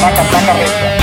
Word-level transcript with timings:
matraca, 0.00 0.22
matraca 0.24 0.52
recia. 0.54 0.99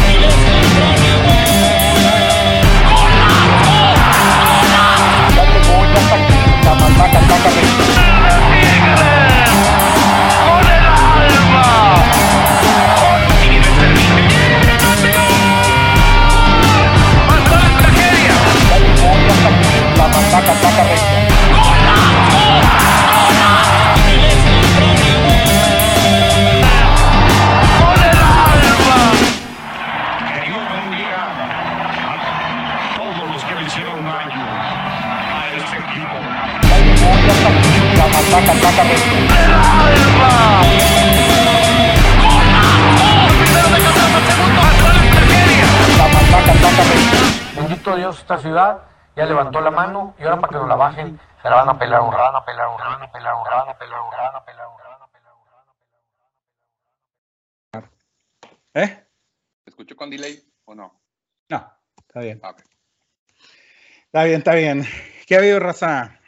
Levantó 49.48 49.62
la 49.62 49.72
mano 49.72 50.16
y 50.20 50.24
ahora 50.24 50.42
para 50.42 50.50
que 50.50 50.56
nos 50.56 50.68
la 50.68 50.76
bajen, 50.76 51.20
se 51.42 51.50
la 51.50 51.56
van 51.56 51.70
a 51.70 51.80
pelar 51.80 52.02
un 52.02 52.12
rana, 52.12 52.44
pelar 52.46 52.68
un 52.68 52.80
rana, 52.80 53.12
pelar 53.12 53.36
un 53.36 53.46
rana, 53.46 53.78
pelar 53.78 54.02
un 54.02 54.12
rana, 54.12 54.46
pelar 54.46 54.68
un 54.68 54.80
rana, 54.80 55.08
pelar 55.12 55.34
un 55.34 55.48
rana. 57.74 57.92
¿Eh? 58.74 59.08
¿Te 59.64 59.70
escucho 59.70 59.96
con 59.96 60.10
delay 60.10 60.44
o 60.66 60.76
no? 60.76 61.02
No, 61.50 61.74
está 61.98 62.20
bien. 62.20 62.42
Ah, 62.44 62.50
ok. 62.50 62.62
Está 64.06 64.24
bien, 64.24 64.38
está 64.38 64.56
bien. 64.56 64.86
¿Qué 65.26 65.36
ha 65.36 65.40
habido, 65.40 65.60
raza? 65.60 66.20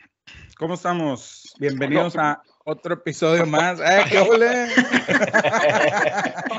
¿Cómo 0.58 0.76
estamos? 0.76 1.54
Bienvenidos 1.60 2.16
a 2.18 2.42
otro 2.70 2.94
episodio 2.94 3.46
más. 3.46 3.80
¡Eh, 3.80 4.04
qué 4.10 4.20
ole! 4.20 4.68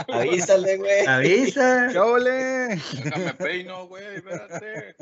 Avísale, 0.12 0.76
güey. 0.76 1.06
Avisa. 1.06 1.88
¡Qué 1.92 1.98
ole! 1.98 2.80
Déjame 3.04 3.34
peino, 3.34 3.86
güey, 3.86 4.16
espérate. 4.16 4.96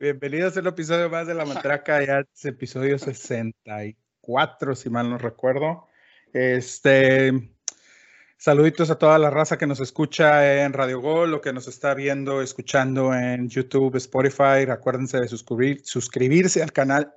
Bienvenidos 0.00 0.56
a 0.56 0.60
un 0.60 0.68
episodio 0.68 1.10
más 1.10 1.26
de 1.26 1.34
La 1.34 1.44
Matraca, 1.44 2.02
ya 2.04 2.20
es 2.20 2.44
episodio 2.46 2.98
64, 2.98 4.74
si 4.74 4.88
mal 4.88 5.10
no 5.10 5.18
recuerdo. 5.18 5.86
Este, 6.32 7.50
saluditos 8.38 8.88
a 8.90 8.98
toda 8.98 9.18
la 9.18 9.28
raza 9.28 9.58
que 9.58 9.66
nos 9.66 9.80
escucha 9.80 10.64
en 10.64 10.72
Radio 10.72 11.00
Gol, 11.00 11.34
o 11.34 11.42
que 11.42 11.52
nos 11.52 11.68
está 11.68 11.92
viendo, 11.92 12.40
escuchando 12.40 13.12
en 13.14 13.50
YouTube, 13.50 13.96
Spotify. 13.96 14.64
Acuérdense 14.70 15.20
de 15.20 15.28
suscribir, 15.28 15.82
suscribirse 15.84 16.62
al 16.62 16.72
canal. 16.72 17.12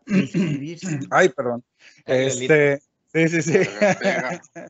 Ay, 1.12 1.30
perdón. 1.30 1.64
Este, 2.06 2.82
sí, 3.14 3.30
sí, 3.30 3.42
sí. 3.42 3.60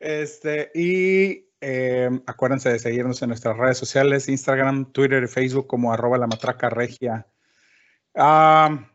Este, 0.00 0.70
y 0.74 1.46
eh, 1.60 2.08
acuérdense 2.26 2.70
de 2.70 2.78
seguirnos 2.78 3.20
en 3.22 3.28
nuestras 3.28 3.56
redes 3.56 3.78
sociales, 3.78 4.28
Instagram, 4.28 4.92
Twitter 4.92 5.22
y 5.24 5.26
Facebook 5.28 5.66
como 5.66 5.92
arroba 5.92 6.18
la 6.18 6.26
matraca 6.28 6.70
regia. 6.70 7.26
Ah, 8.14 8.88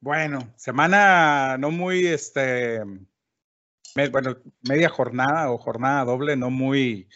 bueno, 0.00 0.52
semana 0.56 1.56
no 1.58 1.70
muy, 1.72 2.06
este, 2.06 2.80
me- 3.96 4.08
bueno, 4.08 4.36
media 4.68 4.88
jornada 4.88 5.50
o 5.50 5.58
jornada 5.58 6.04
doble, 6.04 6.36
no 6.36 6.50
muy 6.50 7.08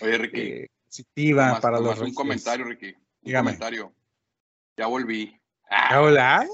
Oye, 0.00 0.18
Ricky, 0.18 0.40
eh, 0.40 0.70
positiva 0.86 1.48
nomás- 1.48 1.60
para 1.60 1.76
nomás 1.76 1.90
los 1.90 1.98
un 1.98 2.04
Regios. 2.06 2.16
comentario, 2.16 2.64
Ricky. 2.64 2.86
Un 2.94 2.94
Dígame. 3.22 3.44
comentario. 3.50 3.92
Ya 4.78 4.86
volví. 4.86 5.38
Ah, 5.68 6.00
Hola. 6.00 6.46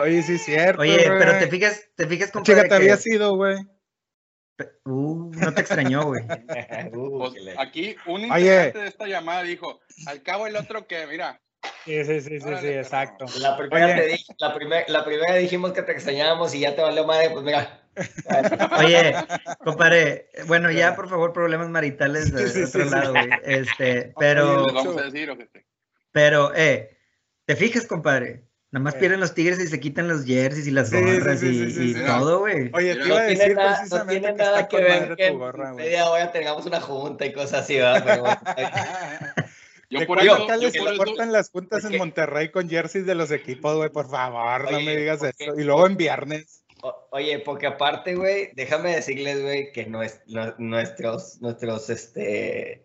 Oye, 0.00 0.22
sí 0.22 0.34
es 0.34 0.44
cierto. 0.44 0.82
Oye, 0.82 1.04
pero 1.06 1.38
te 1.38 1.46
fijas, 1.48 1.88
te 1.94 2.06
fijas, 2.06 2.28
Chica, 2.28 2.38
compadre, 2.40 2.62
te 2.62 2.68
que- 2.68 2.74
había 2.74 2.96
sido, 2.96 3.36
güey. 3.36 3.56
Uh, 4.84 5.30
no 5.34 5.52
te 5.52 5.60
extrañó, 5.60 6.04
güey. 6.04 6.22
Uh, 6.94 7.18
pues, 7.18 7.34
aquí 7.58 7.96
un 8.06 8.22
integrante 8.22 8.78
de 8.78 8.88
esta 8.88 9.06
llamada 9.06 9.42
dijo, 9.42 9.80
al 10.06 10.22
cabo 10.22 10.46
el 10.46 10.56
otro 10.56 10.86
que, 10.86 11.06
mira, 11.06 11.40
Sí, 11.84 12.04
sí, 12.04 12.20
sí, 12.20 12.40
sí, 12.40 12.48
sí, 12.60 12.66
exacto. 12.66 13.26
La 13.38 13.56
primera, 13.56 13.94
te 13.94 14.06
dije- 14.08 14.34
la, 14.38 14.54
primer- 14.54 14.84
la 14.88 15.04
primera 15.04 15.34
dijimos 15.36 15.72
que 15.72 15.82
te 15.82 15.92
extrañábamos 15.92 16.52
y 16.54 16.60
ya 16.60 16.74
te 16.74 16.82
valió 16.82 17.06
madre, 17.06 17.30
pues 17.30 17.44
mira. 17.44 17.80
Oye, 18.78 19.14
compadre, 19.64 20.28
bueno, 20.46 20.70
ya 20.70 20.94
por 20.96 21.08
favor, 21.08 21.32
problemas 21.32 21.68
maritales 21.68 22.32
de 22.32 22.48
Sí, 22.48 22.58
sí, 22.58 22.62
otro 22.64 22.84
lado, 22.90 23.12
güey. 23.12 23.28
Este, 23.44 23.94
¿qué 24.08 24.12
pero, 24.18 24.64
vamos 24.72 24.96
a 24.96 25.02
decir? 25.02 25.30
o 25.30 25.38
qué? 25.38 25.48
pero, 26.10 26.52
eh, 26.54 26.98
¿te 27.44 27.54
fijas, 27.56 27.86
compadre? 27.86 28.44
Nada 28.76 28.84
más 28.84 28.94
Eh. 28.96 28.98
pierden 28.98 29.20
los 29.20 29.32
tigres 29.32 29.58
y 29.58 29.68
se 29.68 29.80
quitan 29.80 30.06
los 30.06 30.26
jerseys 30.26 30.66
y 30.66 30.70
las 30.70 30.90
Sí, 30.90 30.98
sí, 30.98 31.02
gorras 31.18 31.40
sí, 31.40 31.46
y, 31.46 31.54
sí, 31.54 31.70
sí, 31.72 31.82
y 31.82 31.94
sí. 31.94 32.00
todo, 32.04 32.40
güey. 32.40 32.70
Oye, 32.74 32.94
te 32.94 33.06
iba 33.06 33.16
a 33.16 33.20
No 33.20 33.22
decir 33.22 33.38
tiene 33.38 33.54
nada, 33.54 33.70
no 33.70 33.76
precisamente 33.78 34.20
tiene 34.20 34.26
que 34.36 34.42
nada 34.42 34.60
está 34.60 34.68
que 34.68 34.76
con 34.76 34.84
ver 34.84 35.16
que 35.16 35.30
tu 35.30 35.38
gorra, 35.38 35.68
en 35.68 35.72
güey. 35.72 35.84
media 35.86 36.10
hora 36.10 36.30
tengamos 36.32 36.66
una 36.66 36.80
junta 36.82 37.24
y 37.24 37.32
cosas 37.32 37.62
así, 37.62 37.76
¿verdad? 37.76 38.02
Pero 38.04 38.20
bueno, 38.20 38.40
Yo 39.88 40.00
¿De 40.00 40.06
por 40.06 40.20
eso, 40.20 40.34
acá 40.34 40.56
yo 40.56 40.62
les 40.68 40.76
por 40.76 40.88
eso, 40.92 40.96
cortan 41.04 41.32
las 41.32 41.48
juntas 41.48 41.84
en 41.86 41.96
Monterrey 41.96 42.50
con 42.50 42.68
jerseys 42.68 43.06
de 43.06 43.14
los 43.14 43.30
equipos, 43.30 43.76
güey? 43.76 43.88
Por 43.88 44.10
favor, 44.10 44.70
no 44.70 44.80
me 44.80 44.94
digas 44.96 45.20
porque- 45.20 45.44
eso. 45.44 45.54
Y 45.58 45.64
luego 45.64 45.86
en 45.86 45.96
viernes. 45.96 46.64
O- 46.82 47.08
Oye, 47.12 47.38
porque 47.38 47.66
aparte, 47.68 48.14
güey, 48.14 48.50
déjame 48.54 48.94
decirles, 48.94 49.40
güey, 49.40 49.72
que 49.72 49.86
nues- 49.88 50.20
nu- 50.26 50.54
nuestros, 50.58 51.40
nuestros, 51.40 51.88
este, 51.88 52.82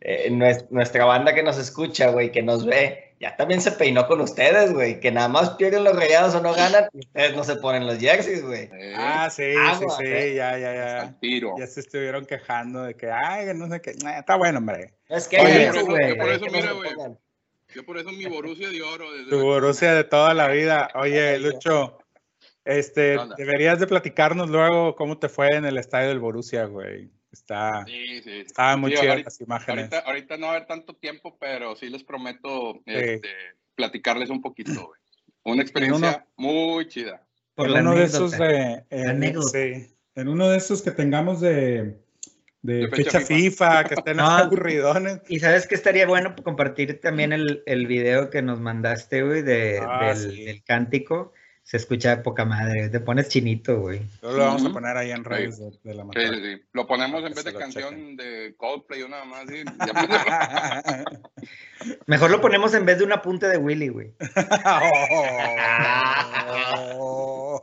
eh, 0.00 0.28
nues- 0.30 0.66
nuestra 0.70 1.04
banda 1.04 1.34
que 1.34 1.42
nos 1.44 1.56
escucha, 1.56 2.08
güey, 2.10 2.32
que 2.32 2.42
nos 2.42 2.64
ve, 2.66 3.09
ya 3.20 3.36
también 3.36 3.60
se 3.60 3.70
peinó 3.72 4.06
con 4.06 4.20
ustedes, 4.22 4.72
güey, 4.72 4.98
que 4.98 5.12
nada 5.12 5.28
más 5.28 5.50
pierden 5.50 5.84
los 5.84 5.94
rayados 5.94 6.34
o 6.34 6.40
no 6.40 6.54
ganan, 6.54 6.88
y 6.94 7.00
ustedes 7.00 7.36
no 7.36 7.44
se 7.44 7.56
ponen 7.56 7.86
los 7.86 7.98
jerseys, 7.98 8.42
güey. 8.42 8.70
eh, 8.72 8.94
Ah, 8.96 9.28
sí, 9.30 9.44
aguas, 9.56 9.96
sí, 9.98 10.04
sí, 10.06 10.10
eh. 10.10 10.34
ya, 10.34 10.58
ya, 10.58 10.74
ya. 10.74 11.18
tiro. 11.20 11.54
Ya 11.58 11.66
se 11.66 11.80
estuvieron 11.80 12.24
quejando 12.24 12.82
de 12.82 12.94
que, 12.96 13.10
ay, 13.12 13.46
no 13.54 13.68
sé 13.68 13.80
qué. 13.82 13.92
Nah, 14.02 14.18
está 14.18 14.36
bueno, 14.36 14.58
hombre. 14.58 14.94
Es 15.08 15.28
que 15.28 15.38
Oye, 15.38 15.66
eso, 15.68 15.84
güey, 15.84 16.08
yo 16.08 16.16
por 16.16 16.28
eso, 16.30 16.46
mira, 16.50 16.72
güey. 16.72 16.90
Yo 17.74 17.84
por 17.84 17.98
eso 17.98 18.10
mi 18.10 18.24
Borussia 18.26 18.68
de 18.70 18.82
oro. 18.82 19.12
Desde 19.12 19.30
Tu 19.30 19.36
la- 19.36 19.42
Borussia 19.44 19.94
de 19.94 20.02
toda 20.04 20.34
la 20.34 20.48
vida. 20.48 20.88
Oye, 20.94 21.38
Lucho, 21.38 21.98
este, 22.64 23.16
deberías 23.36 23.78
de 23.78 23.86
platicarnos 23.86 24.50
luego 24.50 24.96
cómo 24.96 25.18
te 25.18 25.28
fue 25.28 25.48
en 25.54 25.64
el 25.66 25.78
estadio 25.78 26.08
del 26.08 26.18
Borussia, 26.18 26.64
güey. 26.64 27.10
Está, 27.32 27.84
Sí, 27.86 27.92
muy 28.78 28.90
Sí, 28.90 28.96
chidas 28.96 29.10
ahorita- 29.10 29.24
las 29.24 29.40
imágenes. 29.40 29.78
Ahorita, 29.92 29.98
ahorita 30.00 30.36
no 30.36 30.46
va 30.46 30.52
a 30.52 30.56
haber 30.56 30.66
tanto 30.68 30.94
tiempo, 30.94 31.36
pero 31.38 31.76
sí 31.76 31.88
les 31.88 32.02
prometo 32.02 32.80
este, 32.86 33.28
platicarles 33.74 34.30
un 34.30 34.40
poquito, 34.42 34.72
güey. 34.88 35.00
Una 35.44 35.62
experiencia 35.62 36.26
muy 36.36 36.86
chida. 36.88 37.24
Por 37.54 37.68
en 37.68 37.74
la 37.74 37.80
uno 37.80 37.94
de 37.94 38.04
esos 38.04 38.32
de, 38.32 38.84
en, 38.90 39.08
anécdota. 39.08 39.48
sí, 39.50 39.94
en 40.16 40.28
uno 40.28 40.48
de 40.48 40.56
esos 40.58 40.82
que 40.82 40.90
tengamos 40.90 41.40
de, 41.40 41.98
de 42.62 42.74
De 42.74 42.88
fecha, 42.88 43.20
fecha 43.20 43.26
FIFA, 43.26 43.84
que 43.84 43.94
estén 43.94 44.16
No. 44.18 44.26
aburridones. 44.28 45.20
Y 45.28 45.38
sabes 45.40 45.66
que 45.66 45.74
estaría 45.76 46.06
bueno 46.06 46.34
compartir 46.42 47.00
también 47.00 47.32
el, 47.32 47.62
el 47.66 47.86
video 47.86 48.28
que 48.28 48.42
nos 48.42 48.60
mandaste, 48.60 49.22
güey, 49.22 49.42
de, 49.42 49.80
Ah, 49.82 50.08
del, 50.14 50.16
sí. 50.32 50.44
del 50.44 50.62
cántico. 50.64 51.32
Se 51.70 51.76
escucha 51.76 52.16
de 52.16 52.22
poca 52.24 52.44
madre, 52.44 52.88
te 52.88 52.98
pones 52.98 53.28
chinito, 53.28 53.78
güey. 53.82 54.00
Lo 54.22 54.36
vamos 54.38 54.64
a 54.66 54.70
poner 54.72 54.96
ahí 54.96 55.12
en 55.12 55.22
redes 55.22 55.56
de, 55.60 55.70
de 55.84 55.94
la 55.94 56.02
Sí, 56.02 56.08
matraca. 56.08 56.34
sí, 56.34 56.42
sí. 56.42 56.62
Lo 56.72 56.84
ponemos 56.88 57.20
en 57.24 57.32
vez 57.32 57.44
se 57.44 57.52
de 57.52 57.58
canción 57.58 58.16
de 58.16 58.54
Coldplay 58.56 59.02
o 59.04 59.08
nada 59.08 59.24
más. 59.24 59.44
¿sí? 59.48 59.62
Ya- 59.86 61.04
Mejor 62.06 62.32
lo 62.32 62.40
ponemos 62.40 62.74
en 62.74 62.84
vez 62.86 62.98
de 62.98 63.04
un 63.04 63.12
apunte 63.12 63.46
de 63.46 63.56
Willy, 63.56 63.86
güey. 63.88 64.14
Oh. 67.02 67.62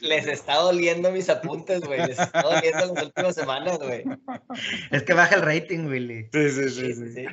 Les, 0.00 0.26
está 0.26 0.56
doliendo 0.56 1.10
mis 1.10 1.28
apuntes, 1.30 1.80
güey. 1.80 2.00
Les 2.06 2.18
está 2.18 2.42
doliendo 2.42 2.94
las 2.94 3.04
últimas 3.04 3.34
semanas, 3.34 3.78
güey. 3.78 4.04
Es 4.90 5.02
que 5.04 5.14
baja 5.14 5.36
el 5.36 5.42
rating, 5.42 5.86
Willy. 5.86 6.28
Sí, 6.32 6.50
sí, 6.50 6.68
sí, 6.70 6.94
Sí. 7.14 7.24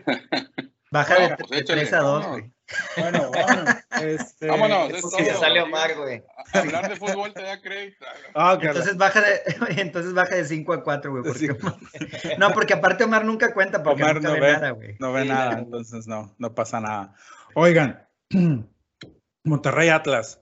Baja 0.91 1.15
Bueno, 1.15 1.29
de, 1.29 1.35
pues 1.37 1.49
de 1.51 1.57
échale, 1.59 1.81
3 1.81 1.93
a 1.93 1.97
2, 1.99 2.05
vámonos. 2.23 2.31
güey. 2.39 2.52
Bueno, 2.97 3.29
vámonos. 3.31 3.75
Este, 4.01 4.47
Vámonos, 4.47 4.89
es 5.19 5.37
sale 5.39 5.61
Omar, 5.61 5.95
güey. 5.95 6.23
Hablar 6.53 6.89
de 6.89 6.95
fútbol 6.95 7.33
te 7.33 7.43
da 7.43 7.61
crédito. 7.61 8.05
Ah, 8.33 8.53
ok. 8.53 8.63
Entonces 8.63 8.97
baja 8.97 9.21
de, 9.21 9.41
entonces 9.81 10.13
baja 10.13 10.35
de 10.35 10.45
5 10.45 10.73
a 10.73 10.83
4, 10.83 11.11
güey. 11.11 11.23
Porque-. 11.23 12.37
No, 12.37 12.51
porque 12.53 12.73
aparte 12.73 13.03
Omar 13.03 13.25
nunca 13.25 13.53
cuenta 13.53 13.83
porque 13.83 14.01
Omar 14.03 14.15
nunca 14.15 14.29
no 14.29 14.33
ve, 14.35 14.39
ve. 14.41 14.51
nada, 14.53 14.69
güey. 14.71 14.95
No 14.99 15.11
ve 15.13 15.23
Sí, 15.23 15.29
nada, 15.29 15.51
no. 15.51 15.57
entonces 15.59 16.07
no, 16.07 16.33
no 16.37 16.55
pasa 16.55 16.79
nada. 16.79 17.13
Oigan, 17.53 18.07
Monterrey 19.43 19.89
Atlas, 19.89 20.39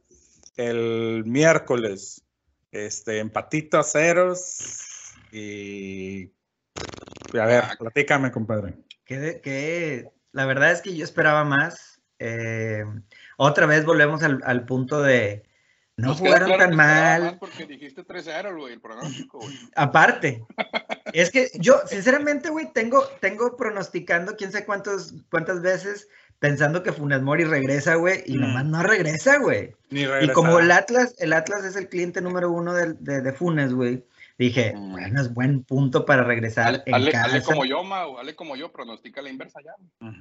el 0.57 1.23
miércoles, 1.25 2.23
este, 2.71 3.19
empatito 3.19 3.79
a 3.79 3.83
ceros 3.83 5.13
y... 5.31 6.31
a 7.33 7.45
ver, 7.45 7.63
Ah. 7.65 7.75
platícame, 7.79 8.31
compadre. 8.31 8.75
Que, 9.05 9.17
de- 9.19 9.41
que 9.41 10.09
la 10.31 10.45
verdad 10.45 10.71
es 10.71 10.81
que 10.81 10.95
yo 10.95 11.03
esperaba 11.03 11.43
más. 11.43 11.90
Eh, 12.21 12.85
otra 13.37 13.65
vez 13.65 13.83
volvemos 13.85 14.21
al, 14.23 14.41
al 14.45 14.65
punto 14.65 15.01
de 15.01 15.43
no 15.97 16.09
Nos 16.09 16.19
jugaron 16.19 16.47
claro 16.47 16.63
tan 16.63 16.75
mal. 16.75 17.21
más 17.23 17.33
Porque 17.35 17.65
dijiste 17.65 18.03
3-0, 18.03 18.57
güey, 18.57 18.73
el 18.73 18.81
pronóstico, 18.81 19.39
güey. 19.39 19.57
Aparte, 19.75 20.43
Es 21.13 21.29
que 21.31 21.49
yo, 21.55 21.81
sinceramente, 21.85 22.49
güey, 22.49 22.71
tengo, 22.73 23.03
tengo 23.19 23.57
pronosticando 23.57 24.35
quién 24.37 24.51
sabe 24.51 24.65
cuántos, 24.65 25.13
cuántas 25.29 25.61
veces 25.61 26.07
pensando 26.39 26.81
que 26.83 26.93
Funes 26.93 27.21
Mori 27.21 27.43
regresa, 27.43 27.95
güey, 27.95 28.23
y 28.25 28.37
Mm. 28.37 28.41
nomás 28.41 28.65
no 28.65 28.81
regresa, 28.83 29.37
güey. 29.37 29.75
Ni 29.89 30.01
Y 30.01 30.05
regresa. 30.07 30.33
como 30.33 30.57
el 30.59 30.71
Atlas, 30.71 31.13
el 31.19 31.33
Atlas 31.33 31.65
es 31.65 31.75
el 31.75 31.89
cliente 31.89 32.21
número 32.21 32.49
uno 32.49 32.73
de, 32.73 32.93
de, 32.93 33.21
de 33.21 33.33
Funes, 33.33 33.73
güey, 33.73 34.03
dije, 34.45 34.73
Mm. 34.75 34.91
bueno, 34.91 35.21
es 35.21 35.33
buen 35.33 35.63
punto 35.63 36.05
para 36.05 36.23
regresar 36.23 36.83
en 36.85 37.05
casa. 37.11 37.25
hazle 37.25 37.41
como 37.43 37.65
yo, 37.65 37.83
Mau, 37.83 38.17
hazle 38.19 38.35
como 38.35 38.55
yo, 38.55 38.71
pronostica 38.71 39.21
la 39.21 39.29
inversa 39.29 39.59
ya. 39.63 39.73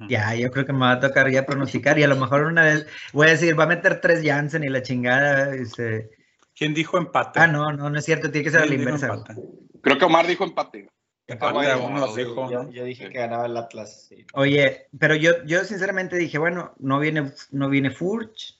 Ya, 0.07 0.35
yo 0.35 0.49
creo 0.51 0.65
que 0.65 0.73
me 0.73 0.79
va 0.79 0.91
a 0.93 0.99
tocar 0.99 1.29
ya 1.29 1.45
pronosticar 1.45 1.97
y 1.99 2.03
a 2.03 2.07
lo 2.07 2.15
mejor 2.15 2.43
una 2.43 2.63
vez 2.63 2.87
voy 3.13 3.27
a 3.27 3.31
decir, 3.31 3.59
va 3.59 3.63
a 3.65 3.67
meter 3.67 4.01
tres 4.01 4.21
Jansen 4.23 4.63
y 4.63 4.69
la 4.69 4.81
chingada. 4.81 5.53
este, 5.55 6.09
¿Quién 6.55 6.73
dijo 6.73 6.97
empate? 6.97 7.39
Ah, 7.39 7.47
no, 7.47 7.71
no, 7.71 7.89
no 7.89 7.97
es 7.99 8.05
cierto, 8.05 8.29
tiene 8.31 8.43
que 8.45 8.51
ser 8.51 8.59
a 8.59 8.63
la 8.63 8.67
¿Quién 8.69 8.81
dijo 8.81 8.91
inversa. 8.91 9.13
empate? 9.13 9.35
Creo 9.81 9.97
que 9.97 10.05
Omar 10.05 10.27
dijo 10.27 10.43
empate. 10.43 10.89
Bueno, 11.39 12.13
dijo, 12.13 12.51
Yo, 12.71 12.83
dije 12.83 13.05
Sí. 13.05 13.11
que 13.11 13.19
ganaba 13.19 13.45
el 13.45 13.55
Atlas. 13.55 14.07
sí. 14.09 14.25
Oye, 14.33 14.87
pero 14.99 15.15
yo, 15.15 15.31
yo 15.45 15.63
sinceramente 15.63 16.17
dije, 16.17 16.37
bueno, 16.37 16.73
no 16.79 16.99
viene, 16.99 17.31
no 17.51 17.69
viene 17.69 17.89
Furch, 17.89 18.59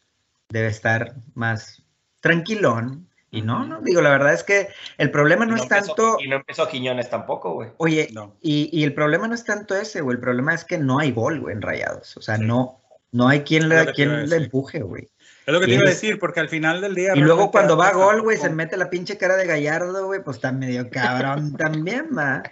debe 0.49 0.67
estar 0.67 1.15
más 1.33 1.83
tranquilón. 2.21 3.09
Y 3.33 3.41
no, 3.41 3.65
no, 3.65 3.79
digo, 3.81 4.01
la 4.01 4.09
verdad 4.09 4.33
es 4.33 4.43
que 4.43 4.67
el 4.97 5.09
problema 5.09 5.45
no, 5.45 5.55
es 5.55 5.61
empezó- 5.63 5.87
tanto, 5.95 6.17
Y 6.19 6.27
no 6.27 6.35
empezó 6.35 6.67
Quiñones 6.67 7.09
tampoco, 7.09 7.53
güey. 7.53 7.69
oye, 7.77 8.09
No. 8.11 8.35
y, 8.41 8.69
y 8.77 8.83
el 8.83 8.93
problema 8.93 9.27
no 9.27 9.33
es 9.35 9.45
tanto 9.45 9.73
ese, 9.75 10.01
güey, 10.01 10.15
el 10.15 10.21
problema 10.21 10.53
es 10.53 10.65
que 10.65 10.77
no 10.77 10.99
hay 10.99 11.11
gol, 11.13 11.39
güey, 11.39 11.55
en 11.55 11.61
Rayados. 11.61 12.17
O 12.17 12.21
sea, 12.21 12.35
Sí. 12.35 12.43
no, 12.45 12.81
no 13.13 13.29
hay 13.29 13.41
quien, 13.41 13.69
le, 13.69 13.91
quien 13.93 14.29
le 14.29 14.35
empuje, 14.35 14.81
güey. 14.81 15.07
Es 15.45 15.53
lo 15.53 15.59
que 15.61 15.65
te 15.67 15.73
iba 15.73 15.83
a 15.85 15.89
decir, 15.89 16.19
porque 16.19 16.39
al 16.41 16.49
final 16.49 16.81
del 16.81 16.93
día. 16.93 17.13
Y 17.15 17.19
luego 17.19 17.49
cuando 17.51 17.75
va 17.77 17.87
a 17.87 17.93
gol, 17.93 18.21
güey, 18.21 18.37
se 18.37 18.49
mete 18.49 18.75
la 18.77 18.89
pinche 18.89 19.17
cara 19.17 19.37
de 19.37 19.45
Gallardo, 19.47 20.05
güey, 20.05 20.21
pues 20.23 20.35
está 20.37 20.51
medio 20.51 20.89
cabrón 20.89 21.55
también, 21.57 22.09
va. 22.15 22.43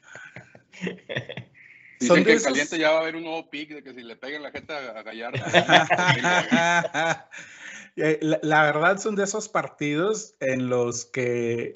Dicen 1.99 2.15
Son 2.15 2.23
que 2.23 2.31
esos- 2.33 2.47
caliente 2.47 2.79
ya 2.79 2.91
va 2.91 2.99
a 2.99 3.01
haber 3.01 3.17
un 3.17 3.23
nuevo 3.23 3.49
pick 3.49 3.69
de 3.71 3.83
que 3.83 3.93
si 3.93 4.01
le 4.01 4.15
peguen 4.15 4.41
la 4.43 4.51
jeta 4.51 4.77
a 4.95 4.99
a 4.99 5.03
Gallardo. 5.03 5.39
Eh, 8.01 8.19
la, 8.21 8.39
la 8.43 8.63
verdad 8.63 8.97
son 8.99 9.15
de 9.15 9.23
esos 9.23 9.49
partidos 9.49 10.35
en 10.39 10.69
los 10.69 11.05
que 11.05 11.73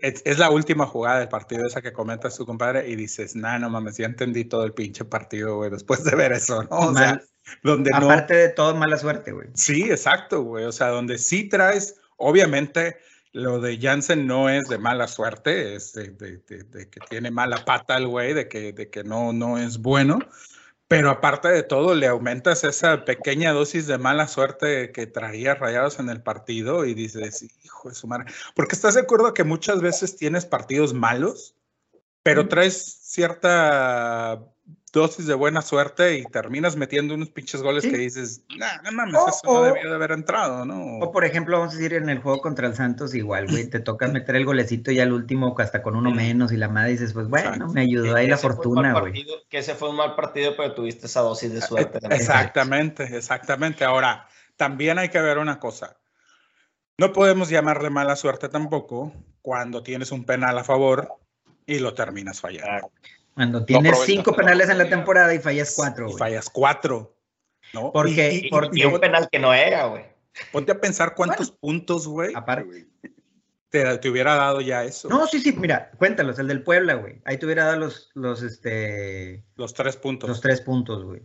es, 0.00 0.22
es 0.24 0.38
la 0.38 0.50
última 0.50 0.86
jugada 0.86 1.20
del 1.20 1.28
partido 1.28 1.66
esa 1.66 1.80
que 1.82 1.92
comenta 1.92 2.30
su 2.30 2.44
compadre 2.46 2.88
y 2.88 2.96
dices, 2.96 3.36
nah, 3.36 3.58
no 3.58 3.70
mames, 3.70 3.96
ya 3.96 4.06
entendí 4.06 4.44
todo 4.44 4.64
el 4.64 4.72
pinche 4.72 5.04
partido, 5.04 5.56
güey, 5.56 5.70
después 5.70 6.02
de 6.04 6.16
ver 6.16 6.32
eso, 6.32 6.62
¿no? 6.64 6.68
O 6.70 6.94
sea, 6.94 7.14
Mal- 7.14 7.22
donde 7.62 7.90
no... 7.92 7.96
Aparte 7.98 8.34
de 8.34 8.48
todo, 8.48 8.74
mala 8.74 8.98
suerte, 8.98 9.30
güey. 9.32 9.48
Sí, 9.54 9.84
exacto, 9.84 10.42
güey. 10.42 10.64
O 10.64 10.72
sea, 10.72 10.88
donde 10.88 11.18
sí 11.18 11.48
traes, 11.48 12.00
obviamente, 12.16 12.96
lo 13.32 13.60
de 13.60 13.78
Jansen 13.78 14.26
no 14.26 14.48
es 14.50 14.66
de 14.68 14.78
mala 14.78 15.06
suerte, 15.06 15.76
es 15.76 15.92
de, 15.92 16.10
de- 16.10 16.38
de- 16.38 16.64
de 16.64 16.88
que 16.90 16.98
tiene 17.08 17.30
mala 17.30 17.64
pata 17.64 17.96
el 17.98 18.08
güey, 18.08 18.32
de 18.34 18.48
que, 18.48 18.72
de 18.72 18.90
que 18.90 19.04
no, 19.04 19.32
no 19.32 19.58
es 19.58 19.78
bueno. 19.78 20.18
Pero 20.88 21.10
aparte 21.10 21.48
de 21.48 21.64
todo, 21.64 21.94
le 21.94 22.06
aumentas 22.06 22.62
esa 22.62 23.04
pequeña 23.04 23.52
dosis 23.52 23.88
de 23.88 23.98
mala 23.98 24.28
suerte 24.28 24.92
que 24.92 25.06
traía 25.06 25.56
Rayados 25.56 25.98
en 25.98 26.08
el 26.08 26.22
partido 26.22 26.84
y 26.84 26.94
dices, 26.94 27.44
hijo 27.64 27.88
de 27.88 27.94
su 27.96 28.06
madre. 28.06 28.26
Porque 28.54 28.76
estás 28.76 28.94
de 28.94 29.00
acuerdo 29.00 29.34
que 29.34 29.42
muchas 29.42 29.80
veces 29.80 30.16
tienes 30.16 30.46
partidos 30.46 30.94
malos, 30.94 31.56
pero 32.22 32.46
traes 32.46 32.98
cierta 33.02 34.44
dosis 35.00 35.26
de 35.26 35.34
buena 35.34 35.62
suerte 35.62 36.18
y 36.18 36.24
terminas 36.24 36.74
metiendo 36.76 37.14
unos 37.14 37.30
pinches 37.30 37.62
goles 37.62 37.84
Sí. 37.84 37.90
que 37.90 37.98
dices, 37.98 38.42
nah, 38.56 38.80
no 38.82 38.92
mames, 38.92 39.14
eso 39.14 39.40
no 39.44 39.50
o- 39.52 39.62
debió 39.64 39.88
de 39.90 39.94
haber 39.94 40.12
entrado, 40.12 40.64
¿no? 40.64 40.98
O 40.98 41.12
por 41.12 41.24
ejemplo, 41.24 41.58
vamos 41.58 41.74
a 41.74 41.76
decir 41.76 41.94
en 41.94 42.08
el 42.08 42.18
juego 42.20 42.40
contra 42.40 42.66
el 42.66 42.74
Santos, 42.74 43.14
igual, 43.14 43.46
güey, 43.48 43.68
te 43.68 43.80
toca 43.80 44.08
meter 44.08 44.34
el 44.36 44.44
golecito 44.44 44.90
ya 44.90 45.02
al 45.04 45.12
último, 45.12 45.54
hasta 45.58 45.82
con 45.82 45.94
uno 45.96 46.10
menos, 46.10 46.50
y 46.52 46.56
la 46.56 46.68
madre 46.68 46.92
dices, 46.92 47.12
pues 47.12 47.28
bueno, 47.28 47.50
Exacto. 47.50 47.72
me 47.74 47.82
ayudó 47.82 48.14
Que 48.14 48.20
ahí 48.20 48.26
la 48.26 48.36
fortuna, 48.38 48.98
güey. 48.98 49.26
Que 49.48 49.58
ese 49.58 49.74
fue 49.74 49.90
un 49.90 49.96
mal 49.96 50.16
partido, 50.16 50.54
pero 50.56 50.74
tuviste 50.74 51.06
esa 51.06 51.20
dosis 51.20 51.52
de 51.52 51.60
suerte. 51.62 51.98
Eh, 51.98 52.00
también. 52.00 52.20
Exactamente, 52.20 53.04
exactamente. 53.16 53.84
Ahora, 53.84 54.26
también 54.56 54.98
hay 54.98 55.10
que 55.10 55.20
ver 55.20 55.38
una 55.38 55.58
cosa. 55.60 55.96
No 56.98 57.12
podemos 57.12 57.50
llamarle 57.50 57.90
mala 57.90 58.16
suerte 58.16 58.48
tampoco 58.48 59.12
cuando 59.42 59.82
tienes 59.82 60.10
un 60.12 60.24
penal 60.24 60.56
a 60.58 60.64
favor 60.64 61.12
y 61.66 61.78
lo 61.80 61.92
terminas 61.94 62.40
fallando. 62.40 62.90
Cuando 63.36 63.64
tienes 63.66 64.00
cinco 64.04 64.34
penales 64.34 64.68
en 64.70 64.78
la 64.78 64.88
temporada 64.88 65.32
y 65.34 65.38
fallas 65.38 65.74
cuatro, 65.76 66.06
y 66.06 66.08
güey. 66.12 66.18
fallas 66.18 66.50
cuatro. 66.50 67.14
¿no? 67.74 67.92
Porque- 67.92 68.32
Y- 68.32 68.46
y- 68.46 68.50
por- 68.50 68.70
Y 68.76 68.84
un 68.84 68.98
penal 68.98 69.28
que 69.30 69.38
no 69.38 69.52
era, 69.52 69.84
güey. 69.86 70.04
ponte 70.52 70.72
a 70.72 70.80
pensar 70.80 71.14
cuántos 71.14 71.50
puntos, 71.50 72.06
güey, 72.08 72.32
Aparte. 72.34 72.86
te, 73.68 73.98
te 73.98 74.08
hubiera 74.08 74.34
dado 74.36 74.60
ya 74.62 74.84
eso. 74.84 75.08
No, 75.08 75.26
sí, 75.26 75.40
sí, 75.40 75.52
mira, 75.52 75.90
cuéntalos, 75.98 76.38
el 76.38 76.46
del 76.48 76.62
Puebla, 76.62 76.94
güey. 76.94 77.20
Ahí 77.26 77.36
te 77.38 77.44
hubiera 77.44 77.64
dado 77.66 77.76
los, 77.78 78.10
los, 78.14 78.42
este, 78.42 79.44
Los 79.56 79.74
tres 79.74 79.96
puntos. 79.96 80.28
los 80.30 80.40
tres 80.40 80.60
puntos, 80.62 81.04
güey. 81.04 81.22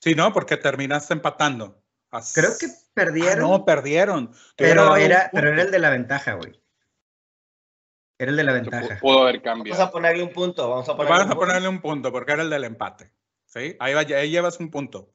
Sí, 0.00 0.14
¿no? 0.14 0.32
Porque 0.34 0.56
terminaste 0.58 1.14
empatando. 1.14 1.80
As- 2.10 2.32
Creo 2.34 2.50
que 2.60 2.66
Ah, 2.66 2.70
perdieron, 2.92 3.48
no, 3.50 3.64
perdieron. 3.64 4.30
Te 4.56 4.64
pero 4.68 4.94
era, 4.96 5.30
pero 5.32 5.48
era 5.50 5.62
el 5.62 5.70
de 5.70 5.78
la 5.78 5.90
ventaja, 5.90 6.34
güey. 6.34 6.60
Era 8.24 8.30
el 8.32 8.36
de 8.36 8.44
la 8.44 8.52
Se 8.52 8.60
ventaja. 8.60 8.86
pu- 8.96 9.00
Pudo 9.00 9.22
haber 9.22 9.40
Vamos 9.40 9.46
a 9.46 9.72
cambiado. 9.72 9.90
ponerle 9.92 10.22
un 10.22 10.32
punto. 10.32 10.68
Vamos 10.68 10.88
a 10.88 10.96
ponerle, 10.96 11.10
Vamos 11.10 11.24
un 11.26 11.30
a 11.30 11.34
punto. 11.34 11.46
ponerle 11.46 11.68
un 11.68 11.80
punto 11.80 12.12
porque 12.12 12.32
era 12.32 12.42
el 12.42 12.50
del 12.50 12.64
empate. 12.64 13.12
¿Sí? 13.46 13.76
Ahí, 13.78 13.94
va, 13.94 14.00
ahí 14.00 14.30
llevas 14.30 14.58
un 14.58 14.70
punto. 14.70 15.10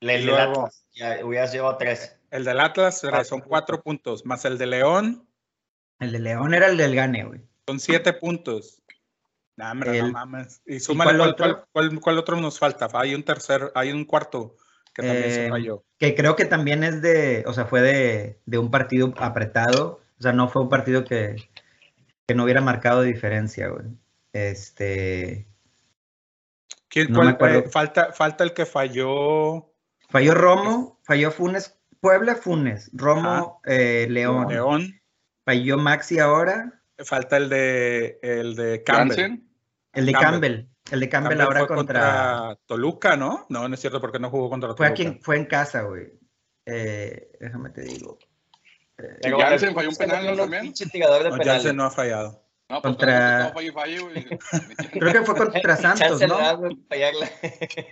El 0.00 0.10
y 0.10 0.12
del 0.14 0.26
luego- 0.26 0.50
Atlas, 0.62 0.86
Ya 0.94 1.24
hubieras 1.24 1.52
llevado 1.52 1.76
tres. 1.76 2.16
El 2.30 2.44
del 2.44 2.60
Atlas 2.60 3.02
era- 3.04 3.10
Cuatro 3.18 3.28
son 3.28 3.40
cuatro 3.40 3.82
puntos, 3.82 4.24
más 4.24 4.44
el 4.44 4.58
de 4.58 4.66
León 4.66 5.28
El 6.00 6.12
de 6.12 6.18
León 6.18 6.54
era 6.54 6.66
el 6.68 6.76
del 6.76 6.94
Gane, 6.94 7.24
güey. 7.24 7.40
son 7.66 7.78
siete 7.80 8.12
puntos. 8.12 8.80
Nah, 9.56 9.70
hombre, 9.72 9.98
no 10.00 10.06
El- 10.06 10.12
mames. 10.12 10.60
Y 10.66 10.80
súmale 10.80 11.10
cuál 11.10 11.18
cuál, 11.18 11.30
otro? 11.30 11.46
cuál- 11.72 11.88
cuál- 11.90 12.00
cuál 12.00 12.18
otro 12.18 12.36
nos 12.40 12.58
falta. 12.58 12.88
Hay 12.94 13.14
un 13.14 13.22
tercer, 13.22 13.70
hay 13.74 13.92
un 13.92 14.04
cuarto 14.04 14.56
que 14.92 15.02
también 15.02 15.30
se 15.30 15.46
Eh, 15.46 15.50
falló. 15.50 15.84
Que 15.98 16.14
creo 16.14 16.34
que 16.36 16.44
también 16.44 16.82
es 16.84 17.02
de, 17.02 17.44
o 17.46 17.52
sea, 17.52 17.66
fue 17.66 17.80
de, 17.80 18.40
de 18.46 18.58
un 18.58 18.70
partido 18.70 19.12
apretado. 19.18 20.00
O 20.18 20.22
sea, 20.22 20.32
no 20.32 20.48
fue 20.48 20.62
un 20.62 20.68
partido 20.68 21.04
que, 21.04 21.36
que 22.26 22.34
no 22.34 22.44
hubiera 22.44 22.60
marcado 22.60 23.02
diferencia, 23.02 23.68
güey. 23.68 23.86
Este. 24.32 25.46
¿Quién, 26.88 27.08
no 27.10 27.16
cuál- 27.16 27.26
me 27.28 27.32
acuerdo. 27.34 27.58
eh, 27.60 27.68
falta, 27.70 28.12
falta 28.12 28.44
el 28.44 28.52
que 28.54 28.66
falló 28.66 29.70
Falló 30.10 30.34
Romo, 30.34 31.00
falló 31.02 31.30
Funes, 31.32 31.76
Puebla 32.00 32.36
Funes, 32.36 32.90
Romo, 32.92 33.60
eh, 33.64 34.06
León, 34.08 34.48
León. 34.48 35.00
falló 35.44 35.76
Maxi 35.78 36.18
ahora, 36.18 36.80
Falta 36.98 37.36
el 37.38 37.48
de 37.48 38.20
el 38.22 38.54
de 38.54 38.84
Campbell. 38.84 39.42
El 39.92 40.06
de 40.06 40.12
Campbell. 40.12 40.30
Campbell, 40.30 40.68
el 40.92 41.00
de 41.00 41.08
Campbell, 41.08 41.28
Campbell 41.30 41.40
ahora 41.40 41.66
fue 41.66 41.76
contra, 41.76 42.58
Toluca, 42.66 43.16
¿no? 43.16 43.46
No, 43.48 43.68
no 43.68 43.74
es 43.74 43.80
cierto 43.80 44.00
porque 44.00 44.20
no 44.20 44.30
jugó 44.30 44.48
contra 44.48 44.68
fue 44.76 44.86
Toluca. 44.90 45.10
aquí, 45.10 45.18
fue 45.20 45.36
en 45.36 45.46
casa, 45.46 45.82
güey. 45.82 46.12
Eh, 46.66 47.32
déjame 47.40 47.70
te 47.70 47.82
digo. 47.82 48.16
Pero 48.96 49.38
Jansen 49.38 49.74
bueno, 49.74 49.74
falló 49.74 49.88
un 49.90 49.96
penal, 49.96 50.26
¿no? 50.36 50.42
También. 50.42 50.72
No. 51.30 51.44
Jansen 51.44 51.76
no 51.76 51.84
ha 51.84 51.90
fallado. 51.90 52.40
No, 52.70 52.80
pues 52.80 52.96
Contra- 52.96 53.52
falle, 53.52 53.72
falle. 53.72 53.98
Creo 54.92 55.12
que 55.12 55.22
fue 55.26 55.34
contra 55.36 55.76
Santos, 55.76 56.20
¿no? 56.22 56.38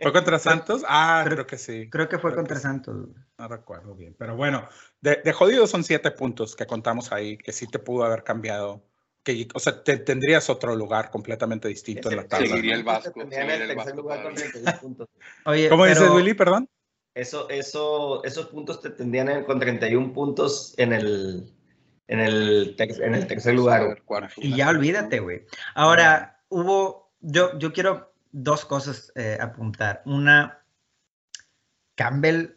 ¿Fue 0.01 0.13
contra 0.13 0.39
Santos? 0.39 0.83
Ah, 0.89 1.23
Creo- 1.25 1.35
creo 1.37 1.47
que 1.47 1.59
sí. 1.59 1.91
Creo 1.91 2.09
que 2.09 2.19
fue 2.19 2.31
Creo 2.31 2.33
que 2.33 2.37
contra 2.37 2.57
sí. 2.57 2.63
Santos. 2.63 3.09
No 3.39 3.49
recuerdo 3.49 3.95
bien. 3.95 4.15
Pero 4.19 4.35
bueno, 4.37 4.67
de, 5.01 5.21
de 5.23 5.33
jodidos 5.33 5.71
son 5.71 5.85
siete 5.85 6.11
puntos 6.13 6.57
que 6.57 6.67
contamos 6.67 7.13
ahí, 7.13 7.37
que 7.37 7.53
sí 7.53 7.67
te 7.67 7.79
pudo 7.79 8.05
haber 8.05 8.23
cambiado. 8.25 8.83
Que, 9.25 9.47
o 9.55 9.61
sea, 9.61 9.85
te, 9.85 9.99
tendrías 9.99 10.49
otro 10.51 10.75
lugar 10.75 11.11
completamente 11.11 11.69
distinto 11.69 12.11
en 12.11 12.17
la 12.17 12.25
tabla. 12.27 12.47
Seguiría 12.49 12.75
el 12.75 12.83
Vasco, 12.83 13.13
seguiría 13.15 13.55
el 13.65 13.77
Vasco 13.77 13.95
lugar 13.97 14.23
con 14.23 14.35
todavía. 14.35 14.53
32 14.53 14.75
puntos. 14.81 15.09
Oye, 15.45 15.69
¿Cómo 15.69 15.85
dices, 15.85 16.01
pero- 16.03 16.15
Willy? 16.15 16.35
Perdón. 16.35 16.69
Eso, 17.15 17.49
eso, 17.51 18.25
esos 18.25 18.47
puntos 18.47 18.81
te 18.81 18.91
tendrían 18.91 19.29
en- 19.29 19.45
con 19.45 19.61
31 19.61 20.13
puntos 20.13 20.75
en 20.79 20.93
el, 20.93 21.53
en 22.09 22.21
el, 22.21 22.75
ter- 22.77 23.03
en 23.03 23.15
el 23.15 23.27
tercer 23.27 23.55
lugar. 23.55 23.83
Y 24.37 24.57
ya 24.57 24.69
olvídate, 24.71 25.21
güey. 25.21 25.45
Ahora, 25.75 26.41
hubo, 26.49 27.13
yo, 27.21 27.59
yo 27.59 27.73
quiero 27.73 28.13
dos 28.33 28.65
cosas 28.65 29.13
eh, 29.15 29.37
apuntar. 29.41 30.01
Una, 30.07 30.65
Campbell, 31.97 32.57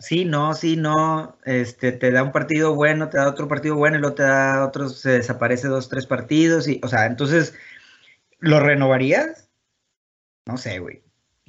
sí, 0.00 0.24
no, 0.24 0.54
sí, 0.54 0.76
no, 0.76 1.38
este, 1.44 1.92
te 1.92 2.10
da 2.10 2.24
un 2.24 2.32
partido 2.32 2.74
bueno, 2.74 3.08
te 3.08 3.18
da 3.18 3.28
otro 3.28 3.46
partido 3.46 3.76
bueno 3.76 3.96
y 3.96 4.00
luego 4.00 4.16
te 4.16 4.24
da 4.24 4.66
otro, 4.66 4.88
se 4.88 5.10
desaparece 5.10 5.68
dos, 5.68 5.88
tres 5.88 6.06
partidos, 6.06 6.66
y, 6.66 6.80
o 6.82 6.88
sea, 6.88 7.06
entonces, 7.06 7.54
¿lo 8.40 8.58
renovarías? 8.58 9.48
No 10.46 10.56
sé, 10.58 10.80
güey. 10.80 11.02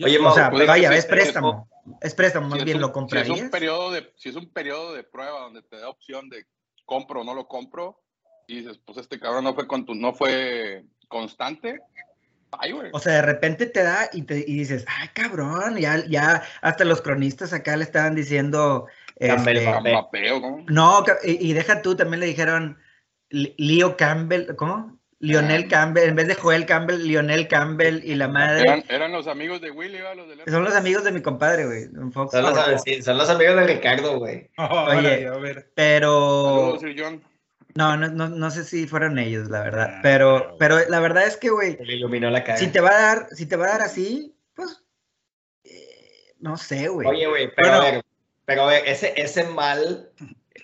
Oye, 0.03 0.19
O 0.19 0.33
sea, 0.35 0.49
vaya, 0.67 0.89
es 0.95 1.05
préstamo, 1.07 1.67
es 2.01 2.13
préstamo, 2.15 2.47
más 2.49 2.63
bien, 2.63 2.77
un- 2.77 2.81
¿lo 2.81 2.87
Si 2.87 2.91
es, 2.91 2.93
comprarías? 2.93 3.41
un 3.41 3.49
periodo 3.49 3.91
de, 3.91 4.11
si 4.15 4.29
es 4.29 4.35
un 4.35 4.49
periodo 4.51 4.93
de 4.93 5.03
prueba 5.03 5.41
donde 5.41 5.61
te 5.61 5.77
da 5.77 5.89
opción 5.89 6.29
de 6.29 6.45
compro 6.85 7.21
o 7.21 7.23
no 7.23 7.33
lo 7.33 7.47
compro, 7.47 8.01
y 8.47 8.59
dices, 8.61 8.79
pues 8.85 8.97
este 8.99 9.19
cabrón 9.19 9.43
no 9.43 9.53
fue, 9.55 9.67
con 9.67 9.85
no 9.95 10.13
fue 10.13 10.85
constante, 11.07 11.79
ay, 12.51 12.71
güey. 12.71 12.89
O 12.93 12.99
sea, 12.99 13.13
de 13.13 13.21
repente 13.23 13.65
te 13.65 13.81
da 13.83 14.09
y, 14.13 14.21
te, 14.23 14.37
y 14.39 14.57
dices, 14.59 14.85
ay, 14.87 15.09
cabrón, 15.13 15.77
ya, 15.77 16.03
ya 16.07 16.43
hasta 16.61 16.85
los 16.85 17.01
cronistas 17.01 17.53
acá 17.53 17.75
le 17.75 17.83
estaban 17.83 18.15
diciendo, 18.15 18.87
Campbell 19.19 19.57
este, 19.57 19.71
va- 19.71 19.79
Mbappé, 19.81 20.31
¿o 20.31 20.39
¿no? 20.39 20.65
no, 20.67 21.05
y, 21.23 21.49
y 21.49 21.53
deja 21.53 21.81
tú, 21.81 21.95
también 21.95 22.19
le 22.19 22.27
dijeron 22.27 22.77
Leo 23.29 23.97
Campbell, 23.97 24.55
¿cómo? 24.55 24.99
Lionel 25.25 25.67
Campbell, 25.67 26.09
en 26.09 26.15
vez 26.15 26.27
de 26.27 26.35
Joel 26.35 26.65
Campbell, 26.65 27.01
Lionel 27.05 27.47
Campbell 27.47 28.01
y 28.03 28.15
la 28.15 28.27
madre. 28.27 28.61
Eran, 28.61 28.83
eran 28.89 29.11
los 29.11 29.27
amigos 29.27 29.61
de 29.61 29.71
Willy, 29.71 29.99
¿va? 30.01 30.15
Los 30.15 30.27
del 30.29 30.39
Son 30.47 30.63
los 30.63 30.75
amigos 30.75 31.03
de 31.03 31.11
mi 31.11 31.21
compadre, 31.21 31.65
güey. 31.65 32.11
Fox 32.11 32.31
Son 32.31 32.43
los, 32.43 32.57
Sports. 32.57 32.81
sí, 32.85 33.01
son 33.01 33.17
los 33.17 33.29
amigos 33.29 33.55
de 33.55 33.67
Ricardo, 33.67 34.17
güey. 34.19 34.49
Órale, 34.57 35.27
a 35.27 35.37
ver. 35.37 35.71
Pero. 35.75 36.09
Saludos, 36.45 36.81
Sir 36.81 36.95
John. 36.97 37.23
No, 37.75 37.97
no, 37.97 38.07
no, 38.07 38.29
no 38.29 38.51
sé 38.51 38.63
si 38.63 38.87
fueron 38.87 39.19
ellos, 39.19 39.49
la 39.49 39.61
verdad. 39.63 39.95
Ah, 39.95 39.99
Pero, 40.01 40.55
pero 40.57 40.77
la 40.87 40.99
verdad 41.01 41.27
es 41.27 41.35
que, 41.35 41.49
güey, 41.49 41.77
Le 41.83 41.95
iluminó 41.95 42.29
la 42.29 42.43
cara. 42.43 42.57
si 42.57 42.67
te 42.67 42.79
va 42.79 42.89
a 42.91 43.01
dar, 43.01 43.27
si 43.31 43.45
te 43.45 43.57
va 43.57 43.65
a 43.65 43.69
dar 43.71 43.81
así, 43.81 44.33
pues. 44.53 44.81
eh, 45.65 46.33
no 46.39 46.55
sé, 46.55 46.87
güey. 46.87 47.05
Oye, 47.07 47.27
güey, 47.27 47.51
pero 47.53 47.67
Bueno. 47.69 47.81
a 47.83 47.91
ver, 47.91 48.05
pero 48.45 48.61
a 48.63 48.67
ver, 48.67 48.83
ese, 48.87 49.13
ese 49.17 49.43
mal, 49.43 50.09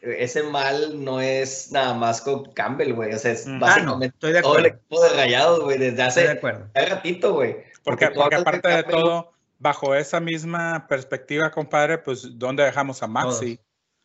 ese 0.01 0.43
mal 0.43 1.03
no 1.03 1.21
es 1.21 1.71
nada 1.71 1.93
más 1.93 2.21
con 2.21 2.51
Campbell, 2.53 2.93
güey. 2.93 3.13
O 3.13 3.19
sea, 3.19 3.31
es 3.31 3.45
Mm. 3.45 3.49
Ah, 3.49 3.57
no, 3.57 3.65
básicamente 3.99 4.05
estoy 4.07 4.31
de 4.33 4.41
todo 4.41 4.57
el 4.57 4.65
acuerdo. 4.65 4.77
equipo 4.77 5.03
de 5.03 5.09
rayados, 5.09 5.59
güey, 5.63 5.77
desde 5.77 6.03
Estoy 6.03 6.23
de 6.23 6.29
hace 6.29 6.37
acuerdo. 6.37 6.67
un 6.75 6.85
ratito, 6.89 7.33
güey. 7.33 7.57
Porque, 7.83 8.07
porque 8.07 8.35
hablas 8.35 8.41
aparte 8.41 8.67
de 8.67 8.83
Campbell, 8.83 8.91
todo, 8.99 9.31
bajo 9.59 9.95
esa 9.95 10.19
misma 10.19 10.87
perspectiva, 10.87 11.51
compadre, 11.51 11.97
pues, 11.99 12.27
¿dónde 12.37 12.63
dejamos 12.63 13.01
a 13.03 13.07
Maxi? 13.07 13.59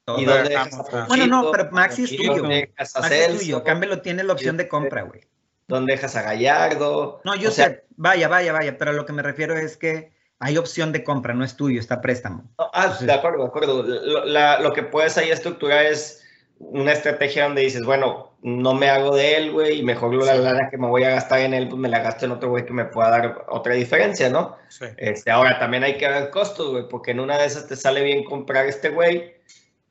Todos. 0.05 0.21
¿Y 0.23 0.25
dónde 0.25 0.49
dejas 0.51 0.75
a 0.93 1.07
Bueno, 1.07 1.27
no, 1.27 1.51
pero 1.51 1.69
Maxi 1.73 2.05
es 2.05 2.13
¿Y 2.13 2.17
tuyo. 2.19 2.43
Maxi 2.45 3.15
es 3.15 3.39
tuyo. 3.39 3.65
Campbell 3.65 3.89
lo 3.91 4.03
tiene 4.03 4.23
la 4.23 4.33
opción 4.35 4.57
de 4.57 4.69
compra, 4.69 5.03
güey. 5.03 5.23
¿Dónde 5.69 5.95
dejas 5.95 6.15
a 6.15 6.23
Gallardo? 6.23 7.21
No, 7.25 7.35
yo 7.35 7.49
O 7.49 7.53
sea, 7.53 7.67
sé, 7.71 7.85
vaya, 7.97 8.29
vaya, 8.29 8.53
vaya, 8.53 8.79
pero 8.79 8.93
lo 8.93 9.05
que 9.05 9.13
me 9.13 9.23
refiero 9.23 9.57
es 9.57 9.77
que 9.77 10.13
hay 10.39 10.59
opción 10.59 10.93
de 10.93 11.03
compra, 11.05 11.35
no 11.35 11.45
es 11.45 11.57
tuyo, 11.57 11.81
está 11.81 12.01
préstamo. 12.01 12.45
Ah, 12.59 12.71
Entonces- 12.85 13.07
de 13.07 13.13
acuerdo, 13.13 13.43
de 13.43 13.49
acuerdo. 13.49 13.83
Lo, 13.83 14.25
la- 14.25 14.61
lo 14.61 14.73
que 14.73 14.83
puedes 14.83 15.17
ahí 15.19 15.31
estructurar 15.31 15.87
es 15.87 16.23
una 16.59 16.93
estrategia 16.93 17.45
donde 17.45 17.63
dices, 17.63 17.85
bueno, 17.85 18.35
no 18.43 18.75
me 18.75 18.89
hago 18.89 19.15
de 19.17 19.37
él, 19.37 19.53
güey, 19.53 19.81
y 19.81 19.83
mejor 19.83 20.15
la 20.15 20.35
Sí. 20.37 20.43
lana 20.43 20.69
que 20.71 20.79
me 20.79 20.87
voy 20.87 21.05
a 21.05 21.11
gastar 21.11 21.41
en 21.41 21.53
él, 21.53 21.69
pues 21.69 21.79
me 21.81 21.89
la 21.89 21.99
gasto 22.01 22.25
en 22.27 22.31
otro 22.33 22.49
güey 22.51 22.65
que 22.65 22.73
me 22.73 22.85
pueda 22.87 23.11
dar 23.11 23.45
otra 23.49 23.75
diferencia, 23.75 24.31
¿no? 24.31 24.57
Sí. 24.69 24.87
Este, 24.97 25.31
ahora 25.31 25.59
también 25.59 25.85
hay 25.85 25.97
que 25.99 26.09
ver 26.09 26.31
costos, 26.31 26.71
güey, 26.71 26.89
porque 26.89 27.11
en 27.11 27.21
una 27.21 27.37
de 27.39 27.47
esas 27.47 27.67
te 27.67 27.77
sale 27.77 28.03
bien 28.03 28.25
comprar 28.25 28.67
este 28.67 28.89
güey 28.91 29.35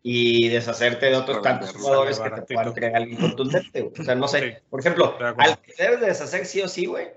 y 0.02 0.48
deshacerte 0.50 1.08
de 1.08 1.16
otros 1.16 1.40
Para 1.40 1.60
tantos 1.60 1.76
jugadores 1.76 2.20
que 2.20 2.30
te 2.30 2.42
puedan 2.54 2.74
traer 2.74 2.96
alguien 2.96 3.20
contundente, 3.20 3.82
güey. 3.82 3.94
O 4.00 4.04
sea, 4.04 4.16
no 4.16 4.28
sé. 4.28 4.40
Sí. 4.40 4.58
Por 4.70 4.80
ejemplo, 4.80 5.16
al 5.20 5.58
que 5.60 5.74
debes 5.78 6.00
de 6.00 6.08
deshacer 6.08 6.46
sí 6.46 6.62
o 6.62 6.68
sí, 6.68 6.86
güey, 6.86 7.08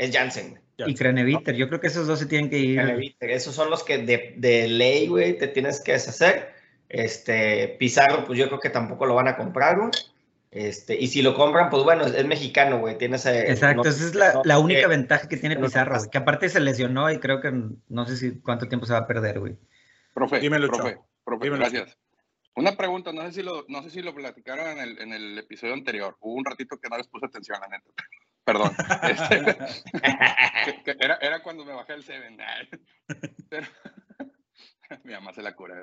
es 0.00 0.16
Jansen. 0.16 0.60
Y 0.78 0.94
Creneviter, 0.94 1.54
yo 1.54 1.68
creo 1.68 1.78
que 1.80 1.88
esos 1.88 2.06
dos 2.06 2.18
se 2.18 2.24
tienen 2.26 2.48
que 2.48 2.58
ir. 2.58 2.78
Beneviter, 2.78 3.30
Esos 3.30 3.54
son 3.54 3.68
los 3.68 3.84
que 3.84 3.98
de, 3.98 4.34
de 4.38 4.66
ley, 4.66 5.08
güey, 5.08 5.36
te 5.36 5.46
tienes 5.46 5.80
que 5.80 5.92
deshacer. 5.92 6.54
Este, 6.88 7.76
Pizarro, 7.78 8.24
pues 8.24 8.38
yo 8.38 8.48
creo 8.48 8.60
que 8.60 8.70
tampoco 8.70 9.04
lo 9.04 9.14
van 9.14 9.28
a 9.28 9.36
comprar, 9.36 9.78
güey. 9.78 9.90
Este, 10.50 10.98
y 10.98 11.06
si 11.08 11.20
lo 11.22 11.34
compran, 11.34 11.68
pues 11.70 11.84
bueno, 11.84 12.04
es, 12.06 12.14
es 12.14 12.26
mexicano, 12.26 12.78
güey. 12.78 12.96
Tienes 12.98 13.24
Exacto, 13.26 13.84
no- 13.84 13.88
esa 13.90 14.04
es 14.06 14.14
la, 14.14 14.32
no- 14.32 14.42
la 14.44 14.58
única 14.58 14.80
eh, 14.80 14.86
ventaja 14.88 15.28
que 15.28 15.36
tiene 15.36 15.56
Pizarro, 15.56 15.96
güey, 15.98 16.10
que 16.10 16.18
aparte 16.18 16.48
se 16.48 16.60
lesionó 16.60 17.10
y 17.12 17.18
creo 17.20 17.40
que 17.42 17.52
no 17.88 18.06
sé 18.06 18.16
si 18.16 18.40
cuánto 18.40 18.66
tiempo 18.66 18.86
se 18.86 18.94
va 18.94 19.00
a 19.00 19.06
perder, 19.06 19.38
güey. 19.38 19.56
Profe, 20.14 20.40
Dime, 20.40 20.58
Lucho. 20.58 20.78
profe, 20.78 20.98
profe, 21.24 21.44
Dime, 21.44 21.58
Lucho. 21.58 21.70
gracias. 21.70 21.98
Una 22.56 22.76
pregunta, 22.76 23.12
no 23.12 23.22
sé 23.26 23.32
si 23.32 23.42
lo, 23.42 23.64
no 23.68 23.82
sé 23.82 23.90
si 23.90 24.02
lo 24.02 24.12
platicaron 24.14 24.66
en 24.66 24.78
el, 24.78 24.98
en 24.98 25.12
el 25.12 25.38
episodio 25.38 25.74
anterior. 25.74 26.16
Hubo 26.20 26.34
un 26.34 26.44
ratito 26.44 26.78
que 26.78 26.88
no 26.88 26.96
les 26.96 27.06
puse 27.06 27.26
atención, 27.26 27.58
la 27.60 27.68
neta. 27.68 27.90
Perdón. 28.52 28.72
Este, 29.02 29.56
que- 30.64 30.82
que 30.84 31.04
era, 31.04 31.16
era 31.20 31.42
cuando 31.42 31.64
me 31.64 31.72
bajé 31.72 31.94
el 31.94 32.04
Seven. 32.04 32.36
Pero, 33.48 33.66
mi 35.04 35.12
mamá 35.12 35.32
se 35.32 35.42
la 35.42 35.54
cura. 35.54 35.74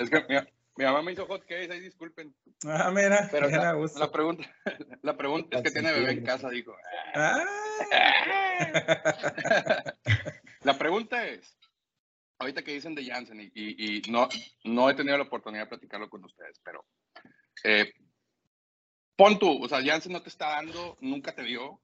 es 0.00 0.10
que 0.10 0.24
mi, 0.28 0.36
mi 0.76 0.84
mamá 0.84 1.02
me 1.02 1.12
hizo 1.12 1.26
hot 1.26 1.42
cakes, 1.42 1.70
ahí 1.70 1.80
disculpen. 1.80 2.34
Ah, 2.66 2.90
mira, 2.92 3.28
Pero 3.30 3.46
bien 3.48 3.60
a 3.60 3.64
la, 3.64 3.72
gusto. 3.74 3.98
la 4.00 4.10
pregunta, 4.10 4.44
la 5.02 5.16
pregunta 5.16 5.56
es 5.58 5.62
que 5.62 5.70
tiene 5.70 5.92
bebé 5.92 6.10
en 6.12 6.24
casa, 6.24 6.48
dijo. 6.50 6.74
Ah. 7.14 7.44
La 10.62 10.76
pregunta 10.78 11.26
es, 11.26 11.56
ahorita 12.38 12.62
que 12.62 12.72
dicen 12.74 12.94
de 12.94 13.04
Janssen, 13.06 13.40
y, 13.40 13.44
y- 13.54 14.02
y 14.06 14.10
no, 14.10 14.28
no 14.64 14.90
he 14.90 14.94
tenido 14.94 15.16
la 15.16 15.24
oportunidad 15.24 15.64
de 15.64 15.68
platicarlo 15.70 16.08
con 16.10 16.24
ustedes, 16.24 16.60
pero 16.64 16.84
eh, 17.64 17.92
pon 19.20 19.38
tú, 19.38 19.62
o 19.62 19.68
sea, 19.68 19.84
Janssen 19.84 20.12
no 20.12 20.22
te 20.22 20.30
está 20.30 20.48
dando, 20.52 20.96
nunca 21.02 21.34
te 21.34 21.42
dio, 21.42 21.78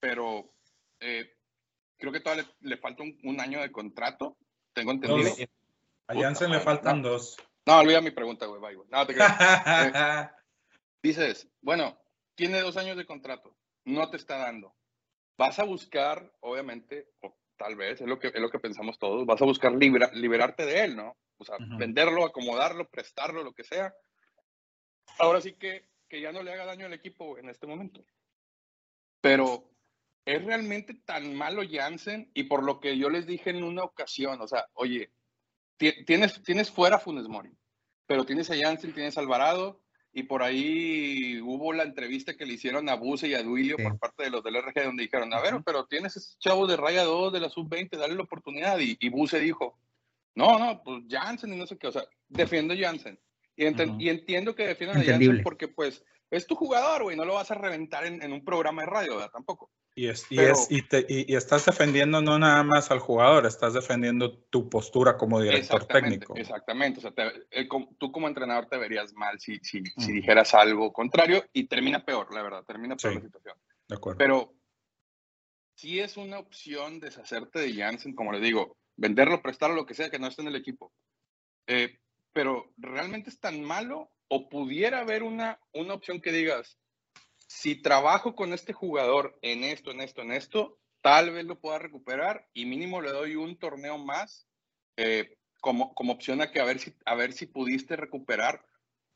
pero 0.00 0.50
eh, 0.98 1.30
creo 1.98 2.10
que 2.10 2.20
todavía 2.20 2.46
le, 2.62 2.70
le 2.70 2.76
falta 2.78 3.02
un, 3.02 3.18
un 3.22 3.38
año 3.38 3.60
de 3.60 3.70
contrato, 3.70 4.38
tengo 4.72 4.92
entendido. 4.92 5.28
Dos. 5.28 5.46
A 6.08 6.14
Jansen 6.14 6.50
le 6.50 6.60
faltan 6.60 7.02
dos. 7.02 7.36
No, 7.66 7.80
olvida 7.80 8.00
mi 8.00 8.12
pregunta, 8.12 8.46
güey, 8.46 8.62
bye, 8.62 8.76
güey. 8.76 8.88
No, 8.90 9.06
te 9.06 9.12
creas. 9.12 10.30
dices, 11.02 11.46
bueno, 11.60 11.98
tiene 12.34 12.62
dos 12.62 12.78
años 12.78 12.96
de 12.96 13.04
contrato, 13.04 13.54
no 13.84 14.08
te 14.08 14.16
está 14.16 14.38
dando. 14.38 14.74
Vas 15.36 15.58
a 15.58 15.64
buscar, 15.64 16.32
obviamente, 16.40 17.10
o 17.20 17.36
tal 17.58 17.76
vez, 17.76 18.00
es 18.00 18.06
lo 18.06 18.18
que, 18.18 18.28
es 18.28 18.40
lo 18.40 18.48
que 18.48 18.58
pensamos 18.58 18.98
todos, 18.98 19.26
vas 19.26 19.42
a 19.42 19.44
buscar 19.44 19.72
libera- 19.72 20.10
liberarte 20.14 20.64
de 20.64 20.84
él, 20.84 20.96
¿no? 20.96 21.14
O 21.36 21.44
sea, 21.44 21.56
Ujú. 21.56 21.76
venderlo, 21.76 22.24
acomodarlo, 22.24 22.88
prestarlo, 22.88 23.42
lo 23.42 23.52
que 23.52 23.64
sea. 23.64 23.92
Ahora 25.18 25.42
sí 25.42 25.52
que, 25.56 25.92
que 26.14 26.20
ya 26.20 26.30
no 26.30 26.44
le 26.44 26.52
haga 26.52 26.64
daño 26.64 26.86
al 26.86 26.92
equipo 26.92 27.36
en 27.38 27.48
este 27.48 27.66
momento. 27.66 28.04
Pero, 29.20 29.68
¿es 30.24 30.44
realmente 30.44 30.94
tan 30.94 31.34
malo 31.34 31.62
Jansen? 31.68 32.30
Y 32.34 32.44
por 32.44 32.62
lo 32.62 32.78
que 32.78 32.96
yo 32.96 33.10
les 33.10 33.26
dije 33.26 33.50
en 33.50 33.64
una 33.64 33.82
ocasión, 33.82 34.40
o 34.40 34.46
sea, 34.46 34.66
oye, 34.74 35.10
ti- 35.76 36.04
tienes, 36.04 36.40
tienes 36.44 36.70
fuera 36.70 36.96
a 36.96 37.00
Funes 37.00 37.26
Mori, 37.26 37.50
pero 38.06 38.24
tienes 38.24 38.48
a 38.52 38.56
Jansen, 38.56 38.92
tienes 38.94 39.16
a 39.18 39.22
Alvarado, 39.22 39.80
y 40.12 40.22
por 40.22 40.44
ahí 40.44 41.40
hubo 41.40 41.72
la 41.72 41.82
entrevista 41.82 42.36
que 42.36 42.46
le 42.46 42.54
hicieron 42.54 42.88
a 42.88 42.94
Buse 42.94 43.26
y 43.26 43.34
a 43.34 43.42
Duilio 43.42 43.74
Sí. 43.76 43.82
por 43.82 43.98
parte 43.98 44.22
de 44.22 44.30
los 44.30 44.44
del 44.44 44.54
RG, 44.54 44.84
donde 44.84 45.02
dijeron, 45.02 45.34
a 45.34 45.40
ver, 45.40 45.54
pero 45.66 45.86
tienes 45.86 46.16
ese 46.16 46.36
chavo 46.38 46.68
de 46.68 46.76
raya 46.76 47.02
2 47.02 47.32
de 47.32 47.40
la 47.40 47.48
sub-20, 47.48 47.96
dale 47.96 48.14
la 48.14 48.22
oportunidad. 48.22 48.78
Y, 48.78 48.96
y 49.00 49.08
Buse 49.08 49.40
dijo, 49.40 49.80
no, 50.36 50.60
no, 50.60 50.80
pues 50.84 51.02
Jansen 51.10 51.52
y 51.54 51.56
no 51.56 51.66
sé 51.66 51.76
qué, 51.76 51.88
o 51.88 51.92
sea, 51.92 52.04
defiendo 52.28 52.72
a 52.72 52.76
Jansen. 52.76 53.18
Y, 53.56 53.64
enten- 53.66 53.90
Ujú. 53.90 54.00
y 54.00 54.08
entiendo 54.08 54.54
que 54.54 54.66
defiendan 54.66 55.00
a. 55.00 55.04
Jansen 55.04 55.42
porque, 55.42 55.68
pues, 55.68 56.04
es 56.30 56.46
tu 56.46 56.56
jugador, 56.56 57.04
güey, 57.04 57.16
no 57.16 57.24
lo 57.24 57.34
vas 57.34 57.50
a 57.50 57.54
reventar 57.54 58.04
en, 58.06 58.20
en 58.22 58.32
un 58.32 58.44
programa 58.44 58.82
de 58.82 58.86
radio, 58.90 59.14
¿verdad? 59.16 59.30
Tampoco. 59.32 59.70
Y, 59.94 60.08
es, 60.08 60.26
y, 60.30 60.36
Pero- 60.36 60.54
es, 60.54 60.66
y, 60.70 60.82
te- 60.82 61.06
y- 61.08 61.32
y 61.32 61.36
estás 61.36 61.64
defendiendo 61.64 62.20
no 62.20 62.36
nada 62.36 62.64
más 62.64 62.90
al 62.90 62.98
jugador, 62.98 63.46
estás 63.46 63.74
defendiendo 63.74 64.36
tu 64.50 64.68
postura 64.68 65.16
como 65.16 65.40
director 65.40 65.82
Exactamente, 65.82 66.18
técnico. 66.18 66.36
exactamente. 66.36 66.98
O 66.98 67.02
sea, 67.02 67.12
te- 67.12 67.46
eh, 67.52 67.68
com- 67.68 67.94
tú 67.98 68.10
como 68.10 68.26
entrenador 68.26 68.66
te 68.66 68.76
verías 68.76 69.12
mal 69.12 69.38
si, 69.38 69.58
si, 69.60 69.84
si 69.84 70.02
Ujú. 70.02 70.12
dijeras 70.12 70.52
algo 70.54 70.92
contrario 70.92 71.44
y 71.52 71.68
termina 71.68 72.04
peor, 72.04 72.34
la 72.34 72.42
verdad, 72.42 72.64
termina 72.64 72.96
peor 72.96 73.12
Sí. 73.12 73.18
la 73.20 73.24
situación. 73.26 73.56
De 73.86 73.94
acuerdo. 73.94 74.18
Pero 74.18 74.54
sí 75.76 76.00
es 76.00 76.16
una 76.16 76.40
opción 76.40 76.98
deshacerte 76.98 77.60
de 77.60 77.74
Jansen, 77.74 78.14
como 78.16 78.32
le 78.32 78.40
digo, 78.40 78.76
venderlo, 78.96 79.42
prestarlo, 79.42 79.76
lo 79.76 79.86
que 79.86 79.94
sea, 79.94 80.10
que 80.10 80.18
no 80.18 80.26
esté 80.26 80.42
en 80.42 80.48
el 80.48 80.56
equipo. 80.56 80.92
Eh, 81.68 81.98
pero 82.34 82.74
¿realmente 82.76 83.30
es 83.30 83.40
tan 83.40 83.62
malo? 83.62 84.10
¿O 84.28 84.48
pudiera 84.50 85.00
haber 85.00 85.22
una, 85.22 85.58
una 85.72 85.94
opción 85.94 86.20
que 86.20 86.32
digas, 86.32 86.78
si 87.46 87.80
trabajo 87.80 88.34
con 88.34 88.52
este 88.52 88.72
jugador 88.72 89.38
en 89.40 89.64
esto, 89.64 89.90
en 89.90 90.00
esto, 90.00 90.22
en 90.22 90.32
esto, 90.32 90.78
tal 91.00 91.30
vez 91.30 91.44
lo 91.44 91.60
pueda 91.60 91.78
recuperar 91.78 92.48
y 92.52 92.66
mínimo 92.66 93.00
le 93.00 93.12
doy 93.12 93.36
un 93.36 93.58
torneo 93.58 93.98
más 93.98 94.48
eh, 94.96 95.36
como, 95.60 95.94
como 95.94 96.12
opción 96.12 96.40
a 96.40 96.50
que 96.50 96.60
a 96.60 96.64
ver, 96.64 96.78
si, 96.78 96.94
a 97.04 97.14
ver 97.14 97.32
si 97.32 97.46
pudiste 97.46 97.96
recuperar. 97.96 98.66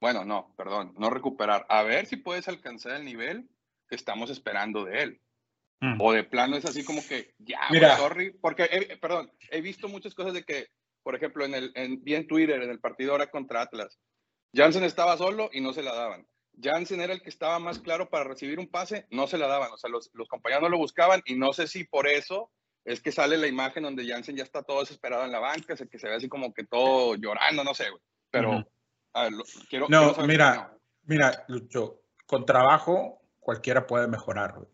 Bueno, 0.00 0.24
no, 0.24 0.54
perdón, 0.56 0.94
no 0.96 1.10
recuperar. 1.10 1.66
A 1.68 1.82
ver 1.82 2.06
si 2.06 2.16
puedes 2.16 2.48
alcanzar 2.48 2.92
el 2.92 3.04
nivel 3.04 3.48
que 3.88 3.96
estamos 3.96 4.30
esperando 4.30 4.84
de 4.84 5.02
él. 5.02 5.20
Mm. 5.80 6.00
O 6.00 6.12
de 6.12 6.24
plano 6.24 6.56
es 6.56 6.64
así 6.64 6.84
como 6.84 7.06
que, 7.06 7.34
ya, 7.38 7.60
Mira. 7.70 7.96
sorry. 7.96 8.30
Porque, 8.30 8.98
perdón, 9.00 9.32
he 9.50 9.60
visto 9.60 9.88
muchas 9.88 10.14
cosas 10.14 10.32
de 10.32 10.44
que, 10.44 10.68
por 11.02 11.14
ejemplo, 11.14 11.44
en 11.44 11.54
el, 11.54 11.72
en, 11.74 12.02
vi 12.02 12.14
en 12.14 12.26
Twitter, 12.26 12.62
en 12.62 12.70
el 12.70 12.80
partido 12.80 13.12
ahora 13.12 13.30
contra 13.30 13.62
Atlas, 13.62 13.98
Jansen 14.54 14.84
estaba 14.84 15.16
solo 15.16 15.50
y 15.52 15.60
no 15.60 15.72
se 15.72 15.82
la 15.82 15.94
daban. 15.94 16.26
Jansen 16.60 17.00
era 17.00 17.12
el 17.12 17.22
que 17.22 17.28
estaba 17.28 17.58
más 17.58 17.78
claro 17.78 18.08
para 18.10 18.24
recibir 18.24 18.58
un 18.58 18.68
pase, 18.68 19.06
no 19.10 19.26
se 19.26 19.38
la 19.38 19.46
daban. 19.46 19.70
O 19.72 19.76
sea, 19.76 19.88
los, 19.90 20.10
los 20.14 20.28
compañeros 20.28 20.62
no 20.62 20.68
lo 20.70 20.78
buscaban 20.78 21.22
y 21.26 21.34
no 21.36 21.52
sé 21.52 21.68
si 21.68 21.84
por 21.84 22.08
eso 22.08 22.50
es 22.84 23.00
que 23.00 23.12
sale 23.12 23.36
la 23.36 23.46
imagen 23.46 23.82
donde 23.82 24.06
Jansen 24.08 24.36
ya 24.36 24.42
está 24.44 24.62
todo 24.62 24.80
desesperado 24.80 25.24
en 25.24 25.32
la 25.32 25.38
banca, 25.40 25.76
se- 25.76 25.88
que 25.88 25.98
se 25.98 26.08
ve 26.08 26.14
así 26.16 26.28
como 26.28 26.52
que 26.54 26.64
todo 26.64 27.14
llorando, 27.16 27.62
no 27.62 27.74
sé, 27.74 27.90
güey. 27.90 28.02
Pero, 28.30 28.50
Ujú. 28.58 28.68
a 29.12 29.22
ver, 29.24 29.32
lo- 29.32 29.44
quiero, 29.68 29.86
No, 29.88 30.14
quiero 30.14 30.26
mira. 30.26 30.74
Mira, 31.04 31.44
Lucho, 31.48 32.02
con 32.26 32.44
trabajo 32.44 33.22
cualquiera 33.40 33.86
puede 33.86 34.08
mejorar. 34.08 34.54
güey. 34.56 34.68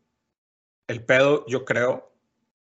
El 0.86 1.04
pedo, 1.04 1.44
yo 1.46 1.64
creo, 1.64 2.12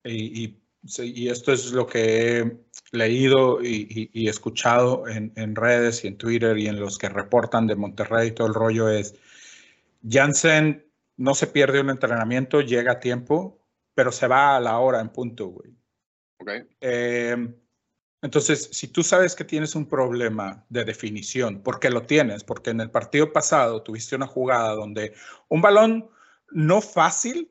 y, 0.04 0.44
y, 0.44 0.62
y 1.02 1.28
esto 1.28 1.52
es 1.52 1.70
lo 1.72 1.86
que 1.86 2.58
leído 2.92 3.62
y, 3.62 3.88
y- 3.90 4.10
y 4.12 4.28
escuchado 4.28 5.08
en, 5.08 5.32
en 5.36 5.56
redes 5.56 6.04
y 6.04 6.08
en 6.08 6.16
Twitter 6.18 6.56
y 6.58 6.68
en 6.68 6.78
los 6.78 6.98
que 6.98 7.08
reportan 7.08 7.66
de 7.66 7.74
Monterrey 7.74 8.28
y 8.28 8.32
todo 8.32 8.46
el 8.46 8.54
rollo 8.54 8.88
es, 8.88 9.14
Jansen 10.08 10.86
no 11.16 11.34
se 11.34 11.46
pierde 11.46 11.80
un 11.80 11.90
entrenamiento, 11.90 12.60
llega 12.60 12.92
a 12.92 13.00
tiempo, 13.00 13.58
pero 13.94 14.12
se 14.12 14.26
va 14.28 14.56
a 14.56 14.60
la 14.60 14.78
hora 14.78 15.00
en 15.00 15.08
punto, 15.10 15.48
güey. 15.48 15.70
Ok. 16.38 16.50
Eh, 16.80 17.54
Entonces, 18.22 18.68
si 18.72 18.88
tú 18.88 19.02
sabes 19.02 19.34
que 19.34 19.44
tienes 19.44 19.74
un 19.74 19.86
problema 19.88 20.64
de 20.68 20.84
definición, 20.84 21.62
porque 21.62 21.90
lo 21.90 22.02
tienes, 22.02 22.44
porque 22.44 22.70
en 22.70 22.80
el 22.80 22.90
partido 22.90 23.32
pasado 23.32 23.82
tuviste 23.82 24.14
una 24.16 24.26
jugada 24.28 24.74
donde 24.74 25.14
un 25.48 25.60
balón 25.60 26.08
no 26.50 26.80
fácil, 26.80 27.50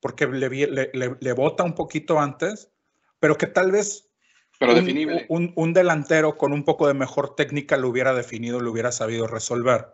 porque 0.00 0.26
le, 0.26 0.48
le- 0.50 0.90
le- 0.92 1.16
le 1.18 1.32
bota 1.32 1.62
un 1.64 1.74
poquito 1.74 2.18
antes, 2.20 2.70
pero 3.18 3.36
que 3.36 3.46
tal 3.46 3.70
vez 3.72 4.09
Pero 4.60 4.72
un, 4.72 4.78
definible. 4.78 5.24
un- 5.30 5.52
un 5.56 5.72
delantero 5.72 6.36
con 6.36 6.52
un 6.52 6.64
poco 6.64 6.86
de 6.86 6.92
mejor 6.92 7.34
técnica 7.34 7.78
lo 7.78 7.88
hubiera 7.88 8.12
definido, 8.12 8.60
lo 8.60 8.70
hubiera 8.70 8.92
sabido 8.92 9.26
resolver. 9.26 9.86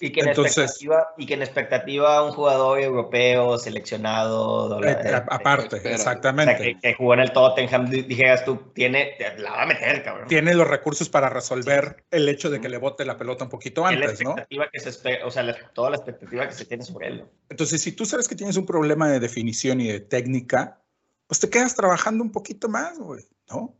Y 0.00 0.12
que, 0.12 0.20
en 0.20 0.28
Entonces- 0.28 0.56
expectativa, 0.64 1.08
y 1.18 1.26
que 1.26 1.34
en 1.34 1.42
expectativa 1.42 2.22
un 2.24 2.32
jugador 2.32 2.80
europeo 2.80 3.58
seleccionado, 3.58 4.68
dola- 4.70 4.92
Eh, 4.92 5.14
a- 5.14 5.26
aparte, 5.28 5.76
espera. 5.76 5.96
o 5.96 5.98
sea, 5.98 6.12
exactamente. 6.12 6.56
que, 6.56 6.80
que 6.80 6.94
jugó 6.94 7.12
en 7.14 7.20
el 7.20 7.32
Tottenham, 7.32 7.90
di- 7.90 8.00
dijeras 8.02 8.46
tú, 8.46 8.56
tiene, 8.74 9.12
la 9.36 9.50
va 9.50 9.62
a 9.64 9.66
meter, 9.66 10.02
cabrón. 10.02 10.26
Tiene 10.28 10.54
los 10.54 10.68
recursos 10.68 11.10
para 11.10 11.28
resolver 11.28 12.04
el 12.10 12.26
hecho 12.28 12.48
de 12.48 12.62
que 12.62 12.70
le 12.70 12.78
bote 12.78 13.04
la 13.04 13.18
pelota 13.18 13.44
un 13.44 13.50
poquito 13.50 13.86
Es 13.88 13.98
la 13.98 14.06
antes, 14.06 14.22
¿no? 14.22 14.30
expectativa 14.30 14.68
que 14.72 14.80
se 14.80 15.22
o 15.22 15.30
sea, 15.30 15.42
la- 15.42 15.70
toda 15.74 15.90
la 15.90 15.96
expectativa 15.96 16.48
que 16.48 16.54
se 16.54 16.64
tiene 16.64 16.82
sobre 16.82 17.08
él. 17.08 17.24
Entonces, 17.50 17.82
si 17.82 17.92
tú 17.92 18.06
sabes 18.06 18.26
que 18.26 18.34
tienes 18.36 18.56
un 18.56 18.64
problema 18.64 19.10
de 19.10 19.20
definición 19.20 19.82
y 19.82 19.88
de 19.88 20.00
técnica, 20.00 20.80
pues 21.26 21.40
te 21.40 21.50
quedas 21.50 21.74
trabajando 21.74 22.24
un 22.24 22.32
poquito 22.32 22.68
más, 22.70 22.98
güey, 22.98 23.22
¿no? 23.50 23.74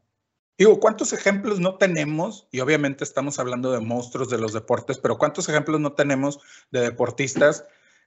Digo, 0.57 0.79
¿cuántos 0.79 1.13
ejemplos 1.13 1.59
no 1.59 1.77
tenemos? 1.79 2.47
Y 2.53 2.61
obviamente 2.61 3.03
estamos 3.03 3.39
hablando 3.39 3.73
de 3.73 3.81
monstruos 3.81 4.31
de 4.31 4.39
los 4.39 4.53
deportes, 4.53 4.99
pero 4.99 5.19
¿cuántos 5.19 5.49
ejemplos 5.49 5.81
no 5.81 5.93
tenemos 5.95 6.39
de 6.71 6.81
deportistas 6.81 7.65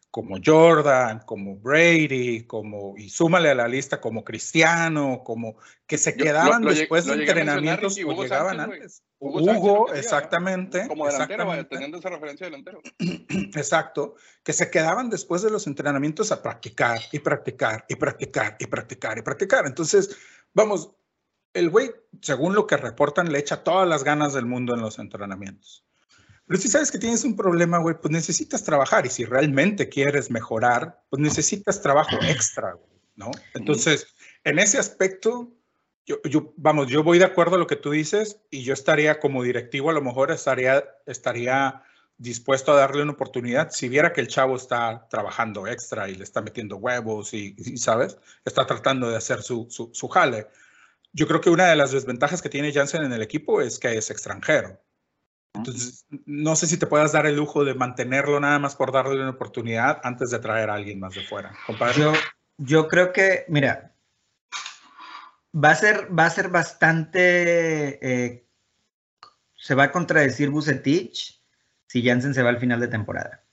como 0.10 0.38
Jordan, 0.44 1.20
como 1.26 1.58
Brady, 1.58 2.44
como, 2.48 2.96
y 2.98 3.10
súmale 3.10 3.50
a 3.50 3.56
la 3.56 3.68
lista 3.68 4.00
como 4.00 4.24
Cristiano, 4.24 5.22
como 5.26 5.58
que 5.86 5.98
se 5.98 6.16
Yo- 6.18 6.24
quedaban 6.24 6.62
lo- 6.64 6.70
lo 6.70 6.76
después 6.76 7.06
lo 7.06 7.16
de 7.18 7.24
entrenamientos 7.26 7.98
o 8.06 8.22
llegaban 8.24 8.56
Sánchez, 8.58 8.74
antes. 8.82 9.04
Hugo 9.20 9.40
Hugo, 9.42 9.86
Sánchez 9.88 10.06
exactamente. 10.06 10.88
Como 10.88 11.06
delantero, 11.06 11.44
exactamente. 11.44 11.76
teniendo 11.76 11.98
esa 11.98 12.10
referencia 12.10 12.46
de 12.46 12.52
delantero. 12.52 12.82
Exacto, 13.60 14.16
que 14.44 14.54
se 14.54 14.72
quedaban 14.72 15.10
después 15.10 15.42
de 15.42 15.50
los 15.52 15.68
entrenamientos 15.68 16.32
a 16.32 16.42
practicar 16.42 17.00
y 17.12 17.20
practicar 17.20 17.84
y 17.90 17.96
practicar 17.96 18.56
y 18.60 18.66
practicar 18.68 19.18
y 19.18 19.22
practicar. 19.22 19.66
Entonces, 19.68 20.16
vamos, 20.54 20.92
el 21.58 21.70
güey, 21.70 21.92
según 22.22 22.56
lo 22.56 22.68
que 22.68 22.78
reportan, 22.78 23.32
le 23.32 23.40
echa 23.40 23.64
todas 23.64 23.88
las 23.88 24.04
ganas 24.04 24.34
del 24.34 24.46
mundo 24.46 24.74
en 24.74 24.82
los 24.82 25.00
entrenamientos. 25.00 25.84
Pero 26.46 26.62
si 26.62 26.70
sabes 26.70 26.92
que 26.92 26.98
tienes 26.98 27.24
un 27.26 27.36
problema, 27.36 27.78
güey, 27.80 27.96
pues 28.02 28.12
necesitas 28.12 28.64
trabajar 28.64 29.06
y 29.06 29.10
si 29.10 29.26
realmente 29.26 29.90
quieres 29.90 30.32
mejorar, 30.32 31.02
pues 31.10 31.22
necesitas 31.22 31.82
trabajo 31.82 32.18
extra, 32.22 32.74
güey, 32.74 33.02
¿no? 33.16 33.32
Entonces, 33.54 34.08
en 34.46 34.60
ese 34.60 34.78
aspecto, 34.78 35.52
yo, 36.06 36.22
yo, 36.24 36.54
vamos, 36.56 36.88
yo 36.88 37.04
voy 37.04 37.20
de 37.20 37.26
acuerdo 37.26 37.56
a 37.56 37.60
lo 37.60 37.68
que 37.68 37.76
tú 37.76 37.92
dices 37.92 38.40
y 38.50 38.64
yo 38.64 38.74
estaría 38.74 39.20
como 39.20 39.44
directivo, 39.44 39.90
a 39.90 39.94
lo 39.94 40.02
mejor 40.02 40.32
estaría, 40.32 40.86
estaría 41.06 41.84
dispuesto 42.18 42.72
a 42.72 42.78
darle 42.78 43.04
una 43.04 43.12
oportunidad 43.12 43.70
si 43.72 43.90
viera 43.90 44.14
que 44.14 44.22
el 44.22 44.28
chavo 44.28 44.56
está 44.56 45.08
trabajando 45.10 45.68
extra 45.68 46.10
y 46.10 46.16
le 46.16 46.24
está 46.24 46.42
metiendo 46.42 46.78
huevos 46.78 47.34
y, 47.34 47.56
y, 47.58 47.78
¿sabes? 47.78 48.18
Está 48.46 48.66
tratando 48.66 49.10
de 49.10 49.18
hacer 49.18 49.42
su, 49.42 49.68
su, 49.70 49.90
su 49.94 50.08
jale. 50.08 50.48
Yo 51.18 51.28
creo 51.28 51.42
que 51.42 51.50
una 51.50 51.66
de 51.66 51.76
las 51.76 51.92
desventajas 51.92 52.44
que 52.44 52.50
tiene 52.50 52.72
Jansen 52.72 53.04
en 53.04 53.12
el 53.12 53.24
equipo 53.24 53.60
es 53.60 53.80
que 53.80 53.98
es 53.98 54.12
extranjero. 54.12 54.80
Entonces, 55.56 56.06
no 56.28 56.56
sé 56.56 56.68
si 56.68 56.78
te 56.78 56.86
puedas 56.86 57.12
dar 57.12 57.26
el 57.26 57.36
lujo 57.36 57.66
de 57.66 57.74
mantenerlo 57.74 58.40
nada 58.40 58.60
más 58.60 58.76
por 58.76 58.92
darle 58.92 59.16
una 59.16 59.32
oportunidad 59.32 60.00
antes 60.04 60.30
de 60.30 60.38
traer 60.38 60.70
a 60.70 60.76
alguien 60.76 61.00
más 61.00 61.16
de 61.16 61.24
fuera. 61.24 61.54
Yo, 61.96 62.14
yo 62.60 62.88
creo 62.88 63.14
que, 63.14 63.46
mira, 63.48 63.96
va 65.56 65.72
a 65.72 65.76
ser, 65.76 66.08
va 66.18 66.28
a 66.28 66.30
ser 66.30 66.50
bastante, 66.50 67.98
eh, 68.08 68.46
se 69.56 69.74
va 69.74 69.86
a 69.86 69.92
contradecir 69.92 70.52
Bucetich 70.52 71.42
si 71.88 72.06
Jansen 72.06 72.36
se 72.36 72.44
va 72.44 72.50
al 72.50 72.60
final 72.60 72.80
de 72.80 72.90
temporada. 72.90 73.44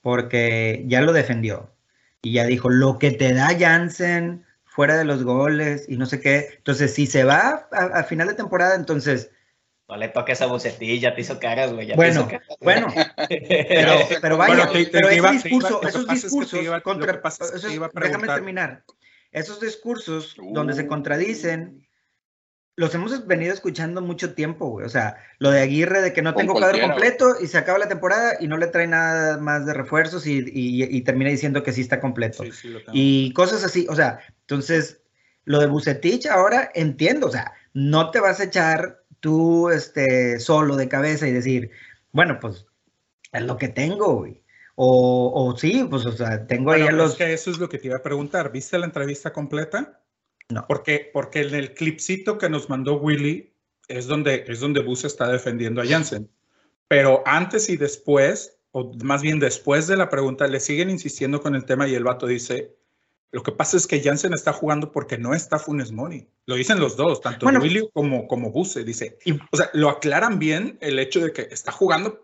Porque 0.00 0.82
ya 0.86 1.02
lo 1.02 1.12
defendió 1.12 1.74
y 2.22 2.32
ya 2.32 2.44
dijo, 2.44 2.70
lo 2.70 2.98
que 2.98 3.10
te 3.10 3.34
da 3.34 3.50
Jansen 3.58 4.46
fuera 4.74 4.96
de 4.96 5.04
los 5.04 5.22
goles 5.22 5.86
y 5.88 5.96
no 5.96 6.04
sé 6.06 6.20
qué. 6.20 6.48
Entonces, 6.56 6.92
si 6.92 7.06
se 7.06 7.22
va 7.24 7.68
a, 7.70 7.84
a 8.00 8.02
final 8.04 8.26
de 8.28 8.34
temporada, 8.34 8.74
entonces... 8.74 9.30
No 9.88 9.96
le 9.96 10.08
toques 10.08 10.40
a 10.40 10.46
Bucetich, 10.46 11.00
ya 11.00 11.14
te 11.14 11.20
hizo 11.20 11.38
caras, 11.38 11.72
güey. 11.72 11.86
ya 11.86 11.92
te 11.92 11.96
Bueno, 11.96 12.20
hizo 12.22 12.28
caras, 12.30 12.46
güey. 12.48 12.80
bueno, 12.80 12.94
pero, 13.28 13.92
pero 14.22 14.36
vaya, 14.38 14.54
Bueno, 14.54 14.72
te- 14.72 14.86
te 14.86 14.90
pero 14.90 15.12
iba- 15.12 15.30
ese 15.30 15.42
te 15.42 15.48
iba- 15.54 15.68
discurso, 15.68 15.82
esos 15.82 15.82
pasa 15.82 15.98
es 15.98 16.04
que 16.04 16.06
te 16.06 16.14
discursos 16.26 16.62
iba- 16.64 16.80
contra, 16.80 17.12
es 17.12 17.18
que 17.38 17.46
te 17.50 17.56
esos- 17.58 17.72
iba 17.72 17.86
a 17.86 18.00
déjame 18.00 18.26
terminar. 18.26 18.84
Esos 19.30 19.60
discursos 19.60 20.36
donde 20.52 20.72
se 20.74 20.84
Uh. 20.84 20.86
contradicen, 20.88 21.83
los 22.76 22.94
hemos 22.94 23.26
venido 23.26 23.52
escuchando 23.54 24.00
mucho 24.00 24.34
tiempo, 24.34 24.66
güey. 24.68 24.84
O 24.84 24.88
sea, 24.88 25.16
lo 25.38 25.50
de 25.50 25.60
Aguirre 25.60 26.00
de 26.02 26.12
que 26.12 26.22
no 26.22 26.34
tengo 26.34 26.54
cuadro 26.54 26.80
completo 26.80 27.36
y 27.40 27.46
se 27.46 27.58
acaba 27.58 27.78
la 27.78 27.88
temporada 27.88 28.34
y 28.40 28.48
no 28.48 28.56
le 28.56 28.66
trae 28.66 28.86
nada 28.86 29.38
más 29.38 29.64
de 29.66 29.74
refuerzos 29.74 30.26
y, 30.26 30.38
y- 30.38 30.82
y 30.84 31.00
termina 31.02 31.30
diciendo 31.30 31.62
que 31.62 31.72
sí 31.72 31.80
está 31.82 32.00
completo. 32.00 32.42
Sí, 32.42 32.52
sí, 32.52 32.68
lo 32.68 32.78
tengo. 32.80 32.90
Y 32.92 33.32
cosas 33.32 33.62
así, 33.64 33.86
o 33.88 33.94
sea, 33.94 34.18
entonces, 34.40 35.00
lo 35.44 35.60
de 35.60 35.66
Bucetich 35.66 36.26
ahora 36.26 36.70
entiendo, 36.74 37.28
o 37.28 37.30
sea, 37.30 37.52
no 37.74 38.10
te 38.10 38.20
vas 38.20 38.40
a 38.40 38.44
echar 38.44 39.02
tú 39.20 39.70
este, 39.70 40.40
solo 40.40 40.76
de 40.76 40.88
cabeza 40.88 41.28
y 41.28 41.32
decir, 41.32 41.70
bueno, 42.12 42.38
pues 42.40 42.66
es 43.32 43.42
lo 43.42 43.56
que 43.56 43.68
tengo, 43.68 44.16
güey. 44.16 44.42
O, 44.76 45.30
o 45.32 45.56
sí, 45.56 45.86
pues, 45.88 46.04
o 46.06 46.12
sea, 46.12 46.46
tengo 46.48 46.72
ahí 46.72 46.82
Bueno, 46.82 46.96
a 46.96 46.98
los... 47.04 47.12
es 47.12 47.18
que 47.18 47.32
eso 47.32 47.50
es 47.52 47.58
lo 47.58 47.68
que 47.68 47.78
te 47.78 47.86
iba 47.86 47.96
a 47.98 48.02
preguntar. 48.02 48.50
¿Viste 48.50 48.76
la 48.78 48.86
entrevista 48.86 49.32
completa? 49.32 50.00
No. 50.50 50.64
Porque, 50.68 51.10
porque 51.12 51.40
en 51.42 51.54
el 51.54 51.74
clipcito 51.74 52.38
que 52.38 52.48
nos 52.48 52.68
mandó 52.68 52.96
Willy 53.00 53.52
es 53.88 54.06
donde, 54.06 54.44
es 54.46 54.60
donde 54.60 54.80
Bus 54.82 55.04
está 55.04 55.28
defendiendo 55.30 55.80
a 55.80 55.86
Jansen. 55.86 56.30
Pero 56.88 57.22
antes 57.26 57.68
y 57.70 57.76
después, 57.76 58.58
o 58.72 58.92
más 59.02 59.22
bien 59.22 59.40
después 59.40 59.86
de 59.86 59.96
la 59.96 60.08
pregunta, 60.10 60.46
le 60.46 60.60
siguen 60.60 60.90
insistiendo 60.90 61.40
con 61.40 61.54
el 61.54 61.64
tema 61.64 61.88
y 61.88 61.94
el 61.94 62.04
vato 62.04 62.26
dice, 62.26 62.76
lo 63.32 63.42
que 63.42 63.52
pasa 63.52 63.76
es 63.76 63.86
que 63.86 64.00
Jansen 64.02 64.32
está 64.34 64.52
jugando 64.52 64.92
porque 64.92 65.18
no 65.18 65.34
está 65.34 65.58
Funes 65.58 65.90
Mori. 65.92 66.28
Lo 66.46 66.54
dicen 66.56 66.78
los 66.78 66.96
dos, 66.96 67.20
tanto 67.20 67.46
Bueno. 67.46 67.60
Willy 67.60 67.88
como, 67.92 68.28
como 68.28 68.50
Buse. 68.52 68.84
Dice, 68.84 69.18
Y- 69.24 69.32
o 69.32 69.56
sea, 69.56 69.70
lo 69.72 69.88
aclaran 69.88 70.38
bien 70.38 70.78
el 70.80 70.98
hecho 70.98 71.20
de 71.20 71.32
que 71.32 71.48
está 71.50 71.72
jugando 71.72 72.23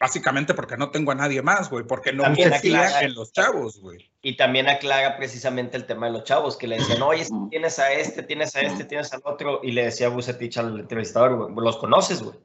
básicamente 0.00 0.54
porque 0.54 0.76
no 0.76 0.90
tengo 0.90 1.12
a 1.12 1.14
nadie 1.14 1.42
más, 1.42 1.68
güey, 1.70 1.84
porque 1.84 2.12
no 2.12 2.22
También 2.24 2.50
confía 2.50 2.80
aclara- 2.82 3.02
en 3.02 3.14
los 3.14 3.32
chavos, 3.32 3.80
güey. 3.80 4.10
Y 4.22 4.36
también 4.36 4.68
aclara 4.68 5.16
precisamente 5.16 5.76
el 5.76 5.86
tema 5.86 6.06
de 6.06 6.12
los 6.12 6.24
chavos, 6.24 6.56
que 6.56 6.66
le 6.66 6.76
decían, 6.76 7.02
oye, 7.02 7.22
es 7.22 7.28
que 7.30 7.48
tienes 7.50 7.78
a 7.78 7.92
este, 7.92 8.22
tienes 8.22 8.56
a 8.56 8.60
este, 8.62 8.84
tienes 8.84 9.12
al 9.12 9.20
otro, 9.24 9.60
y 9.62 9.72
le 9.72 9.84
decía 9.84 10.08
Bucetich 10.08 10.56
al 10.58 10.78
entrevistador, 10.80 11.36
güey, 11.36 11.64
los 11.64 11.76
conoces, 11.76 12.22
güey, 12.22 12.36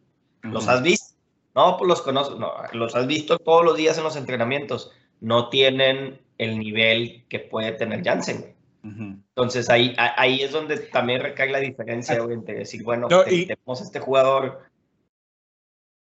los 0.43 0.67
has 0.67 0.81
visto. 0.83 1.15
No, 1.55 1.77
pues 1.77 1.87
los 1.89 2.01
conoces, 2.01 2.37
no, 2.37 2.51
los 2.73 2.95
has 2.95 3.07
visto 3.07 3.37
todos 3.37 3.65
los 3.65 3.75
días 3.75 3.97
en 3.97 4.03
los 4.05 4.15
entrenamientos. 4.15 4.91
No 5.19 5.49
tienen 5.49 6.19
el 6.37 6.57
nivel 6.59 7.25
que 7.29 7.39
puede 7.39 7.73
tener 7.73 8.03
Jansen, 8.03 8.39
güey. 8.39 8.53
Entonces 8.83 9.69
ahí, 9.69 9.93
ahí 9.97 10.41
es 10.41 10.51
donde 10.51 10.77
también 10.77 11.21
recae 11.21 11.51
la 11.51 11.59
diferencia, 11.59 12.19
güey, 12.19 12.33
entre 12.35 12.55
decir, 12.55 12.81
bueno, 12.83 13.07
No, 13.11 13.23
te- 13.23 13.35
y- 13.35 13.45
tenemos 13.45 13.79
a 13.81 13.83
este 13.83 13.99
jugador, 13.99 14.63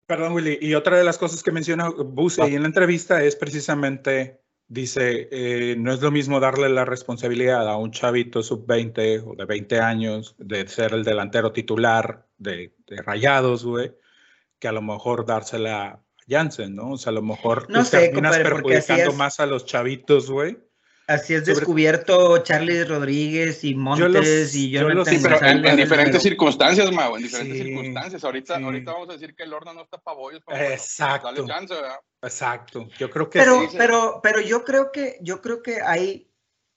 Perdón, 0.08 0.32
Willy. 0.32 0.58
Y 0.62 0.72
otra 0.72 0.96
de 0.96 1.04
las 1.04 1.18
cosas 1.18 1.42
que 1.42 1.52
menciona 1.52 1.90
Buse 1.90 2.40
ahí 2.42 2.54
en 2.54 2.62
la 2.62 2.68
entrevista 2.68 3.22
es 3.22 3.36
precisamente, 3.36 4.40
dice, 4.66 5.28
eh, 5.30 5.76
no 5.76 5.92
es 5.92 6.00
lo 6.00 6.10
mismo 6.10 6.40
darle 6.40 6.70
la 6.70 6.86
responsabilidad 6.86 7.68
a 7.68 7.76
un 7.76 7.90
chavito 7.90 8.42
sub-20 8.42 9.22
o 9.26 9.36
de 9.36 9.44
20 9.44 9.80
años 9.80 10.34
de 10.38 10.66
ser 10.66 10.94
el 10.94 11.04
delantero 11.04 11.52
titular 11.52 12.26
de, 12.38 12.74
de 12.86 13.02
Rayados, 13.02 13.66
güey, 13.66 13.92
que 14.58 14.68
a 14.68 14.72
lo 14.72 14.80
mejor 14.80 15.26
dársela 15.26 15.84
a 15.84 16.02
Jansen, 16.26 16.74
¿no? 16.74 16.92
O 16.92 16.96
sea, 16.96 17.10
a 17.10 17.14
lo 17.14 17.22
mejor 17.22 17.68
No 17.68 17.84
sé, 17.84 18.08
terminas 18.08 18.38
compadre, 18.38 18.62
perjudicando 18.62 19.12
más 19.12 19.40
a 19.40 19.46
los 19.46 19.66
chavitos, 19.66 20.30
güey. 20.30 20.56
Así 21.08 21.32
es 21.34 21.40
Sobre- 21.40 21.54
descubierto 21.54 22.38
Charlie 22.44 22.84
Rodríguez 22.84 23.64
y 23.64 23.74
Montes 23.74 24.10
los- 24.10 24.54
y 24.54 24.70
yo 24.70 24.88
los- 24.90 25.08
Sí, 25.08 25.18
pero 25.22 25.42
en, 25.42 25.62
diferentes 25.76 26.10
pero- 26.12 26.20
circunstancias, 26.20 26.92
Mau, 26.92 27.16
en 27.16 27.22
diferentes 27.22 27.56
Sí, 27.58 27.64
circunstancias. 27.64 28.24
Ahorita, 28.24 28.58
sí. 28.58 28.62
ahorita 28.62 28.92
vamos 28.92 29.08
a 29.08 29.12
decir 29.14 29.34
que 29.34 29.42
el 29.44 29.52
horno 29.54 29.72
no 29.72 29.82
está 29.82 29.96
para 29.98 30.16
bollos. 30.18 30.42
pero 30.46 30.62
Exacto. 30.64 31.32
Dale 31.32 31.46
chance, 31.46 31.74
¿verdad? 31.74 31.96
Exacto. 32.22 32.88
Yo 32.98 33.08
creo 33.10 33.30
que 33.30 33.38
Pero, 33.38 33.68
pero, 33.78 34.20
pero 34.22 34.40
yo 34.42 34.64
creo 34.64 34.92
que, 34.92 35.16
yo 35.22 35.40
creo 35.40 35.62
que 35.62 35.80
hay, 35.80 36.28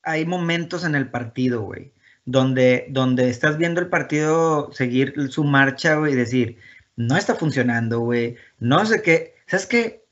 hay 0.03 0.25
momentos 0.25 0.85
en 0.85 0.95
el 0.95 1.11
partido, 1.11 1.61
güey, 1.63 1.91
donde, 2.23 2.85
donde 2.89 3.29
estás 3.29 3.57
viendo 3.57 3.81
el 3.81 3.89
partido 3.89 4.71
seguir 4.71 5.13
su 5.29 5.43
marcha, 5.43 5.95
güey, 5.95 6.13
y 6.13 6.15
decir, 6.15 6.57
no 6.95 7.17
está 7.17 7.35
funcionando, 7.35 7.99
güey, 7.99 8.37
no 8.59 8.85
sé 8.85 9.01
qué, 9.01 9.35
¿sabes 9.47 9.65
qué? 9.65 10.05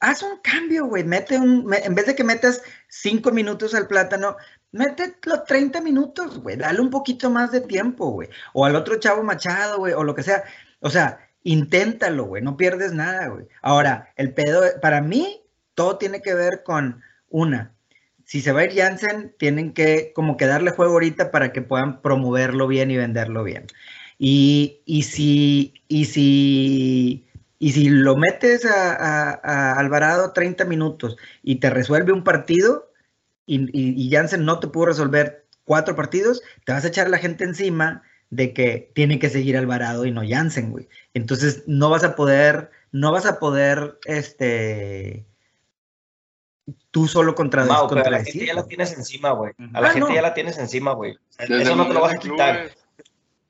Haz 0.00 0.22
un 0.22 0.38
cambio, 0.38 0.86
güey, 0.86 1.04
mete 1.04 1.36
un, 1.38 1.66
me- 1.66 1.84
en 1.84 1.94
vez 1.94 2.06
de 2.06 2.14
que 2.16 2.24
metas 2.24 2.62
cinco 2.90 3.30
minutos 3.30 3.74
al 3.74 3.86
plátano, 3.86 4.36
mete 4.72 5.16
los 5.24 5.44
30 5.44 5.80
minutos, 5.80 6.38
güey, 6.38 6.56
dale 6.56 6.80
un 6.80 6.90
poquito 6.90 7.30
más 7.30 7.50
de 7.52 7.62
tiempo, 7.62 8.10
güey, 8.10 8.28
o 8.52 8.66
al 8.66 8.76
otro 8.76 8.98
chavo 8.98 9.22
machado, 9.22 9.78
güey, 9.78 9.94
o 9.94 10.04
lo 10.04 10.14
que 10.14 10.22
sea, 10.22 10.44
o 10.80 10.90
sea, 10.90 11.30
inténtalo, 11.42 12.24
güey, 12.24 12.42
no 12.42 12.56
pierdes 12.56 12.92
nada, 12.92 13.28
güey. 13.28 13.46
Ahora, 13.62 14.12
el 14.16 14.34
pedo, 14.34 14.62
para 14.80 15.00
mí, 15.00 15.42
todo 15.74 15.98
tiene 15.98 16.20
que 16.20 16.34
ver 16.34 16.62
con 16.64 17.02
una. 17.28 17.74
Si 18.24 18.40
se 18.40 18.52
va 18.52 18.60
a 18.60 18.64
ir 18.64 18.74
Jansen, 18.74 19.34
tienen 19.38 19.72
que 19.72 20.12
como 20.14 20.36
que 20.36 20.46
darle 20.46 20.70
juego 20.70 20.92
ahorita 20.92 21.30
para 21.30 21.52
que 21.52 21.62
puedan 21.62 22.00
promoverlo 22.02 22.66
bien 22.68 22.90
y 22.90 22.96
venderlo 22.96 23.42
bien. 23.42 23.66
Y, 24.18 24.82
y 24.84 25.02
si, 25.02 25.74
y 25.88 26.04
si, 26.04 27.26
y 27.60 27.70
si 27.72 27.88
lo 27.90 28.16
metes 28.16 28.64
a, 28.64 28.94
a- 28.94 29.40
a 29.42 29.72
Alvarado 29.78 30.32
30 30.32 30.64
minutos 30.64 31.16
y 31.42 31.56
te 31.56 31.70
resuelve 31.70 32.10
un 32.12 32.24
partido 32.24 32.90
y, 33.46 33.60
y, 33.78 34.02
y 34.02 34.10
Jansen 34.10 34.44
no 34.44 34.58
te 34.58 34.66
pudo 34.68 34.86
resolver 34.86 35.46
cuatro 35.64 35.94
partidos, 35.94 36.42
te 36.64 36.72
vas 36.72 36.84
a 36.84 36.88
echar 36.88 37.06
a 37.06 37.10
la 37.10 37.18
gente 37.18 37.44
encima 37.44 38.02
de 38.30 38.52
que 38.54 38.90
tiene 38.94 39.18
que 39.18 39.28
seguir 39.28 39.56
Alvarado 39.56 40.06
y 40.06 40.10
no 40.10 40.22
Jansen, 40.28 40.70
güey. 40.70 40.88
Entonces 41.14 41.64
no 41.66 41.90
vas 41.90 42.02
a 42.04 42.16
poder, 42.16 42.70
no 42.92 43.12
vas 43.12 43.26
a 43.26 43.38
poder, 43.38 43.98
este, 44.04 45.26
tú 46.90 47.08
solo 47.08 47.34
contra, 47.34 47.64
Mau, 47.64 47.88
pero 47.88 48.00
a 48.00 48.10
la 48.10 48.18
gente 48.18 48.30
contradecir. 48.32 48.46
ya 48.46 48.54
la 48.54 48.66
tienes 48.66 48.92
encima, 48.92 49.30
güey. 49.32 49.52
A 49.52 49.64
Ah, 49.74 49.80
la 49.80 49.90
gente 49.90 50.08
no. 50.08 50.14
ya 50.14 50.22
la 50.22 50.34
tienes 50.34 50.58
encima, 50.58 50.92
güey. 50.92 51.18
Eso 51.38 51.76
no 51.76 51.86
te 51.88 51.94
lo 51.94 52.00
vas 52.00 52.14
a 52.14 52.18
quitar. 52.18 52.70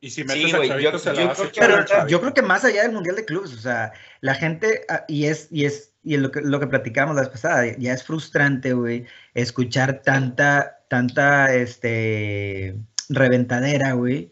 Y 0.03 0.09
si 0.11 0.23
Sí, 0.23 0.25
metes 0.25 0.57
güey, 0.57 0.71
a 0.71 0.79
yo- 0.81 0.99
se 0.99 1.13
la 1.13 1.21
yo 1.21 1.29
vas 1.29 1.41
a 1.41 1.51
creo 1.51 1.85
Pero 1.87 2.07
yo 2.09 2.21
creo 2.21 2.33
que 2.35 2.43
más 2.43 2.65
allá 2.65 2.83
del 2.83 2.93
Mundial 2.93 3.17
de 3.17 3.25
Clubes, 3.27 3.53
o 3.53 3.59
sea, 3.59 3.93
la 4.23 4.35
gente, 4.35 4.85
ah, 4.89 5.05
y 5.09 5.27
es, 5.27 5.49
y 5.51 5.67
es, 5.67 5.93
y 6.03 6.15
es 6.15 6.21
lo 6.23 6.31
que, 6.31 6.41
lo 6.41 6.59
que 6.59 6.67
platicamos 6.67 7.15
la 7.17 7.23
vez 7.23 7.31
pasada, 7.31 7.67
ya 7.77 7.93
es 7.93 8.03
frustrante, 8.05 8.73
güey, 8.73 9.05
escuchar 9.35 10.01
tanta, 10.03 10.79
tanta, 10.89 11.53
este, 11.55 12.77
reventadera, 13.11 13.93
güey. 13.93 14.31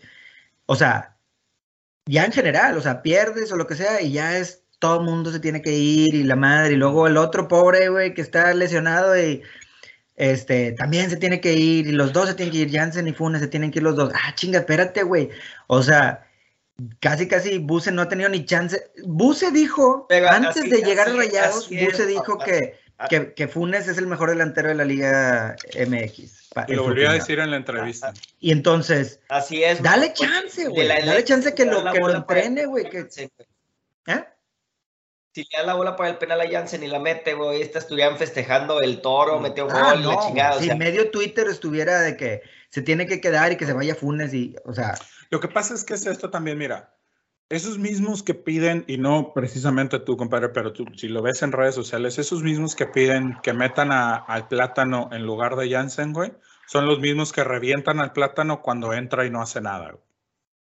O 0.67 0.75
sea, 0.75 1.17
ya 2.07 2.25
en 2.25 2.33
general, 2.33 2.79
o 2.79 2.81
sea, 2.81 3.03
pierdes 3.03 3.53
o 3.53 3.57
lo 3.57 3.67
que 3.67 3.75
sea, 3.75 4.01
y 4.01 4.13
ya 4.13 4.39
es, 4.39 4.65
todo 4.79 5.01
el 5.01 5.05
mundo 5.07 5.31
se 5.33 5.41
tiene 5.41 5.61
que 5.61 5.73
ir, 5.73 6.15
y 6.15 6.23
la 6.25 6.37
madre, 6.37 6.73
y 6.75 6.77
luego 6.77 7.07
el 7.07 7.19
otro 7.19 7.47
pobre, 7.49 7.91
güey, 7.91 8.15
que 8.15 8.23
está 8.23 8.55
lesionado 8.55 9.19
y, 9.21 9.43
este, 10.19 10.73
también 10.73 11.09
se 11.09 11.17
tiene 11.17 11.41
que 11.41 11.53
ir, 11.55 11.87
y 11.87 11.93
los 11.93 12.13
dos 12.13 12.29
se 12.29 12.35
tienen 12.35 12.53
que 12.53 12.59
ir, 12.59 12.71
Jansen 12.73 13.09
y 13.09 13.13
Funes 13.13 13.41
se 13.41 13.49
tienen 13.49 13.71
que 13.71 13.79
ir 13.79 13.83
los 13.85 13.97
dos. 13.97 14.13
Ah, 14.15 14.35
chinga, 14.35 14.59
espérate, 14.59 15.03
güey. 15.05 15.31
O 15.69 15.83
sea, 15.83 16.27
casi, 17.01 17.27
casi 17.29 17.59
Buse 17.59 17.93
no 17.93 18.03
ha 18.03 18.09
tenido 18.09 18.29
ni 18.29 18.45
chance. 18.45 18.91
Buse 19.05 19.51
dijo, 19.53 20.07
Pero 20.09 20.29
antes 20.29 20.59
así- 20.59 20.71
de 20.71 20.83
llegar 20.83 21.09
a 21.09 21.13
Rayados, 21.13 21.71
Buse 21.71 22.07
dijo 22.07 22.37
que, 22.39 22.75
Ah. 23.01 23.07
que, 23.09 23.33
que 23.33 23.47
Funes 23.47 23.87
es 23.87 23.97
el 23.97 24.09
mejor 24.09 24.31
delantero 24.31 24.71
de 24.71 24.75
la 24.75 24.85
Liga 24.85 25.55
MX. 25.87 26.51
Y 26.67 26.73
lo 26.75 26.83
volví 26.83 27.05
a 27.05 27.13
decir 27.13 27.39
en 27.39 27.53
la 27.53 27.57
entrevista. 27.57 28.13
Y 28.41 28.51
entonces, 28.51 29.21
Así 29.29 29.63
es. 29.63 29.81
dale 29.81 30.13
chance, 30.15 30.67
güey. 30.67 30.89
Dale 30.89 31.23
chance 31.23 31.55
que 31.55 31.65
lo, 31.65 31.85
que 31.93 32.01
lo 32.01 32.13
entrene, 32.13 32.67
güey. 32.67 32.91
Que, 32.91 33.07
¿eh? 34.09 34.25
Si 35.39 35.49
le 35.53 35.59
da 35.61 35.67
la 35.67 35.75
bola 35.75 35.95
para 35.95 36.09
el 36.11 36.19
penal 36.19 36.41
a 36.41 36.51
Jansen 36.51 36.83
y 36.83 36.89
la 36.89 36.99
mete, 36.99 37.35
güey, 37.35 37.63
está 37.63 37.79
estuvieran 37.79 38.17
festejando 38.17 38.81
el 38.81 39.01
toro, 39.01 39.39
metió 39.39 39.69
Ah, 39.71 39.93
gol 39.93 40.01
y 40.01 40.05
la 40.05 40.13
no, 40.15 40.21
chingada. 40.27 40.57
o 40.57 40.59
si 40.59 40.65
sea, 40.67 40.75
medio 40.75 41.13
Twitter 41.13 41.47
estuviera 41.47 42.01
de 42.01 42.17
que 42.17 42.43
se 42.71 42.83
tiene 42.83 43.07
que 43.07 43.21
quedar 43.21 43.53
y 43.53 43.57
que 43.57 43.65
se 43.65 43.73
vaya 43.73 43.95
Funes 43.95 44.35
y, 44.35 44.57
o 44.65 44.73
sea, 44.75 44.97
Lo 45.31 45.39
que 45.39 45.47
pasa 45.47 45.75
es 45.75 45.85
que 45.85 45.95
es 45.95 46.07
esto 46.07 46.29
también, 46.31 46.59
mira, 46.59 46.93
esos 47.51 47.79
mismos 47.79 48.25
que 48.25 48.35
piden, 48.35 48.85
y 48.89 48.99
no 48.99 49.33
precisamente 49.33 50.01
tú, 50.01 50.17
compadre, 50.17 50.49
pero 50.49 50.73
tú, 50.73 50.87
si 50.97 51.07
lo 51.07 51.23
ves 51.23 51.41
en 51.43 51.53
redes 51.53 51.77
sociales, 51.77 52.19
esos 52.19 52.43
mismos 52.43 52.75
que 52.75 52.87
piden 52.87 53.39
que 53.45 53.53
metan 53.53 53.93
a- 53.93 54.17
al 54.17 54.49
plátano 54.49 55.09
en 55.13 55.23
lugar 55.25 55.55
de 55.55 55.71
Jansen, 55.71 56.13
güey, 56.15 56.33
son 56.67 56.87
los 56.87 56.99
mismos 56.99 57.33
que 57.33 57.45
revientan 57.45 58.01
al 58.01 58.13
plátano 58.13 58.61
cuando 58.61 58.93
entra 58.93 59.25
y 59.25 59.31
no 59.31 59.41
hace 59.41 59.61
nada, 59.61 59.93
güey. 59.93 60.03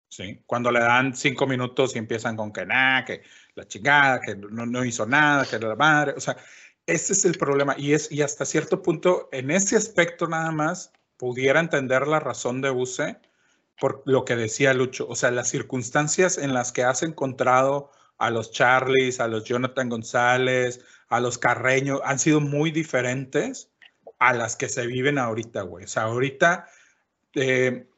¿Sí? 0.08 0.42
Cuando 0.44 0.70
le 0.70 0.80
dan 0.80 1.16
cinco 1.16 1.46
minutos 1.46 1.94
y 1.96 1.98
empiezan 1.98 2.37
con 2.37 2.52
que 2.52 2.66
nada, 2.66 3.04
que 3.06 3.22
la 3.54 3.66
chingada, 3.66 4.20
que 4.20 4.34
no, 4.36 4.66
no 4.66 4.84
hizo 4.84 5.06
nada, 5.06 5.46
que 5.46 5.58
la 5.58 5.76
madre, 5.76 6.14
o 6.16 6.20
sea, 6.20 6.36
ese 6.86 7.12
es 7.12 7.24
el 7.24 7.38
problema. 7.38 7.74
Y, 7.78 7.92
es, 7.92 8.10
y 8.10 8.22
hasta 8.22 8.44
cierto 8.44 8.82
punto, 8.82 9.28
en 9.32 9.50
ese 9.50 9.76
aspecto 9.76 10.26
nada 10.26 10.50
más, 10.50 10.92
pudiera 11.16 11.60
entender 11.60 12.06
la 12.08 12.20
razón 12.20 12.60
de 12.60 12.70
Buse 12.70 13.20
por 13.80 14.02
lo 14.06 14.24
que 14.24 14.36
decía 14.36 14.74
Lucho, 14.74 15.08
o 15.08 15.16
sea, 15.16 15.30
las 15.30 15.48
circunstancias 15.48 16.38
en 16.38 16.54
las 16.54 16.72
que 16.72 16.84
has 16.84 17.02
encontrado 17.02 17.90
a 18.18 18.30
los 18.30 18.52
Charlies, 18.52 19.18
a 19.18 19.26
los 19.26 19.44
Jonathan 19.44 19.88
González, 19.88 20.84
a 21.08 21.20
los 21.20 21.38
Carreño, 21.38 22.00
han 22.04 22.18
sido 22.18 22.40
muy 22.40 22.70
diferentes 22.70 23.70
a 24.18 24.34
las 24.34 24.54
que 24.54 24.68
se 24.68 24.86
viven 24.86 25.18
ahorita, 25.18 25.62
güey. 25.62 25.84
O 25.86 25.88
sea, 25.88 26.04
ahorita 26.04 26.68
eh, 27.34 27.88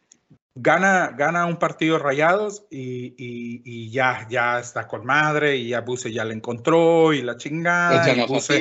gana, 0.56 1.14
gana 1.18 1.46
un 1.46 1.58
partido 1.58 1.98
rayados 1.98 2.64
y, 2.70 3.14
y- 3.18 3.62
y 3.64 3.90
ya, 3.90 4.26
ya 4.30 4.60
está 4.60 4.86
con 4.86 5.04
madre 5.04 5.56
y 5.56 5.68
ya 5.70 5.80
Buse 5.80 6.12
ya 6.12 6.24
le 6.24 6.34
encontró 6.34 7.12
y 7.12 7.22
la 7.22 7.36
chingada. 7.36 7.96
y 8.14 8.20
Buse- 8.28 8.54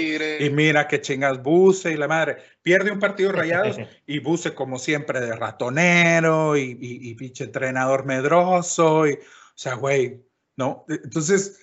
mira 0.49 0.87
que 0.87 1.01
chingas 1.01 1.41
Buse 1.43 1.91
y 1.91 1.97
la 1.97 2.07
madre. 2.07 2.37
Pierde 2.61 2.91
un 2.91 2.99
partido 2.99 3.31
rayados 3.33 3.77
y 4.07 4.19
Buse 4.19 4.53
como 4.55 4.79
siempre 4.79 5.19
de 5.21 5.35
ratonero 5.35 6.57
y, 6.57 6.77
y, 6.81 7.09
y 7.09 7.15
pinche 7.15 7.43
entrenador 7.45 8.05
medroso. 8.05 9.07
Y, 9.07 9.13
o 9.13 9.17
sea, 9.55 9.75
güey, 9.75 10.23
¿no? 10.57 10.85
Entonces, 10.89 11.59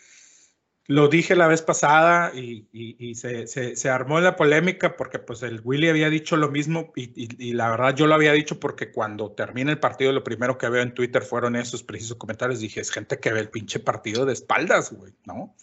lo 0.90 1.06
dije 1.06 1.36
la 1.36 1.46
vez 1.46 1.62
pasada 1.62 2.32
y, 2.34 3.14
se, 3.14 3.46
se- 3.46 3.88
armó 3.88 4.18
la 4.18 4.34
polémica 4.34 4.96
porque 4.96 5.20
pues 5.20 5.40
el 5.44 5.60
Willy 5.62 5.88
había 5.88 6.10
dicho 6.10 6.36
lo 6.36 6.48
mismo 6.50 6.90
y, 6.96 7.12
y- 7.16 7.52
la 7.52 7.70
verdad 7.70 7.94
yo 7.94 8.08
lo 8.08 8.16
había 8.16 8.32
dicho 8.32 8.58
porque 8.58 8.90
cuando 8.90 9.30
termina 9.30 9.70
el 9.70 9.78
partido 9.78 10.10
lo 10.10 10.24
primero 10.24 10.58
que 10.58 10.68
veo 10.68 10.82
en 10.82 10.92
Twitter 10.92 11.22
fueron 11.22 11.54
esos 11.54 11.84
precisos 11.84 12.16
comentarios. 12.16 12.58
Dije, 12.58 12.80
es 12.80 12.90
gente 12.90 13.20
que 13.20 13.32
ve 13.32 13.38
el 13.38 13.50
pinche 13.50 13.78
partido 13.78 14.26
de 14.26 14.32
espaldas, 14.32 14.92
güey, 14.92 15.12
¿no? 15.26 15.54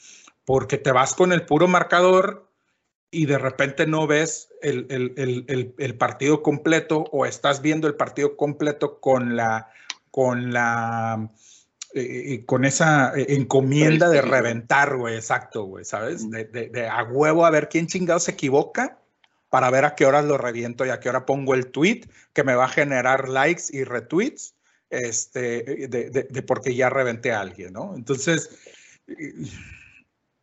Porque 0.45 0.77
te 0.77 0.93
vas 0.93 1.13
con 1.13 1.33
el 1.33 1.45
puro 1.45 1.67
marcador 1.67 2.49
y 3.11 3.25
de 3.25 3.37
repente 3.37 3.85
no 3.85 4.07
ves 4.07 4.47
el- 4.61 4.85
el- 4.89 5.43
el- 5.49 5.75
el 5.77 5.97
partido 5.97 6.41
completo 6.41 7.03
o 7.11 7.25
estás 7.25 7.61
viendo 7.61 7.89
el 7.89 7.95
partido 7.95 8.37
completo 8.37 9.01
con 9.01 9.35
la, 9.35 9.69
con 10.09 10.53
la, 10.53 11.29
eh, 11.93 12.33
eh, 12.33 12.45
con 12.45 12.65
esa 12.65 13.13
eh, 13.17 13.25
encomienda 13.29 14.09
de 14.09 14.21
reventar, 14.21 14.97
güey, 14.97 15.15
exacto, 15.15 15.63
güey, 15.63 15.85
¿sabes? 15.85 16.29
De, 16.29 16.45
de- 16.45 16.69
de 16.69 16.87
a 16.87 17.03
huevo 17.03 17.45
a 17.45 17.49
ver 17.49 17.69
quién 17.69 17.87
chingado 17.87 18.19
se 18.19 18.31
equivoca 18.31 18.99
para 19.49 19.69
ver 19.69 19.85
a 19.85 19.95
qué 19.95 20.05
horas 20.05 20.25
lo 20.25 20.37
reviento 20.37 20.85
y 20.85 20.89
a 20.89 20.99
qué 20.99 21.09
hora 21.09 21.25
pongo 21.25 21.53
el 21.53 21.67
tweet 21.67 22.01
que 22.33 22.43
me 22.43 22.55
va 22.55 22.65
a 22.65 22.69
generar 22.69 23.29
likes 23.29 23.63
y 23.69 23.83
retweets, 23.85 24.55
este, 24.89 25.87
de, 25.87 26.09
de- 26.29 26.41
porque 26.43 26.75
ya 26.75 26.89
reventé 26.89 27.31
a 27.31 27.39
alguien, 27.41 27.73
¿no? 27.73 27.95
Entonces, 27.95 28.49
eh, 29.07 29.33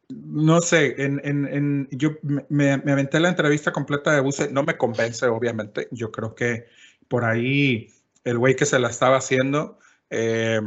no 0.08 0.60
sé, 0.60 1.02
en, 1.02 1.20
en- 1.24 1.46
en- 1.46 1.88
yo 1.90 2.10
me, 2.22 2.44
me- 2.48 2.78
me 2.78 2.92
aventé 2.92 3.20
la 3.20 3.28
entrevista 3.30 3.72
completa 3.72 4.12
de 4.14 4.20
Buse, 4.20 4.50
no 4.50 4.62
me 4.62 4.76
convence, 4.76 5.26
obviamente. 5.26 5.88
Yo 5.90 6.10
creo 6.12 6.34
que 6.34 6.66
por 7.08 7.24
ahí 7.24 7.90
el 8.24 8.38
güey 8.38 8.54
que 8.56 8.66
se 8.66 8.78
la 8.78 8.88
estaba 8.88 9.16
haciendo 9.16 9.78
eh, 10.10 10.60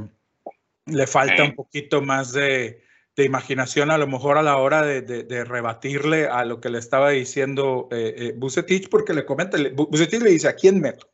le 0.87 1.07
falta 1.07 1.43
un 1.43 1.55
poquito 1.55 2.01
más 2.01 2.31
de, 2.33 2.83
de 3.15 3.23
imaginación, 3.23 3.91
a 3.91 3.97
lo 3.97 4.07
mejor 4.07 4.37
a 4.37 4.43
la 4.43 4.57
hora 4.57 4.81
de, 4.83 5.01
de- 5.01 5.23
de 5.23 5.43
rebatirle 5.43 6.27
a 6.27 6.45
lo 6.45 6.59
que 6.61 6.69
le 6.69 6.79
estaba 6.79 7.09
diciendo 7.11 7.87
eh, 7.91 8.13
eh, 8.17 8.33
Bucetich, 8.35 8.89
porque 8.89 9.13
le 9.13 9.25
comenta, 9.25 9.57
le- 9.57 9.75
Bu- 9.75 9.89
Bucetich 9.89 10.21
le 10.21 10.29
dice, 10.31 10.47
¿a 10.47 10.55
quién 10.55 10.79
meto? 10.79 11.09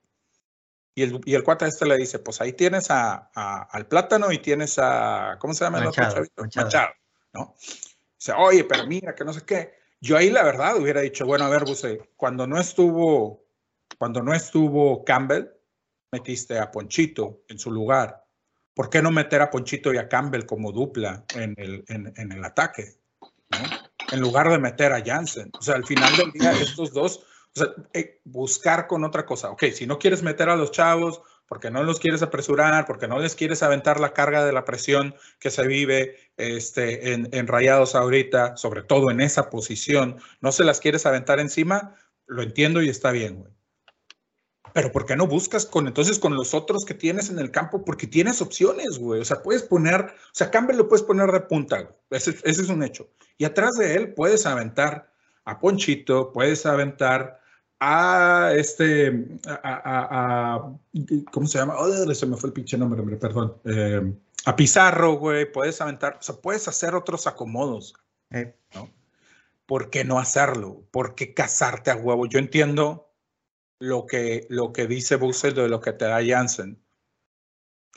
Y 0.95 1.01
el, 1.03 1.21
y 1.25 1.33
el 1.33 1.43
cuate 1.43 1.65
este 1.65 1.85
le 1.87 1.97
dice, 1.97 2.19
pues 2.19 2.39
ahí 2.39 2.53
tienes 2.53 2.91
a, 2.91 3.31
a- 3.33 3.63
al 3.71 3.87
plátano 3.87 4.31
y 4.31 4.37
tienes 4.37 4.77
a, 4.77 5.37
¿cómo 5.39 5.53
se 5.53 5.63
llama 5.65 5.79
el 5.79 5.87
otro 5.87 6.03
Machado? 6.03 6.25
Machado. 6.37 6.65
Machado, 6.65 6.93
¿no? 7.33 7.55
Dice, 8.19 8.33
oye, 8.37 8.63
pero 8.65 8.85
mira, 8.85 9.15
que 9.15 9.25
no 9.25 9.33
sé 9.33 9.41
qué. 9.45 9.73
Yo 9.99 10.17
ahí 10.17 10.29
la 10.29 10.43
verdad 10.43 10.75
hubiera 10.77 11.01
dicho, 11.01 11.25
bueno, 11.25 11.45
a 11.45 11.49
ver, 11.49 11.63
Buse, 11.63 12.09
cuando 12.17 12.45
no 12.45 12.59
estuvo, 12.59 13.45
cuando 13.97 14.21
no 14.21 14.33
estuvo 14.33 15.03
Campbell, 15.03 15.47
metiste 16.11 16.59
a 16.59 16.69
Ponchito 16.69 17.41
en 17.47 17.57
su 17.57 17.71
lugar. 17.71 18.22
¿Por 18.73 18.89
qué 18.89 19.01
no 19.01 19.11
meter 19.11 19.41
a 19.41 19.51
Ponchito 19.51 19.93
y 19.93 19.97
a 19.97 20.09
Campbell 20.09 20.45
como 20.45 20.71
dupla 20.71 21.25
en 21.35 21.53
el, 21.57 21.83
en, 21.87 22.31
el 22.31 22.43
ataque? 22.43 22.95
En 24.11 24.19
lugar 24.19 24.49
de 24.49 24.57
meter 24.57 24.93
a 24.93 25.03
Jansen. 25.03 25.51
O 25.57 25.61
sea, 25.61 25.75
al 25.75 25.85
final 25.85 26.15
del 26.17 26.31
día, 26.31 26.51
estos 26.53 26.91
dos, 26.91 27.23
o 27.55 27.59
sea, 27.59 27.67
eh, 27.93 28.19
buscar 28.23 28.87
con 28.87 29.03
otra 29.03 29.25
cosa. 29.25 29.51
Ok, 29.51 29.65
si 29.73 29.85
no 29.85 29.99
quieres 29.99 30.23
meter 30.23 30.49
a 30.49 30.55
los 30.55 30.71
chavos, 30.71 31.21
porque 31.47 31.69
no 31.69 31.83
los 31.83 31.99
quieres 31.99 32.23
apresurar, 32.23 32.85
porque 32.87 33.07
no 33.07 33.19
les 33.19 33.35
quieres 33.35 33.61
aventar 33.61 33.99
la 33.99 34.13
carga 34.13 34.43
de 34.43 34.53
la 34.53 34.65
presión 34.65 35.13
que 35.39 35.51
se 35.51 35.67
vive 35.67 36.17
este, 36.37 37.13
en, 37.13 37.29
en 37.31 37.47
rayados 37.47 37.93
ahorita, 37.93 38.57
sobre 38.57 38.81
todo 38.81 39.11
en 39.11 39.21
esa 39.21 39.51
posición, 39.51 40.17
no 40.41 40.51
se 40.51 40.63
las 40.63 40.79
quieres 40.79 41.05
aventar 41.05 41.39
encima, 41.39 41.95
lo 42.25 42.41
entiendo 42.41 42.81
y 42.81 42.89
está 42.89 43.11
bien, 43.11 43.35
güey. 43.35 43.53
Pero 44.73 44.91
¿por 44.91 45.05
qué 45.05 45.15
no 45.15 45.27
buscas 45.27 45.65
con 45.65 45.87
entonces 45.87 46.17
con 46.19 46.35
los 46.35 46.53
otros 46.53 46.83
que 46.85 46.93
tienes 46.95 47.29
en 47.29 47.39
el 47.39 47.51
campo? 47.51 47.85
Porque 47.85 48.07
tienes 48.07 48.41
opciones, 48.41 48.97
güey. 48.99 49.21
O 49.21 49.25
sea, 49.25 49.41
puedes 49.43 49.63
poner, 49.63 50.01
o 50.01 50.11
sea, 50.31 50.49
Campbell 50.49 50.77
lo 50.77 50.87
puedes 50.87 51.03
poner 51.03 51.31
de 51.31 51.41
punta, 51.41 51.81
güey. 51.81 51.93
Ese, 52.09 52.31
ese 52.43 52.61
es 52.63 52.69
un 52.69 52.83
hecho. 52.83 53.07
Y 53.37 53.45
atrás 53.45 53.75
de 53.75 53.95
él 53.95 54.13
puedes 54.13 54.45
aventar 54.45 55.11
a 55.45 55.59
Ponchito, 55.59 56.31
puedes 56.33 56.65
aventar 56.65 57.39
a 57.79 58.51
este, 58.55 59.27
a, 59.45 59.53
a- 59.63 60.55
a- 60.55 60.73
¿cómo 61.31 61.47
se 61.47 61.57
llama? 61.59 61.75
Oh, 61.77 62.13
se 62.13 62.25
me 62.25 62.37
fue 62.37 62.47
el 62.47 62.53
pinche 62.53 62.77
nombre, 62.77 63.01
hombre, 63.01 63.17
perdón. 63.17 63.55
Eh, 63.65 64.13
a 64.45 64.55
Pizarro, 64.55 65.13
güey, 65.13 65.51
puedes 65.51 65.79
aventar, 65.81 66.17
o 66.19 66.23
sea, 66.23 66.35
puedes 66.35 66.67
hacer 66.67 66.95
otros 66.95 67.27
acomodos. 67.27 67.93
Eh, 68.31 68.55
¿Por 69.65 69.89
qué 69.89 70.03
no 70.03 70.19
hacerlo? 70.19 70.83
¿Por 70.91 71.15
qué 71.15 71.33
casarte 71.33 71.91
a 71.91 71.95
huevo? 71.95 72.25
Yo 72.25 72.39
entiendo 72.39 73.09
lo 73.83 74.05
que, 74.05 74.47
lo 74.49 74.71
que 74.71 74.87
dice 74.87 75.17
Bussel 75.17 75.53
de 75.55 75.67
lo 75.67 75.81
que 75.81 75.91
te 75.93 76.05
da 76.05 76.25
Jansen. 76.25 76.81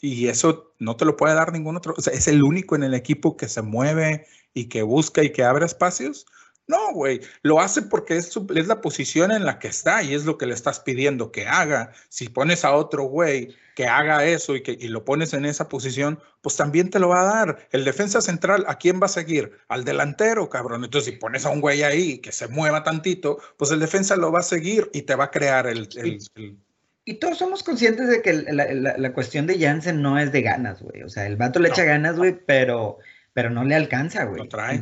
y 0.02 0.28
eso 0.28 0.74
no 0.78 0.96
te 0.96 1.04
lo 1.04 1.16
puede 1.16 1.34
dar 1.34 1.52
ningún 1.52 1.76
otro. 1.76 1.94
O 1.96 2.00
sea, 2.00 2.12
es 2.12 2.28
el 2.28 2.42
único 2.42 2.76
en 2.76 2.82
el 2.82 2.94
equipo 2.94 3.36
que 3.36 3.48
se 3.48 3.62
mueve 3.62 4.26
y 4.54 4.68
que 4.68 4.82
busca 4.82 5.22
y 5.22 5.32
que 5.32 5.44
abre 5.44 5.66
espacios. 5.66 6.26
No, 6.68 6.92
güey, 6.92 7.20
lo 7.42 7.60
hace 7.60 7.82
porque 7.82 8.16
es, 8.16 8.26
su- 8.32 8.46
es 8.56 8.66
la 8.66 8.80
posición 8.80 9.30
en 9.30 9.44
la 9.44 9.60
que 9.60 9.68
está 9.68 10.02
y 10.02 10.14
es 10.14 10.24
lo 10.24 10.36
que 10.36 10.46
le 10.46 10.54
estás 10.54 10.80
pidiendo 10.80 11.30
que 11.30 11.46
haga. 11.46 11.92
Si 12.08 12.28
pones 12.28 12.64
a 12.64 12.72
otro 12.74 13.04
güey 13.04 13.54
que 13.76 13.86
haga 13.86 14.24
eso 14.24 14.56
y, 14.56 14.62
que, 14.62 14.72
y 14.72 14.88
lo 14.88 15.04
pones 15.04 15.32
en 15.32 15.44
esa 15.44 15.68
posición, 15.68 16.18
pues 16.40 16.56
también 16.56 16.90
te 16.90 16.98
lo 16.98 17.08
va 17.10 17.20
a 17.20 17.34
dar. 17.36 17.68
El 17.70 17.84
defensa 17.84 18.20
central, 18.20 18.64
¿a 18.66 18.78
quién 18.78 19.00
va 19.00 19.06
a 19.06 19.10
seguir? 19.10 19.52
Al 19.68 19.84
delantero, 19.84 20.48
cabrón. 20.50 20.82
Entonces, 20.84 21.12
si 21.12 21.18
pones 21.20 21.46
a 21.46 21.50
un 21.50 21.60
güey 21.60 21.82
ahí 21.84 22.18
que 22.18 22.32
se 22.32 22.48
mueva 22.48 22.82
tantito, 22.82 23.38
pues 23.56 23.70
el 23.70 23.78
defensa 23.78 24.16
lo 24.16 24.32
va 24.32 24.40
a 24.40 24.42
seguir 24.42 24.90
y 24.92 25.02
te 25.02 25.14
va 25.14 25.24
a 25.24 25.30
crear 25.30 25.66
el... 25.68 25.88
el- 25.96 26.18
el- 26.34 26.56
Y 27.04 27.14
todos 27.20 27.38
somos 27.38 27.62
conscientes 27.62 28.08
de 28.08 28.22
que 28.22 28.32
la, 28.32 28.72
la- 28.74 28.96
la 28.98 29.12
cuestión 29.12 29.46
de 29.46 29.56
Jansen 29.60 30.02
no 30.02 30.18
es 30.18 30.32
de 30.32 30.42
ganas, 30.42 30.82
güey. 30.82 31.02
O 31.04 31.08
sea, 31.08 31.26
el 31.28 31.36
vato 31.36 31.60
le 31.60 31.68
No, 31.68 31.74
echa 31.74 31.84
ganas, 31.84 32.16
güey, 32.16 32.36
pero, 32.44 32.98
pero 33.32 33.50
no 33.50 33.62
le 33.62 33.76
alcanza, 33.76 34.24
güey. 34.24 34.42
No 34.42 34.48
trae, 34.48 34.74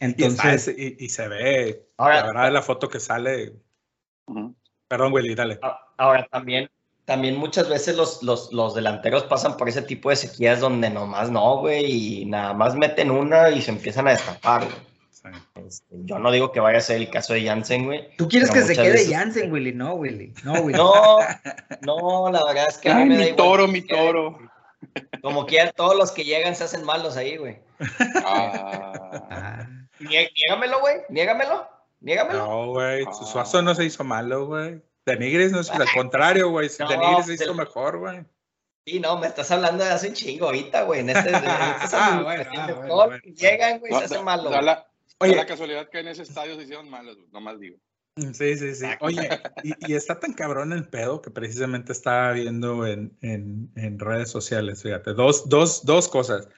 entonces, 0.00 0.44
y, 0.68 0.70
ese- 0.70 0.96
y- 0.98 1.04
y 1.04 1.08
se 1.08 1.28
ve, 1.28 1.86
Ahora- 1.98 2.16
la 2.20 2.26
verdad, 2.26 2.44
de 2.46 2.50
la 2.52 2.62
foto 2.62 2.88
que 2.88 2.98
sale. 3.00 3.52
Ujú. 4.26 4.54
Perdón, 4.88 5.12
Willy, 5.12 5.34
dale. 5.34 5.58
A- 5.62 5.78
Ahora 5.98 6.26
también, 6.30 6.70
también 7.04 7.36
muchas 7.36 7.68
veces 7.68 7.96
los, 7.96 8.22
los, 8.22 8.52
los 8.52 8.74
delanteros 8.74 9.24
pasan 9.24 9.56
por 9.56 9.68
ese 9.68 9.82
tipo 9.82 10.10
de 10.10 10.16
sequías 10.16 10.60
donde 10.60 10.88
nomás 10.90 11.30
no, 11.30 11.58
güey, 11.58 12.22
y 12.22 12.24
nada 12.24 12.54
más 12.54 12.74
meten 12.74 13.10
una 13.10 13.50
y 13.50 13.60
se 13.62 13.70
empiezan 13.70 14.08
a 14.08 14.12
destapar, 14.12 14.64
güey. 14.64 14.76
Sí. 15.10 15.28
Este, 15.66 15.96
yo 16.04 16.18
no 16.18 16.30
digo 16.32 16.50
que 16.50 16.60
vaya 16.60 16.78
a 16.78 16.80
ser 16.80 16.96
el 16.96 17.10
caso 17.10 17.34
de 17.34 17.44
Jansen, 17.44 17.84
güey. 17.84 18.08
tú 18.16 18.26
quieres 18.26 18.50
que 18.50 18.62
se 18.62 18.74
quede 18.74 18.92
veces- 18.92 19.12
Jansen, 19.12 19.52
Willy. 19.52 19.72
No, 19.74 19.92
Willy. 19.94 20.32
No, 20.44 20.54
Willy. 20.62 20.78
No, 20.78 21.18
no, 21.82 22.30
la 22.32 22.42
verdad 22.46 22.66
es 22.70 22.78
que 22.78 22.88
a 22.88 22.94
mí 22.94 23.02
Ay, 23.02 23.08
me 23.10 23.14
da 23.16 23.20
mi 23.20 23.26
igual 23.28 23.36
toro, 23.36 23.68
mi 23.68 23.82
toro. 23.82 24.38
Como 25.20 25.44
quieran, 25.44 25.72
todos 25.76 25.94
los 25.94 26.10
que 26.12 26.24
llegan 26.24 26.56
se 26.56 26.64
hacen 26.64 26.84
malos 26.84 27.18
ahí, 27.18 27.36
güey. 27.36 27.58
Ah, 28.24 29.26
Ah, 29.30 29.66
Nié- 30.00 30.30
Niégamelo, 30.34 30.80
güey, 30.80 30.96
niégamelo, 31.08 31.68
niégamelo. 32.00 32.38
No, 32.46 32.66
güey, 32.72 33.04
Ah. 33.06 33.12
su 33.12 33.24
Suazo 33.24 33.62
no 33.62 33.74
se 33.74 33.84
hizo 33.84 34.02
malo, 34.04 34.46
güey. 34.46 34.82
De 35.06 35.16
Nigris 35.16 35.52
no 35.52 35.60
es 35.60 35.70
al 35.70 35.86
contrario, 35.94 36.50
güey. 36.50 36.68
No, 36.78 36.88
de 36.88 36.98
Nigris 36.98 37.26
se 37.26 37.34
hizo 37.34 37.54
mejor, 37.54 37.98
güey. 37.98 38.20
Sí, 38.86 38.98
no, 38.98 39.18
me 39.18 39.26
estás 39.26 39.50
hablando 39.50 39.84
de 39.84 39.90
hace 39.90 40.08
un 40.08 40.14
chingo 40.14 40.46
ahorita, 40.46 40.82
güey. 40.82 41.00
En 41.00 41.10
este, 41.10 41.28
en 41.28 41.34
estas 41.84 41.94
Ah, 41.94 42.24
ah, 42.26 43.18
llegan, 43.24 43.78
güey, 43.80 43.92
se 43.92 44.04
hacen 44.04 44.24
malos. 44.24 44.50
da 44.50 44.62
la, 44.62 44.74
da 44.74 44.86
Oye. 45.18 45.36
la 45.36 45.46
casualidad 45.46 45.88
que 45.88 46.00
en 46.00 46.08
ese 46.08 46.22
estadio 46.22 46.56
se 46.56 46.62
hicieron 46.62 46.88
malos, 46.88 47.16
güey, 47.16 47.28
nomás 47.30 47.58
digo. 47.60 47.76
Sí, 48.16 48.56
sí, 48.56 48.74
sí. 48.74 48.86
Oye, 49.00 49.28
y, 49.62 49.92
y 49.92 49.94
está 49.94 50.18
tan 50.18 50.32
cabrón 50.34 50.72
el 50.72 50.86
pedo 50.88 51.22
que 51.22 51.30
precisamente 51.30 51.92
estaba 51.92 52.32
viendo 52.32 52.86
en, 52.86 53.16
en- 53.22 53.70
en 53.76 53.98
redes 53.98 54.30
sociales, 54.30 54.82
fíjate. 54.82 55.12
Dos, 55.14 55.48
dos, 55.48 55.84
dos 55.86 56.08
cosas. 56.08 56.48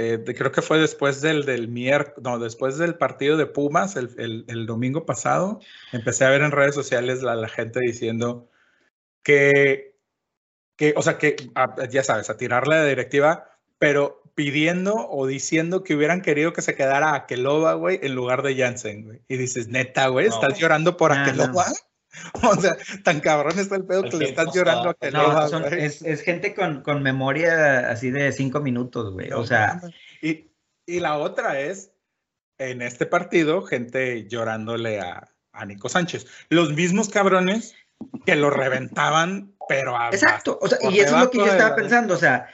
Eh, 0.00 0.18
de- 0.18 0.34
creo 0.36 0.52
que 0.52 0.62
fue 0.62 0.78
después 0.78 1.20
del, 1.22 1.44
del 1.44 1.66
miércoles, 1.66 2.22
no, 2.22 2.38
después 2.38 2.78
del 2.78 2.94
partido 2.94 3.36
de 3.36 3.46
Pumas, 3.46 3.96
el, 3.96 4.10
el- 4.16 4.44
el 4.46 4.64
domingo 4.64 5.04
pasado, 5.04 5.58
empecé 5.92 6.24
a 6.24 6.30
ver 6.30 6.42
en 6.42 6.52
redes 6.52 6.76
sociales 6.76 7.20
la, 7.22 7.34
la 7.34 7.48
gente 7.48 7.80
diciendo 7.80 8.48
que, 9.24 9.96
que, 10.76 10.94
o 10.96 11.02
sea, 11.02 11.18
que, 11.18 11.34
ya 11.90 12.04
sabes, 12.04 12.30
a 12.30 12.36
tirarle 12.36 12.76
la 12.76 12.84
directiva, 12.84 13.58
pero 13.78 14.22
pidiendo 14.36 14.94
o 15.10 15.26
diciendo 15.26 15.82
que 15.82 15.96
hubieran 15.96 16.22
querido 16.22 16.52
que 16.52 16.62
se 16.62 16.76
quedara 16.76 17.14
Akeloba, 17.14 17.74
güey, 17.74 17.98
en 18.02 18.14
lugar 18.14 18.42
de 18.42 18.56
Jansen, 18.56 19.04
güey. 19.04 19.20
Y 19.26 19.36
dices, 19.36 19.66
neta, 19.66 20.06
güey, 20.08 20.26
¿estás 20.28 20.58
llorando 20.60 20.96
por 20.96 21.10
No, 21.10 21.24
no. 21.48 21.52
O 22.42 22.60
sea, 22.60 22.76
tan 23.04 23.20
cabrón 23.20 23.58
está 23.58 23.76
el 23.76 23.84
pedo 23.84 24.04
El 24.04 24.10
que 24.10 24.16
le 24.18 24.24
estás 24.26 24.54
llorando 24.54 24.90
a 24.90 25.10
no, 25.10 25.48
son- 25.48 25.64
es, 25.72 26.02
es 26.02 26.22
gente 26.22 26.54
con, 26.54 26.82
con 26.82 27.02
memoria 27.02 27.90
así 27.90 28.10
de 28.10 28.32
cinco 28.32 28.60
minutos, 28.60 29.12
güey. 29.12 29.32
O 29.32 29.44
sea, 29.46 29.80
Y, 30.22 30.50
y 30.86 31.00
la 31.00 31.18
otra 31.18 31.58
es, 31.60 31.92
en 32.58 32.82
este 32.82 33.06
partido, 33.06 33.62
gente 33.62 34.26
llorándole 34.28 35.00
a, 35.00 35.28
a 35.52 35.64
Nico 35.66 35.88
Sánchez. 35.88 36.26
Los 36.48 36.72
mismos 36.72 37.08
cabrones 37.08 37.74
que 38.26 38.36
lo 38.36 38.50
reventaban, 38.50 39.52
pero 39.68 39.96
a 39.96 40.08
exacto. 40.08 40.58
O 40.62 40.68
sea, 40.68 40.78
y 40.90 41.00
eso 41.00 41.16
es 41.16 41.22
lo 41.24 41.30
que 41.30 41.38
yo 41.38 41.46
estaba 41.46 41.70
la- 41.70 41.76
pensando. 41.76 42.14
O 42.14 42.18
sea, 42.18 42.48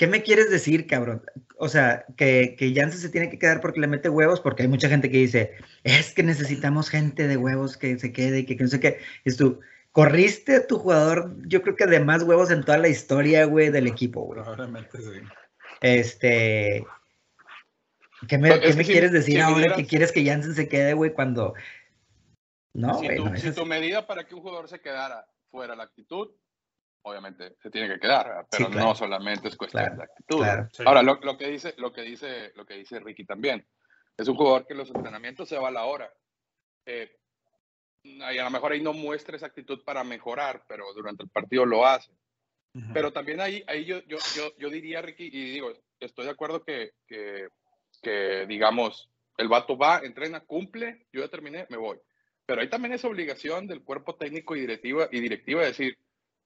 ¿qué 0.00 0.06
me 0.06 0.22
quieres 0.22 0.50
decir, 0.50 0.86
cabrón? 0.86 1.22
O 1.58 1.68
sea, 1.68 2.06
que, 2.16 2.56
que 2.58 2.72
Jansen 2.74 3.02
se 3.02 3.10
tiene 3.10 3.28
que 3.28 3.38
quedar 3.38 3.60
porque 3.60 3.80
le 3.80 3.86
mete 3.86 4.08
huevos, 4.08 4.40
porque 4.40 4.62
hay 4.62 4.68
mucha 4.68 4.88
gente 4.88 5.10
que 5.10 5.18
dice, 5.18 5.58
es 5.84 6.14
que 6.14 6.22
necesitamos 6.22 6.88
gente 6.88 7.28
de 7.28 7.36
huevos 7.36 7.76
que 7.76 7.98
se 7.98 8.10
quede 8.10 8.38
y 8.38 8.46
que, 8.46 8.56
que 8.56 8.62
no 8.62 8.70
sé 8.70 8.80
qué. 8.80 9.00
Es 9.26 9.36
tú, 9.36 9.60
corriste 9.92 10.56
a 10.56 10.66
tu 10.66 10.78
jugador, 10.78 11.36
yo 11.46 11.60
creo 11.60 11.76
que 11.76 11.84
de 11.84 12.00
más 12.00 12.22
huevos 12.22 12.50
en 12.50 12.64
toda 12.64 12.78
la 12.78 12.88
historia, 12.88 13.44
güey, 13.44 13.68
del 13.68 13.88
equipo, 13.88 14.22
güey. 14.22 14.40
Probablemente 14.40 15.02
sí. 15.02 15.20
Este. 15.82 16.86
¿Qué 18.26 18.38
me, 18.38 18.58
qué 18.58 18.72
si- 18.72 18.84
quieres 18.84 19.12
decir 19.12 19.34
si 19.34 19.40
ahora 19.42 19.76
que 19.76 19.84
quieres 19.84 20.12
que 20.12 20.24
Jansen 20.24 20.54
se 20.54 20.66
quede, 20.66 20.94
güey, 20.94 21.12
cuando. 21.12 21.52
No, 22.72 22.98
si, 23.00 23.04
güey, 23.04 23.18
tu, 23.18 23.24
no, 23.26 23.36
si 23.36 23.48
eso 23.48 23.60
tu 23.60 23.66
medida 23.66 24.06
para 24.06 24.24
que 24.24 24.34
un 24.34 24.40
jugador 24.40 24.66
se 24.66 24.80
quedara 24.80 25.26
fuera 25.50 25.76
la 25.76 25.82
actitud, 25.82 26.30
obviamente 27.02 27.56
se 27.62 27.70
tiene 27.70 27.88
que 27.88 28.00
quedar, 28.00 28.46
pero 28.50 28.66
Sí, 28.66 28.72
claro. 28.72 28.88
no 28.88 28.94
solamente 28.94 29.48
es 29.48 29.56
cuestión 29.56 29.82
Claro, 29.84 29.96
de 29.96 30.04
actitud. 30.04 30.38
claro. 30.38 30.68
Sí. 30.72 30.82
Ahora, 30.86 31.02
lo, 31.02 31.14
lo 31.22 31.36
que 31.38 31.48
dice, 31.48 31.74
lo, 31.78 31.92
que 31.92 32.02
dice, 32.02 32.52
lo 32.56 32.64
que 32.66 32.74
dice 32.74 33.00
Ricky 33.00 33.24
también, 33.24 33.66
es 34.16 34.28
un 34.28 34.36
jugador 34.36 34.66
que 34.66 34.74
en 34.74 34.78
los 34.78 34.90
entrenamientos 34.90 35.48
se 35.48 35.58
va 35.58 35.68
a 35.68 35.72
la 35.72 35.84
hora. 35.84 36.12
Eh, 36.86 37.10
y 38.02 38.20
a 38.22 38.44
lo 38.44 38.50
mejor 38.50 38.72
ahí 38.72 38.82
no 38.82 38.92
muestra 38.92 39.36
esa 39.36 39.46
actitud 39.46 39.82
para 39.84 40.04
mejorar, 40.04 40.64
pero 40.66 40.92
durante 40.94 41.22
el 41.22 41.30
partido 41.30 41.64
lo 41.66 41.86
hace. 41.86 42.10
Pero 42.94 43.12
también 43.12 43.40
ahí, 43.40 43.64
ahí 43.66 43.84
yo, 43.84 43.98
yo, 44.04 44.16
yo, 44.36 44.56
yo 44.56 44.70
diría, 44.70 45.02
Ricky, 45.02 45.24
y 45.32 45.52
digo, 45.52 45.72
estoy 45.98 46.24
de 46.26 46.30
acuerdo 46.30 46.62
que, 46.62 46.92
que, 47.08 47.48
que, 48.00 48.46
digamos, 48.46 49.10
el 49.38 49.48
vato 49.48 49.76
va, 49.76 49.98
entrena, 50.04 50.40
cumple, 50.40 51.06
yo 51.12 51.20
ya 51.20 51.28
terminé, 51.28 51.66
me 51.68 51.76
voy. 51.76 51.98
Pero 52.46 52.60
ahí 52.60 52.68
también 52.70 52.92
es 52.94 53.04
obligación 53.04 53.66
del 53.66 53.82
cuerpo 53.82 54.14
técnico 54.14 54.54
y 54.54 54.60
directiva, 54.60 55.08
y 55.10 55.18
directiva 55.20 55.62
decir, 55.64 55.98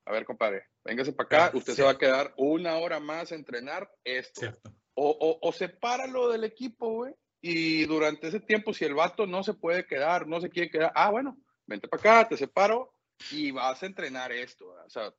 a 0.06 0.12
ver, 0.12 0.24
compadre, 0.24 0.64
véngase 0.84 1.12
para 1.12 1.26
acá, 1.26 1.36
Claro, 1.36 1.58
usted 1.58 1.72
sí. 1.72 1.76
se 1.76 1.82
va 1.82 1.90
a 1.92 1.98
quedar 1.98 2.34
una 2.36 2.76
hora 2.78 3.00
más 3.00 3.32
a 3.32 3.34
entrenar 3.34 3.90
esto. 4.04 4.40
Cierto. 4.40 4.70
O, 4.94 5.10
o, 5.10 5.38
o 5.48 5.52
sepáralo 5.52 6.28
del 6.30 6.44
equipo, 6.44 6.88
güey. 6.90 7.14
Y 7.40 7.84
durante 7.86 8.28
ese 8.28 8.40
tiempo, 8.40 8.72
si 8.72 8.84
el 8.84 8.94
vato 8.94 9.26
no 9.26 9.42
se 9.42 9.54
puede 9.54 9.86
quedar, 9.86 10.26
no 10.26 10.40
se 10.40 10.48
quiere 10.50 10.70
quedar, 10.70 10.92
ah, 10.94 11.10
bueno, 11.10 11.36
vente 11.66 11.88
para 11.88 12.00
acá, 12.00 12.28
te 12.28 12.36
separo 12.36 12.92
y 13.30 13.50
vas 13.50 13.82
a 13.82 13.86
entrenar 13.86 14.30
esto. 14.32 14.68
¿verdad? 14.70 14.86
O 14.86 14.90
sea, 14.90 15.14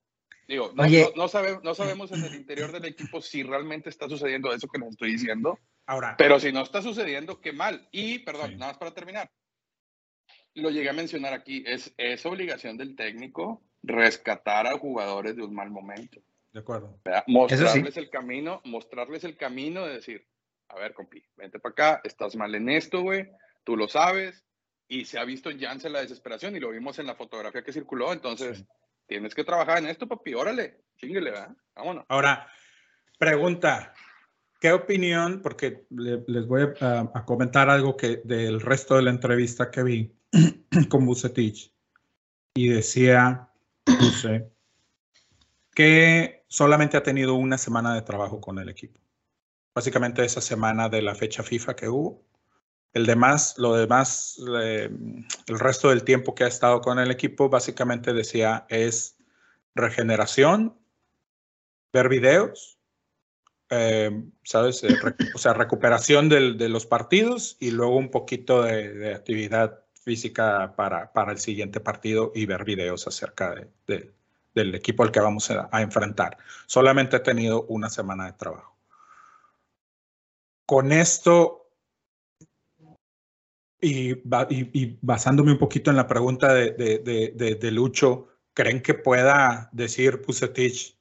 digo, 0.47 0.71
no, 0.73 0.83
Oye. 0.83 1.11
no, 1.15 1.23
no 1.23 1.27
sabe- 1.27 1.59
no 1.61 1.75
sabemos 1.75 2.11
en 2.11 2.23
el 2.23 2.33
interior 2.35 2.71
del 2.71 2.85
equipo 2.85 3.21
si 3.21 3.43
realmente 3.43 3.89
está 3.89 4.07
sucediendo 4.09 4.51
eso 4.53 4.67
que 4.67 4.79
les 4.79 4.89
estoy 4.89 5.11
diciendo, 5.11 5.59
Ahora, 5.87 6.15
pero 6.17 6.39
si 6.39 6.51
no 6.51 6.61
está 6.63 6.81
sucediendo, 6.81 7.41
qué 7.41 7.51
mal. 7.51 7.87
Y, 7.91 8.19
perdón, 8.19 8.51
Sí. 8.51 8.55
nada 8.57 8.71
más 8.71 8.77
para 8.79 8.93
terminar. 8.93 9.29
Lo 10.55 10.69
llegué 10.69 10.89
a 10.89 10.93
mencionar 10.93 11.33
aquí, 11.33 11.63
es, 11.67 11.93
es 11.97 12.25
obligación 12.25 12.77
del 12.77 12.95
técnico 12.95 13.61
rescatar 13.87 14.67
a 14.67 14.77
jugadores 14.77 15.35
de 15.35 15.43
un 15.43 15.53
mal 15.53 15.69
momento. 15.69 16.21
de 16.51 16.59
acuerdo. 16.61 16.97
¿verdad? 17.03 17.23
Mostrarles 17.27 17.97
el 17.97 18.09
camino, 18.09 18.61
mostrarles 18.63 19.23
el 19.25 19.35
camino 19.35 19.85
de 19.85 19.95
decir, 19.95 20.25
a 20.69 20.75
ver, 20.79 20.93
compi, 20.93 21.21
vente 21.35 21.59
para 21.59 21.71
acá, 21.73 22.01
estás 22.05 22.35
mal 22.35 22.55
en 22.55 22.69
esto, 22.69 23.01
güey, 23.01 23.29
tú 23.65 23.75
lo 23.75 23.87
sabes, 23.89 24.45
y 24.87 25.03
se 25.05 25.19
ha 25.19 25.25
visto 25.25 25.49
en 25.49 25.59
Janssen 25.59 25.91
la 25.93 26.01
desesperación, 26.01 26.55
y 26.55 26.59
lo 26.61 26.69
vimos 26.71 26.97
en 26.99 27.07
la 27.07 27.15
fotografía 27.15 27.61
que 27.63 27.73
circuló, 27.73 28.13
entonces, 28.13 28.59
Sí. 28.59 28.65
tienes 29.07 29.35
que 29.35 29.43
trabajar 29.43 29.79
en 29.79 29.87
esto, 29.87 30.07
papi, 30.07 30.33
órale, 30.33 30.79
chinguele, 30.97 31.31
¿verdad? 31.31 31.55
Vámonos. 31.75 32.05
Ahora, 32.07 32.47
pregunta, 33.19 33.93
¿qué 34.61 34.71
opinión? 34.71 35.41
Porque 35.41 35.85
le- 35.89 36.23
les 36.27 36.47
voy 36.47 36.63
a, 36.79 37.11
a 37.13 37.25
comentar 37.25 37.69
algo 37.69 37.97
que 37.97 38.21
del 38.23 38.61
resto 38.61 38.95
de 38.95 39.01
la 39.03 39.11
entrevista 39.11 39.69
que 39.69 39.83
vi 39.83 40.15
con 40.89 41.05
Bucetich 41.05 41.73
y 42.55 42.69
decía 42.69 43.49
Que 45.73 46.45
solamente 46.47 46.97
ha 46.97 47.03
tenido 47.03 47.35
una 47.35 47.57
semana 47.57 47.93
de 47.93 48.01
trabajo 48.01 48.39
con 48.41 48.59
el 48.59 48.69
equipo. 48.69 48.99
Básicamente 49.73 50.23
esa 50.23 50.41
semana 50.41 50.89
de 50.89 51.01
la 51.01 51.15
fecha 51.15 51.43
FIFA 51.43 51.75
que 51.75 51.89
hubo. 51.89 52.23
El 52.93 53.05
demás, 53.05 53.55
lo 53.57 53.75
demás, 53.75 54.39
el 54.39 55.59
resto 55.59 55.89
del 55.89 56.05
tiempo 56.05 56.33
que 56.33 56.45
ha 56.45 56.47
estado 56.47 56.79
con 56.79 56.97
el 56.97 57.11
equipo, 57.11 57.49
básicamente 57.49 58.13
decía 58.13 58.65
es 58.69 59.17
regeneración, 59.75 60.79
ver 61.91 62.07
videos, 62.07 62.79
eh, 63.69 64.23
¿sabes? 64.43 64.81
Eh, 64.83 64.95
o 65.33 65.37
sea, 65.37 65.53
recuperación 65.53 66.29
de 66.29 66.69
los 66.69 66.85
partidos 66.85 67.57
y 67.59 67.71
luego 67.71 67.97
un 67.97 68.11
poquito 68.11 68.63
de 68.63 69.13
actividad 69.13 69.84
física 70.05 70.73
para, 70.77 71.11
para 71.11 71.31
el 71.31 71.39
siguiente 71.39 71.79
partido 71.81 72.31
y 72.35 72.45
ver 72.45 72.63
videos 72.63 73.07
acerca 73.07 73.53
de- 73.55 73.67
de- 73.87 74.13
del 74.53 74.73
equipo 74.75 75.03
al 75.03 75.11
que 75.11 75.19
vamos 75.19 75.51
a, 75.51 75.67
a 75.71 75.81
enfrentar. 75.81 76.37
Solamente 76.67 77.17
he 77.17 77.19
tenido 77.19 77.63
una 77.63 77.89
semana 77.89 78.27
de 78.27 78.33
trabajo. 78.33 78.77
Con 80.65 80.91
esto 80.91 81.69
y, 83.81 84.11
y- 84.13 84.97
basándome 85.01 85.51
un 85.51 85.57
poquito 85.57 85.89
en 85.89 85.97
la 85.97 86.07
pregunta 86.07 86.53
de, 86.53 86.71
de- 86.71 86.99
de- 87.35 87.55
de- 87.55 87.71
Lucho, 87.71 88.27
¿creen 88.53 88.81
que 88.81 88.93
pueda 88.93 89.69
decir 89.73 90.21
Pusetich, 90.21 90.97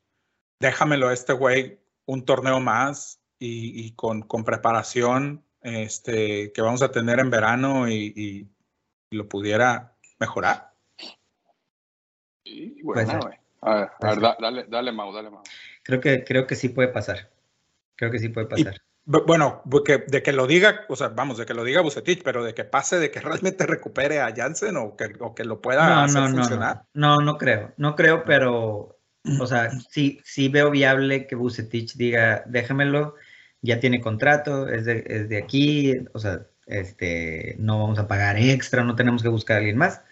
déjamelo 0.61 1.09
a 1.09 1.12
este 1.14 1.35
güey 1.35 1.79
un 2.07 2.25
torneo 2.25 2.59
más 2.61 3.21
y, 3.38 3.87
y 3.87 3.93
con, 3.93 4.23
con, 4.23 4.45
preparación 4.45 5.45
este, 5.62 6.53
que 6.53 6.62
vamos 6.62 6.83
a 6.83 6.90
tener 6.90 7.21
en 7.21 7.31
verano 7.31 7.88
y 7.88 8.49
lo 9.11 9.29
pudiera 9.29 9.93
mejorar. 10.19 10.73
Sí, 12.45 12.81
bueno, 12.83 13.21
güey. 13.21 13.35
A 13.62 13.75
ver, 13.75 13.90
a 14.01 14.11
ver 14.11 14.21
da, 14.21 14.37
dale, 14.40 14.64
dale, 14.69 14.93
Mau, 14.93 15.12
dale, 15.12 15.31
Mau. 15.31 15.43
Creo 15.83 16.01
que, 16.01 16.25
creo 16.25 16.47
que 16.47 16.57
sí 16.57 16.69
puede 16.69 16.88
pasar. 16.88 17.31
Creo 17.97 18.11
que 18.11 18.19
sí 18.19 18.29
puede 18.29 18.47
pasar. 18.47 18.81
Bueno, 19.07 19.62
de 19.67 20.23
que 20.23 20.33
lo 20.33 20.47
diga, 20.47 20.87
o 20.88 20.97
sea, 20.97 21.09
vamos, 21.09 21.37
de 21.37 21.45
que 21.45 21.53
lo 21.53 21.62
diga 21.62 21.83
Bucetich, 21.83 22.23
pero 22.23 22.43
de 22.43 22.55
que 22.55 22.64
pase, 22.64 22.99
de 22.99 23.11
que 23.11 23.21
realmente 23.21 23.67
recupere 23.67 24.21
a 24.21 24.35
Jansen 24.35 24.77
o 24.77 24.97
que, 24.97 25.12
o 25.21 25.35
que 25.35 25.45
lo 25.45 25.61
pueda 25.61 25.88
no, 25.88 26.01
hacer 26.03 26.23
no, 26.23 26.29
no, 26.31 26.37
funcionar. 26.37 26.83
No, 26.95 27.19
no 27.19 27.37
creo, 27.37 27.75
no 27.77 27.97
creo, 27.97 28.25
pero, 28.25 28.99
o 29.40 29.47
sea, 29.47 29.71
sí, 29.90 30.21
sí 30.25 30.49
veo 30.49 30.71
viable 30.71 31.27
que 31.27 31.37
Bucetich 31.37 31.97
diga, 31.97 32.45
déjamelo, 32.47 33.14
ya 33.61 33.79
tiene 33.79 34.01
contrato, 34.01 34.69
es 34.69 34.87
de, 34.87 35.05
es 35.07 35.29
de 35.29 35.37
aquí, 35.37 35.95
o 36.14 36.19
sea, 36.19 36.47
este, 36.66 37.57
no 37.59 37.79
vamos 37.79 37.98
a 37.98 38.09
pagar 38.09 38.38
extra, 38.38 38.85
no 38.85 38.96
tenemos 38.96 39.22
que 39.22 39.29
buscar 39.29 39.57
a 39.57 39.59
alguien 39.59 39.77
más, 39.77 40.03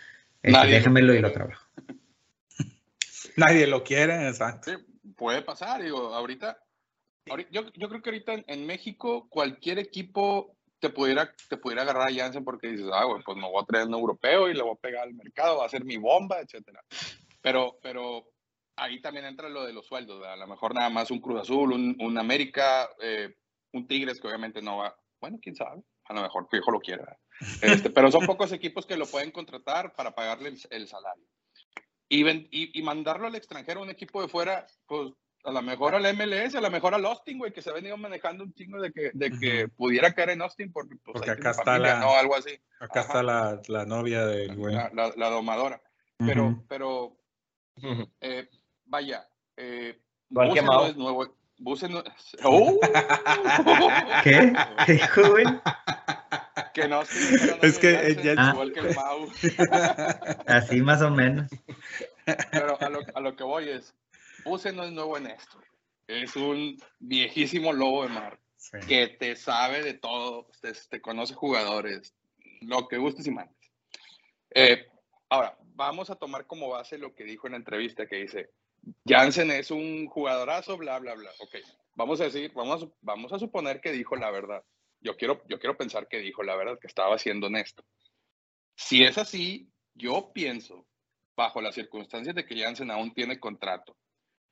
este, 0.42 0.66
déjamelo 0.66 1.14
y 1.14 1.20
lo 1.20 1.32
trabajo. 1.32 1.66
Nadie 3.36 3.66
lo 3.66 3.82
quiere, 3.82 4.28
exacto. 4.28 4.70
Sí, 4.70 5.12
puede 5.16 5.42
pasar, 5.42 5.82
digo, 5.82 6.14
ahorita 6.14 6.58
yo, 7.50 7.62
yo, 7.74 7.88
creo 7.88 8.02
que 8.02 8.10
ahorita 8.10 8.34
en, 8.34 8.44
en, 8.48 8.66
México 8.66 9.28
cualquier 9.28 9.78
equipo 9.78 10.56
te 10.80 10.90
pudiera, 10.90 11.32
te 11.48 11.56
pudiera 11.56 11.82
agarrar 11.82 12.08
a 12.08 12.14
Janssen 12.14 12.44
porque 12.44 12.68
dices, 12.68 12.88
ah, 12.92 13.04
bueno, 13.04 13.22
pues 13.24 13.36
me 13.38 13.48
voy 13.48 13.62
a 13.62 13.66
traer 13.66 13.86
un 13.86 13.94
europeo 13.94 14.48
y 14.48 14.54
le 14.54 14.62
voy 14.62 14.72
a 14.72 14.80
pegar 14.80 15.04
al 15.04 15.14
mercado, 15.14 15.58
va 15.58 15.66
a 15.66 15.68
ser 15.68 15.84
mi 15.84 15.96
bomba, 15.96 16.40
etcétera. 16.40 16.82
Pero, 17.40 17.78
pero 17.80 18.28
ahí 18.76 19.00
también 19.00 19.26
entra 19.26 19.48
lo 19.48 19.64
de 19.64 19.72
los 19.72 19.86
sueldos, 19.86 20.18
¿verdad? 20.18 20.34
a 20.34 20.38
lo 20.38 20.48
mejor 20.48 20.74
nada 20.74 20.90
más 20.90 21.10
un 21.12 21.20
Cruz 21.20 21.42
Azul, 21.42 21.72
un, 21.72 21.96
un 22.00 22.18
América, 22.18 22.88
eh, 23.00 23.32
un 23.72 23.86
Tigres 23.86 24.20
que 24.20 24.26
obviamente 24.26 24.60
no 24.60 24.78
va, 24.78 24.96
bueno, 25.20 25.38
quién 25.40 25.54
sabe, 25.54 25.82
a 26.04 26.14
lo 26.14 26.22
mejor 26.22 26.48
Fijo 26.50 26.70
lo 26.70 26.80
quiera, 26.80 27.18
este, 27.60 27.90
pero 27.90 28.10
son 28.10 28.26
pocos 28.26 28.52
equipos 28.52 28.86
que 28.86 28.96
lo 28.96 29.06
pueden 29.06 29.30
contratar 29.30 29.94
para 29.94 30.14
pagarle 30.14 30.50
el, 30.50 30.60
el 30.70 30.88
salario. 30.88 31.26
Y, 32.08 32.28
y, 32.28 32.78
y, 32.78 32.82
mandarlo 32.82 33.26
al 33.26 33.34
extranjero 33.34 33.80
a 33.80 33.84
un 33.84 33.90
equipo 33.90 34.20
de 34.20 34.28
fuera, 34.28 34.66
pues 34.86 35.12
a 35.44 35.50
lo 35.50 35.62
mejor 35.62 35.94
al 35.94 36.14
MLS, 36.14 36.54
a 36.54 36.60
lo 36.60 36.70
mejor 36.70 36.94
al 36.94 37.04
Austin, 37.06 37.38
güey, 37.38 37.52
que 37.52 37.62
se 37.62 37.70
ha 37.70 37.72
venido 37.72 37.96
manejando 37.96 38.44
un 38.44 38.52
chingo 38.52 38.80
de 38.80 38.92
que, 38.92 39.10
de 39.14 39.30
que 39.30 39.64
uh 39.64 39.66
-huh. 39.66 39.72
pudiera 39.76 40.12
caer 40.14 40.30
en 40.30 40.42
Austin 40.42 40.72
porque, 40.72 40.96
pues, 40.96 41.14
porque 41.14 41.30
acá 41.30 41.50
está 41.50 41.64
familia, 41.64 41.94
la, 41.94 42.00
no, 42.00 42.14
algo 42.14 42.36
así. 42.36 42.52
Acá 42.80 43.00
Ajá. 43.00 43.08
está 43.08 43.22
la, 43.22 43.62
la, 43.66 43.86
novia 43.86 44.26
del 44.26 44.56
güey. 44.56 44.74
La, 44.74 44.90
la, 44.92 45.12
la, 45.16 45.30
domadora. 45.30 45.82
Uh 46.18 46.24
-huh. 46.24 46.28
Pero, 46.28 46.64
pero, 46.68 47.04
uh 47.06 47.82
-huh. 47.82 48.10
eh, 48.20 48.48
vaya, 48.84 49.26
eh, 49.56 50.00
no 50.30 50.86
es 50.86 50.96
nuevo. 50.96 51.41
Buse 51.62 51.88
no 51.88 52.02
¡Oh! 52.44 52.78
¿Qué? 54.24 54.52
¿Qué 54.84 54.92
dijo, 54.92 55.30
güey? 55.30 55.44
Que 56.74 56.88
no, 56.88 57.02
es 57.02 57.78
que 57.78 58.34
ah. 58.38 58.50
igual 58.52 58.72
que 58.72 58.80
el 58.80 58.94
Mau. 58.94 59.28
Así 60.46 60.80
más 60.80 61.02
o 61.02 61.10
menos. 61.10 61.50
Pero 62.50 62.80
a 62.80 62.88
lo, 62.88 63.00
a 63.14 63.20
lo 63.20 63.36
que 63.36 63.44
voy 63.44 63.68
es, 63.68 63.94
Buse 64.44 64.72
no 64.72 64.84
es 64.84 64.92
nuevo 64.92 65.18
en 65.18 65.26
esto. 65.26 65.58
Es 66.06 66.34
un 66.34 66.78
viejísimo 66.98 67.74
lobo 67.74 68.04
de 68.04 68.08
mar 68.08 68.38
sí. 68.56 68.78
que 68.88 69.08
te 69.08 69.36
sabe 69.36 69.82
de 69.82 69.94
todo, 69.94 70.48
te, 70.62 70.72
te, 70.72 71.00
conoce 71.02 71.34
jugadores, 71.34 72.14
lo 72.62 72.88
que 72.88 72.96
gustes 72.96 73.26
y 73.26 73.30
mandes. 73.30 73.70
Eh, 74.54 74.86
ahora, 75.28 75.58
vamos 75.74 76.08
a 76.08 76.16
tomar 76.16 76.46
como 76.46 76.70
base 76.70 76.96
lo 76.96 77.14
que 77.14 77.24
dijo 77.24 77.46
en 77.46 77.52
la 77.52 77.58
entrevista, 77.58 78.06
que 78.06 78.16
dice, 78.16 78.50
Jansen 79.06 79.50
es 79.50 79.70
un 79.70 80.06
jugadorazo, 80.06 80.76
bla, 80.76 80.98
bla, 80.98 81.14
bla. 81.14 81.30
Ok, 81.40 81.56
vamos 81.94 82.20
a 82.20 82.24
decir, 82.24 82.52
vamos 82.54 82.88
vamos 83.00 83.32
a 83.32 83.38
suponer 83.38 83.80
que 83.80 83.92
dijo 83.92 84.16
la 84.16 84.30
verdad. 84.30 84.62
Yo 85.00 85.16
quiero, 85.16 85.42
yo 85.48 85.58
quiero 85.58 85.76
pensar 85.76 86.08
que 86.08 86.18
dijo 86.18 86.42
la 86.42 86.56
verdad, 86.56 86.78
que 86.80 86.86
estaba 86.86 87.18
siendo 87.18 87.48
honesto. 87.48 87.84
Si 88.76 89.02
es 89.02 89.18
así, 89.18 89.70
yo 89.94 90.32
pienso, 90.32 90.86
bajo 91.36 91.60
las 91.60 91.74
circunstancias 91.74 92.34
de 92.34 92.46
que 92.46 92.60
Jansen 92.60 92.90
aún 92.90 93.12
tiene 93.14 93.40
contrato, 93.40 93.96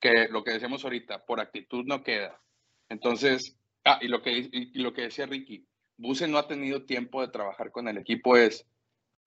que 0.00 0.28
lo 0.28 0.42
que 0.42 0.52
decíamos 0.52 0.84
ahorita, 0.84 1.24
por 1.24 1.40
actitud 1.40 1.84
no 1.84 2.02
queda. 2.02 2.40
Entonces, 2.88 3.56
ah, 3.84 3.98
y 4.00 4.08
lo 4.08 4.22
que, 4.22 4.32
y, 4.32 4.50
y 4.52 4.82
lo 4.82 4.92
que 4.92 5.02
decía 5.02 5.26
Ricky, 5.26 5.66
Buse 5.96 6.26
no 6.26 6.38
ha 6.38 6.48
tenido 6.48 6.86
tiempo 6.86 7.20
de 7.20 7.28
trabajar 7.28 7.70
con 7.70 7.86
el 7.86 7.98
equipo 7.98 8.36
es, 8.36 8.66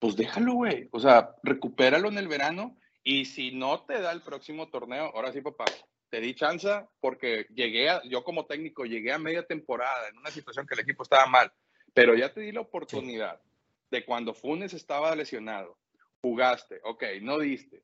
pues 0.00 0.16
déjalo, 0.16 0.54
güey. 0.54 0.88
O 0.90 0.98
sea, 0.98 1.34
recupéralo 1.42 2.08
en 2.08 2.18
el 2.18 2.28
verano 2.28 2.76
y 3.04 3.26
si 3.26 3.52
no 3.52 3.84
te 3.84 4.00
da 4.00 4.12
el 4.12 4.22
próximo 4.22 4.68
torneo, 4.68 5.12
ahora 5.14 5.30
sí, 5.30 5.42
papá, 5.42 5.66
te 6.08 6.20
di 6.20 6.34
chance 6.34 6.68
porque 7.00 7.46
llegué 7.50 7.90
a, 7.90 8.02
yo 8.04 8.24
como 8.24 8.46
técnico 8.46 8.84
llegué 8.86 9.12
a 9.12 9.18
media 9.18 9.46
temporada 9.46 10.08
en 10.08 10.16
una 10.16 10.30
situación 10.30 10.66
que 10.66 10.74
el 10.74 10.80
equipo 10.80 11.02
estaba 11.02 11.26
mal, 11.26 11.52
pero 11.92 12.14
ya 12.14 12.32
te 12.32 12.40
di 12.40 12.50
la 12.50 12.62
oportunidad 12.62 13.40
sí. 13.42 13.48
de 13.90 14.04
cuando 14.06 14.32
Funes 14.32 14.72
estaba 14.72 15.14
lesionado, 15.14 15.78
jugaste, 16.22 16.80
ok, 16.82 17.04
no 17.20 17.38
diste, 17.38 17.82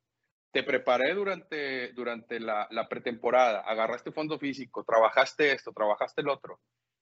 te 0.52 0.62
preparé 0.62 1.12
durante, 1.12 1.92
durante 1.92 2.40
la, 2.40 2.66
la, 2.70 2.88
pretemporada, 2.88 3.60
agarraste 3.60 4.12
fondo 4.12 4.38
físico, 4.38 4.84
trabajaste 4.84 5.52
esto, 5.52 5.72
trabajaste 5.72 6.22
el 6.22 6.30
otro, 6.30 6.60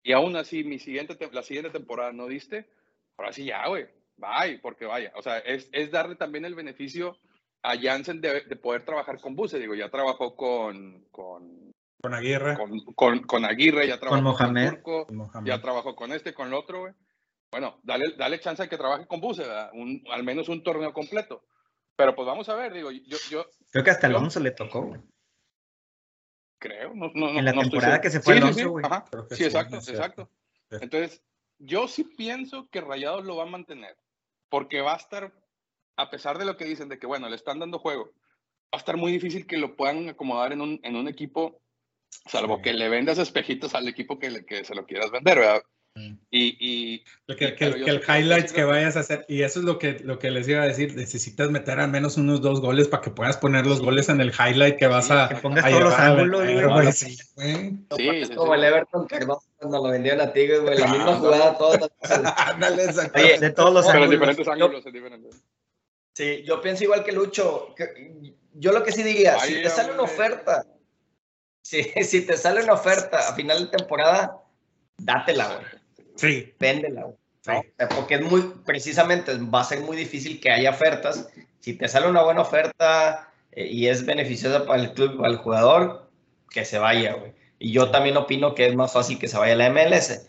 y 0.04 0.12
aún 0.12 0.36
así 0.36 0.64
mi 0.64 0.78
siguiente, 0.78 1.18
la 1.32 1.42
siguiente 1.42 1.72
temporada 1.72 2.12
no 2.12 2.28
diste, 2.28 2.70
ahora 3.18 3.34
sí 3.34 3.46
ya, 3.46 3.68
güey, 3.68 3.88
bye, 4.18 4.60
porque 4.60 4.86
vaya, 4.86 5.12
o 5.16 5.24
sea, 5.24 5.40
es, 5.40 5.68
es 5.72 5.90
darle 5.90 6.16
también 6.16 6.46
el 6.46 6.54
beneficio 6.54 7.18
a 7.64 7.78
Jansen 7.82 8.22
de, 8.22 8.42
de, 8.42 8.56
poder 8.56 8.86
trabajar 8.86 9.20
con 9.20 9.36
Buse, 9.36 9.58
digo, 9.58 9.74
ya 9.74 9.90
trabajó 9.90 10.36
con... 10.36 11.06
Con, 11.12 11.72
con 12.02 12.14
Aguirre. 12.14 12.56
Con, 12.58 12.80
con, 12.94 13.20
con, 13.24 13.46
Aguirre, 13.46 13.88
ya 13.88 14.00
trabajó 14.00 14.22
con 14.22 14.34
Mohamed. 14.34 14.70
Con, 14.70 14.76
Turco, 14.76 15.08
con 15.08 15.16
Mohamed. 15.16 15.48
ya 15.48 15.62
trabajó 15.62 15.96
con 15.96 16.12
este, 16.12 16.34
con 16.34 16.48
el 16.50 16.54
otro, 16.54 16.82
güey. 16.82 16.94
Bueno, 17.52 17.80
dale, 17.84 18.16
dale 18.18 18.40
chance 18.40 18.64
a 18.64 18.68
que 18.68 18.78
trabaje 18.78 19.08
con 19.08 19.22
Buse, 19.22 19.46
un, 19.74 20.04
al 20.12 20.24
menos 20.24 20.50
un 20.50 20.62
torneo 20.62 20.92
completo. 20.92 21.46
Pero 21.96 22.16
pues 22.16 22.26
vamos 22.26 22.50
a 22.50 22.56
ver, 22.56 22.74
digo, 22.74 22.92
yo... 22.92 23.18
yo 23.30 23.46
Creo 23.72 23.84
que 23.84 23.92
hasta 23.92 24.10
yo, 24.10 24.18
Alonso 24.18 24.40
le 24.40 24.52
tocó, 24.52 24.82
güey. 24.82 25.02
Creo, 26.60 26.94
no, 26.94 27.12
no, 27.14 27.30
En 27.30 27.46
la 27.46 27.54
no 27.54 27.62
temporada 27.62 28.02
que 28.02 28.10
se 28.10 28.20
fue 28.20 28.36
sí, 28.36 28.42
Alonso, 28.42 28.70
güey. 28.72 28.84
Sí, 28.84 28.92
sí, 29.30 29.36
sí, 29.36 29.44
exacto, 29.46 29.78
exacto. 29.78 30.30
Entonces, 30.72 31.24
yo 31.60 31.88
sí 31.88 32.04
pienso 32.04 32.68
que 32.70 32.82
Rayados 32.82 33.24
lo 33.24 33.38
va 33.38 33.44
a 33.44 33.48
mantener, 33.48 33.96
porque 34.50 34.82
va 34.82 34.94
a 34.94 34.98
estar, 34.98 35.32
a 35.96 36.10
pesar 36.10 36.38
de 36.38 36.46
lo 36.46 36.58
que 36.58 36.66
dicen, 36.66 36.90
de 36.90 37.00
que, 37.00 37.08
bueno, 37.08 37.30
le 37.30 37.36
están 37.36 37.60
dando 37.60 37.80
juego, 37.80 38.06
va 38.06 38.78
a 38.78 38.78
estar 38.78 38.98
muy 38.98 39.12
difícil 39.12 39.46
que 39.46 39.58
lo 39.58 39.76
puedan 39.76 40.10
acomodar 40.10 40.54
en 40.54 40.62
un, 40.62 40.80
en 40.84 40.96
un 40.96 41.08
equipo, 41.08 41.62
salvo 42.28 42.62
que 42.62 42.74
le 42.74 42.90
vendas 42.90 43.18
espejitos 43.18 43.76
al 43.76 43.88
equipo 43.88 44.20
que, 44.20 44.32
le, 44.32 44.46
que 44.46 44.66
se 44.66 44.76
lo 44.76 44.86
quieras 44.86 45.12
vender, 45.12 45.40
¿verdad? 45.40 45.64
Y, 45.96 46.58
y, 46.60 47.04
que, 47.36 47.54
que, 47.56 47.56
que 47.56 47.90
el 47.92 48.02
highlights 48.02 48.52
que 48.52 48.64
vayas 48.64 48.98
a 48.98 49.02
hacer, 49.02 49.26
y 49.30 49.44
eso 49.44 49.60
es 49.60 49.66
lo 49.66 49.78
que, 49.78 50.00
lo 50.00 50.18
que 50.18 50.32
les 50.32 50.48
iba 50.48 50.64
a 50.64 50.68
decir, 50.68 50.96
necesitas 50.96 51.52
meter 51.52 51.80
al 51.80 51.92
menos 51.92 52.18
unos 52.18 52.42
dos 52.42 52.62
goles 52.62 52.88
para 52.88 53.04
que 53.04 53.12
puedas 53.12 53.38
poner 53.38 53.68
los 53.68 53.80
goles 53.80 54.10
en 54.10 54.20
el 54.20 54.32
highlight 54.32 54.78
que 54.78 54.88
vas 54.88 55.06
sí, 55.06 55.14
a... 55.14 55.30
Que 55.30 55.36
pongas 55.36 55.66
a 55.66 55.70
todos 55.70 55.84
los 55.84 55.94
ángulos, 55.94 56.72
güey. 56.72 56.92
Sí, 56.92 57.16
sí, 57.16 57.86
sí, 57.96 58.10
es 58.10 58.32
como 58.32 58.56
el 58.56 58.64
Everton 58.64 59.08
que 59.08 59.20
cuando 59.20 59.84
lo 59.84 59.92
vendieron 59.92 60.22
a 60.22 60.34
Tigres, 60.34 60.62
güey, 60.62 60.80
la 60.80 60.88
misma 60.88 61.16
jugada, 61.20 61.58
todas 61.60 61.92
Ándale, 62.38 62.88
Oye, 63.14 63.40
de 63.40 63.52
todos 63.52 63.72
los 63.72 63.86
Pero 63.86 63.98
ángulos. 63.98 64.12
diferentes 64.12 64.48
ángulos, 64.48 64.86
es 64.88 64.94
diferente. 64.94 65.30
Sí, 66.14 66.44
yo 66.44 66.62
pienso 66.62 66.84
igual 66.84 67.04
que 67.04 67.12
Lucho. 67.12 67.74
Que, 67.76 68.34
yo 68.54 68.72
lo 68.72 68.84
que 68.84 68.92
sí 68.92 69.04
diría, 69.04 69.38
Ay, 69.40 69.56
si 69.56 69.62
te 69.64 69.70
sale 69.70 69.94
una 69.94 70.04
oferta, 70.04 70.66
si, 71.62 71.84
si 72.04 72.26
te 72.26 72.38
sale 72.38 72.64
una 72.64 72.74
oferta 72.74 73.30
a 73.30 73.34
final 73.34 73.66
de 73.66 73.78
temporada, 73.78 74.38
dátela, 74.98 75.56
güey. 75.56 76.08
Sí. 76.16 76.54
Véndela, 76.60 77.04
güey. 77.04 77.16
¿no? 77.48 77.62
Sí. 77.62 77.86
Porque 77.96 78.16
es 78.16 78.22
muy, 78.22 78.54
precisamente, 78.66 79.34
va 79.38 79.62
a 79.62 79.66
ser 79.66 79.82
muy 79.82 79.98
difícil 79.98 80.40
que 80.40 80.52
haya 80.52 80.70
ofertas. 80.70 81.30
Si 81.60 81.74
te 81.74 81.88
sale 81.88 82.08
una 82.08 82.24
buena 82.24 82.42
oferta 82.42 83.32
eh, 83.52 83.66
y 83.66 83.88
es 83.88 84.06
beneficiosa 84.06 84.66
para 84.66 84.82
el 84.82 84.94
club, 84.94 85.18
para 85.18 85.30
el 85.30 85.38
jugador, 85.38 86.10
que 86.50 86.64
se 86.64 86.78
vaya, 86.78 87.14
güey. 87.14 87.34
Y 87.60 87.72
yo 87.72 87.92
también 87.92 88.18
opino 88.18 88.56
que 88.56 88.68
es 88.68 88.76
más 88.76 88.94
fácil 88.94 89.18
que 89.18 89.28
se 89.28 89.38
vaya 89.38 89.54
a 89.54 89.56
la 89.56 89.70
MLS. 89.70 90.28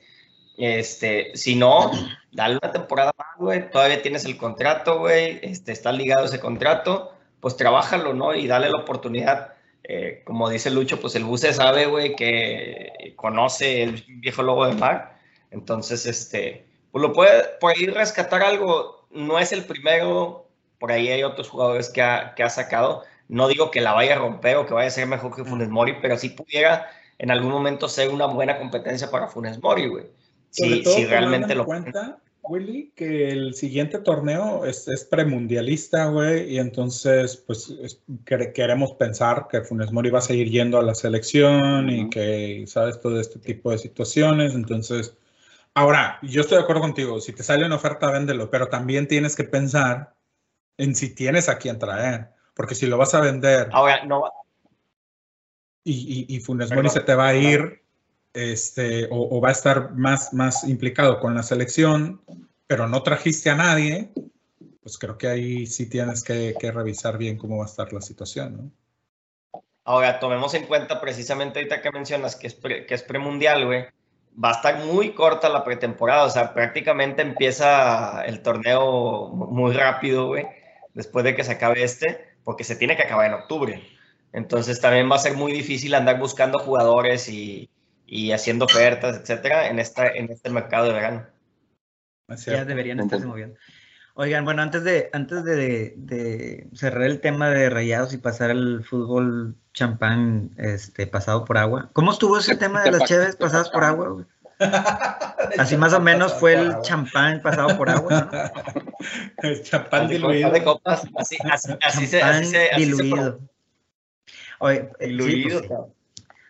Este, 0.57 1.33
si 1.35 1.57
no, 1.57 1.91
dale 2.33 2.59
una 2.63 2.73
temporada 2.73 3.13
más, 3.17 3.37
güey. 3.39 3.71
Todavía 3.71 4.03
tienes 4.03 4.25
el 4.25 4.37
contrato, 4.37 5.01
güey. 5.01 5.41
Este, 5.43 5.73
está 5.73 5.93
ligado 5.93 6.23
a 6.23 6.27
ese 6.27 6.41
contrato. 6.41 7.13
Pues 7.41 7.57
trabájalo, 7.57 8.15
¿no? 8.15 8.35
Y 8.35 8.47
dale 8.47 8.71
la 8.71 8.79
oportunidad. 8.79 9.55
Eh, 9.83 10.23
como 10.25 10.49
dice 10.49 10.71
Lucho, 10.71 11.01
pues 11.01 11.15
el 11.15 11.25
buce 11.25 11.53
sabe, 11.53 11.87
güey, 11.87 12.17
que 12.17 13.13
conoce 13.17 13.83
el 13.83 14.05
viejo 14.09 14.43
lobo 14.43 14.67
de 14.67 14.75
mar 14.75 15.15
entonces, 15.55 16.05
este, 16.05 16.67
pues 16.91 17.01
lo 17.01 17.13
puede, 17.13 17.45
por 17.61 17.73
ahí 17.73 17.87
rescatar 17.87 18.43
algo, 18.43 19.07
no 19.11 19.39
es 19.39 19.53
el 19.53 19.65
primero, 19.65 20.49
por 20.79 20.91
ahí 20.91 21.09
hay 21.09 21.23
otros 21.23 21.49
jugadores 21.49 21.91
que 21.91 22.03
ha, 22.03 22.35
que 22.35 22.43
ha 22.43 22.51
sacado, 22.51 23.05
no 23.29 23.47
digo 23.47 23.71
que 23.71 23.81
la 23.81 23.93
vaya 23.93 24.17
a 24.17 24.19
romper 24.19 24.57
o 24.57 24.67
que 24.67 24.75
vaya 24.75 24.89
a 24.89 24.91
ser 24.91 25.07
mejor 25.07 25.35
que 25.35 25.45
Funes 25.45 25.69
Mori, 25.69 25.97
pero 26.03 26.19
sí 26.19 26.31
pudiera 26.31 26.91
en 27.19 27.31
algún 27.31 27.53
momento 27.53 27.89
ser 27.89 28.09
una 28.11 28.27
buena 28.27 28.59
competencia 28.59 29.11
para 29.13 29.29
Funes 29.29 29.63
Mori, 29.63 29.87
güey. 29.87 30.07
Si, 30.55 30.85
si 30.85 31.05
realmente 31.05 31.53
lo 31.57 31.65
cuenta 31.65 32.21
Willy, 32.43 32.93
que 32.95 33.31
el 33.31 33.55
siguiente 33.55 33.99
torneo 33.99 34.65
es, 34.65 34.87
es 34.87 35.05
premundialista, 35.05 36.07
güey, 36.07 36.55
y 36.55 36.59
entonces, 36.59 37.37
pues, 37.39 37.71
es- 37.83 38.01
quere- 38.25 38.53
queremos 38.53 38.93
pensar 38.93 39.49
que 39.51 39.63
Funes 39.63 39.91
Mori 39.91 40.11
va 40.11 40.21
a 40.21 40.23
seguir 40.23 40.49
yendo 40.51 40.79
a 40.79 40.83
la 40.83 40.95
selección 40.95 41.91
y 41.91 42.03
Ujú. 42.03 42.11
que, 42.11 42.65
¿sabes? 42.69 43.01
Todo 43.01 43.19
este 43.21 43.41
tipo 43.41 43.71
de 43.73 43.79
situaciones, 43.79 44.55
entonces... 44.55 45.17
Ahora, 45.75 46.21
yo 46.23 46.43
estoy 46.43 46.59
de 46.59 46.63
acuerdo 46.63 46.83
contigo, 46.83 47.21
si 47.21 47.33
te 47.33 47.43
sale 47.43 47.67
una 47.67 47.75
oferta, 47.75 48.09
véndelo, 48.13 48.49
pero 48.49 48.69
también 48.69 49.09
tienes 49.09 49.35
que 49.35 49.43
pensar 49.43 50.15
en 50.79 50.95
si 50.95 51.17
tienes 51.17 51.49
a 51.49 51.59
quién 51.59 51.81
traer, 51.81 52.29
porque 52.55 52.77
si 52.77 52.87
lo 52.87 52.97
vas 52.97 53.15
a 53.15 53.21
vender 53.21 53.71
Ahora, 53.73 54.05
no, 54.05 54.23
y, 55.83 56.27
y, 56.31 56.37
y 56.37 56.41
Funes 56.41 56.71
Mori 56.71 56.91
se 56.91 57.01
te 57.01 57.15
va 57.17 57.29
a 57.29 57.35
ir 57.35 57.84
este, 58.35 59.09
o, 59.11 59.41
va 59.41 59.49
a 59.51 59.53
estar 59.53 59.93
más, 59.95 60.35
más 60.35 60.65
implicado 60.65 61.21
con 61.21 61.35
la 61.35 61.43
selección, 61.43 62.21
pero 62.67 62.89
no 62.89 63.03
trajiste 63.03 63.51
a 63.51 63.55
nadie, 63.55 64.11
pues 64.83 64.99
creo 64.99 65.17
que 65.17 65.29
ahí 65.29 65.67
sí 65.67 65.89
tienes 65.89 66.23
que, 66.23 66.55
revisar 66.73 67.17
bien 67.17 67.39
cómo 67.39 67.59
va 67.59 67.65
a 67.65 67.69
estar 67.69 67.93
la 67.93 68.01
situación, 68.03 68.57
¿no? 68.57 68.71
ahora 69.85 70.19
tomemos 70.19 70.55
en 70.55 70.67
cuenta 70.67 71.01
precisamente 71.01 71.59
ahorita 71.59 71.83
que 71.83 71.91
mencionas 71.93 72.37
que 72.37 72.47
es, 72.47 72.55
que 72.55 72.87
es 72.95 73.03
premundial, 73.03 73.67
güey. 73.67 73.85
Va 74.43 74.49
a 74.51 74.53
estar 74.53 74.85
muy 74.85 75.15
corta 75.15 75.49
la 75.49 75.63
pretemporada, 75.63 76.25
o 76.25 76.31
sea, 76.31 76.55
prácticamente 76.55 77.23
empieza 77.23 78.25
el 78.25 78.43
torneo 78.43 79.29
mu- 79.29 79.47
muy 79.47 79.73
rápido, 79.75 80.27
güey, 80.29 80.47
después 80.95 81.25
de 81.25 81.37
que 81.37 81.45
se 81.45 81.53
acabe 81.53 81.85
este, 81.85 82.37
porque 82.43 82.65
se 82.65 82.77
tiene 82.77 82.97
que 82.97 83.03
acabar 83.05 83.27
en 83.27 83.35
octubre. 83.35 83.83
Entonces 84.33 84.81
también 84.81 85.11
va 85.11 85.17
a 85.17 85.19
ser 85.21 85.35
muy 85.35 85.53
difícil 85.53 85.95
andar 85.95 86.19
buscando 86.19 86.59
jugadores 86.59 87.29
y, 87.29 87.71
y 88.07 88.33
haciendo 88.33 88.65
ofertas, 88.67 89.19
etcétera, 89.19 89.69
en, 89.69 89.79
esta, 89.79 90.09
en 90.09 90.31
este 90.31 90.51
mercado 90.51 90.87
de 90.87 90.93
verano. 90.93 91.27
Ya 92.47 92.65
deberían 92.65 93.01
estarse 93.01 93.27
moviendo. 93.27 93.57
Oigan, 94.17 94.45
bueno, 94.45 94.63
antes 94.63 94.85
de, 94.85 95.11
antes 95.13 95.43
de, 95.45 95.95
de 95.97 96.69
cerrar 96.73 97.03
el 97.03 97.21
tema 97.21 97.51
de 97.51 97.69
rayados 97.69 98.15
y 98.15 98.19
pasar 98.19 98.51
al 98.51 98.85
fútbol 98.85 99.57
champán 99.73 100.53
este, 100.57 101.09
pasado 101.09 101.45
por 101.45 101.59
agua. 101.59 101.91
¿Cómo 101.93 102.13
estuvo 102.13 102.39
ese 102.39 102.57
tema 102.57 102.83
de 102.83 102.93
las 102.93 103.05
cheves 103.05 103.35
pasadas 103.35 103.71
por 103.71 103.83
agua? 103.83 104.09
güey? 104.11 104.27
Así 105.59 105.77
más 105.77 105.93
o 105.95 106.01
menos 106.01 106.33
fue 106.35 106.55
el 106.55 106.81
champán 106.83 107.43
pasado 107.43 107.77
por 107.77 107.91
agua, 107.91 108.31
¿no? 108.33 108.83
El 109.43 109.63
champán 109.63 110.09
diluido. 110.09 110.51
de 110.51 110.63
copas, 110.63 111.03
así, 111.17 111.37
así, 111.51 111.73
así 111.83 112.07
se, 112.07 112.23
así 112.23 112.47
se, 112.47 112.71
así 112.71 112.85
se 112.85 112.87
diluido. 112.87 113.41
Oye, 114.61 114.79
eh, 114.79 114.89
sí, 115.01 115.07
diluido, 115.09 115.59
pues 115.59 115.69
sí. 115.69 115.94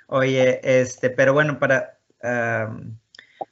Oye, 0.06 0.60
este, 0.62 1.10
pero 1.10 1.32
bueno, 1.32 1.58
para 1.58 1.98
am, 2.22 2.98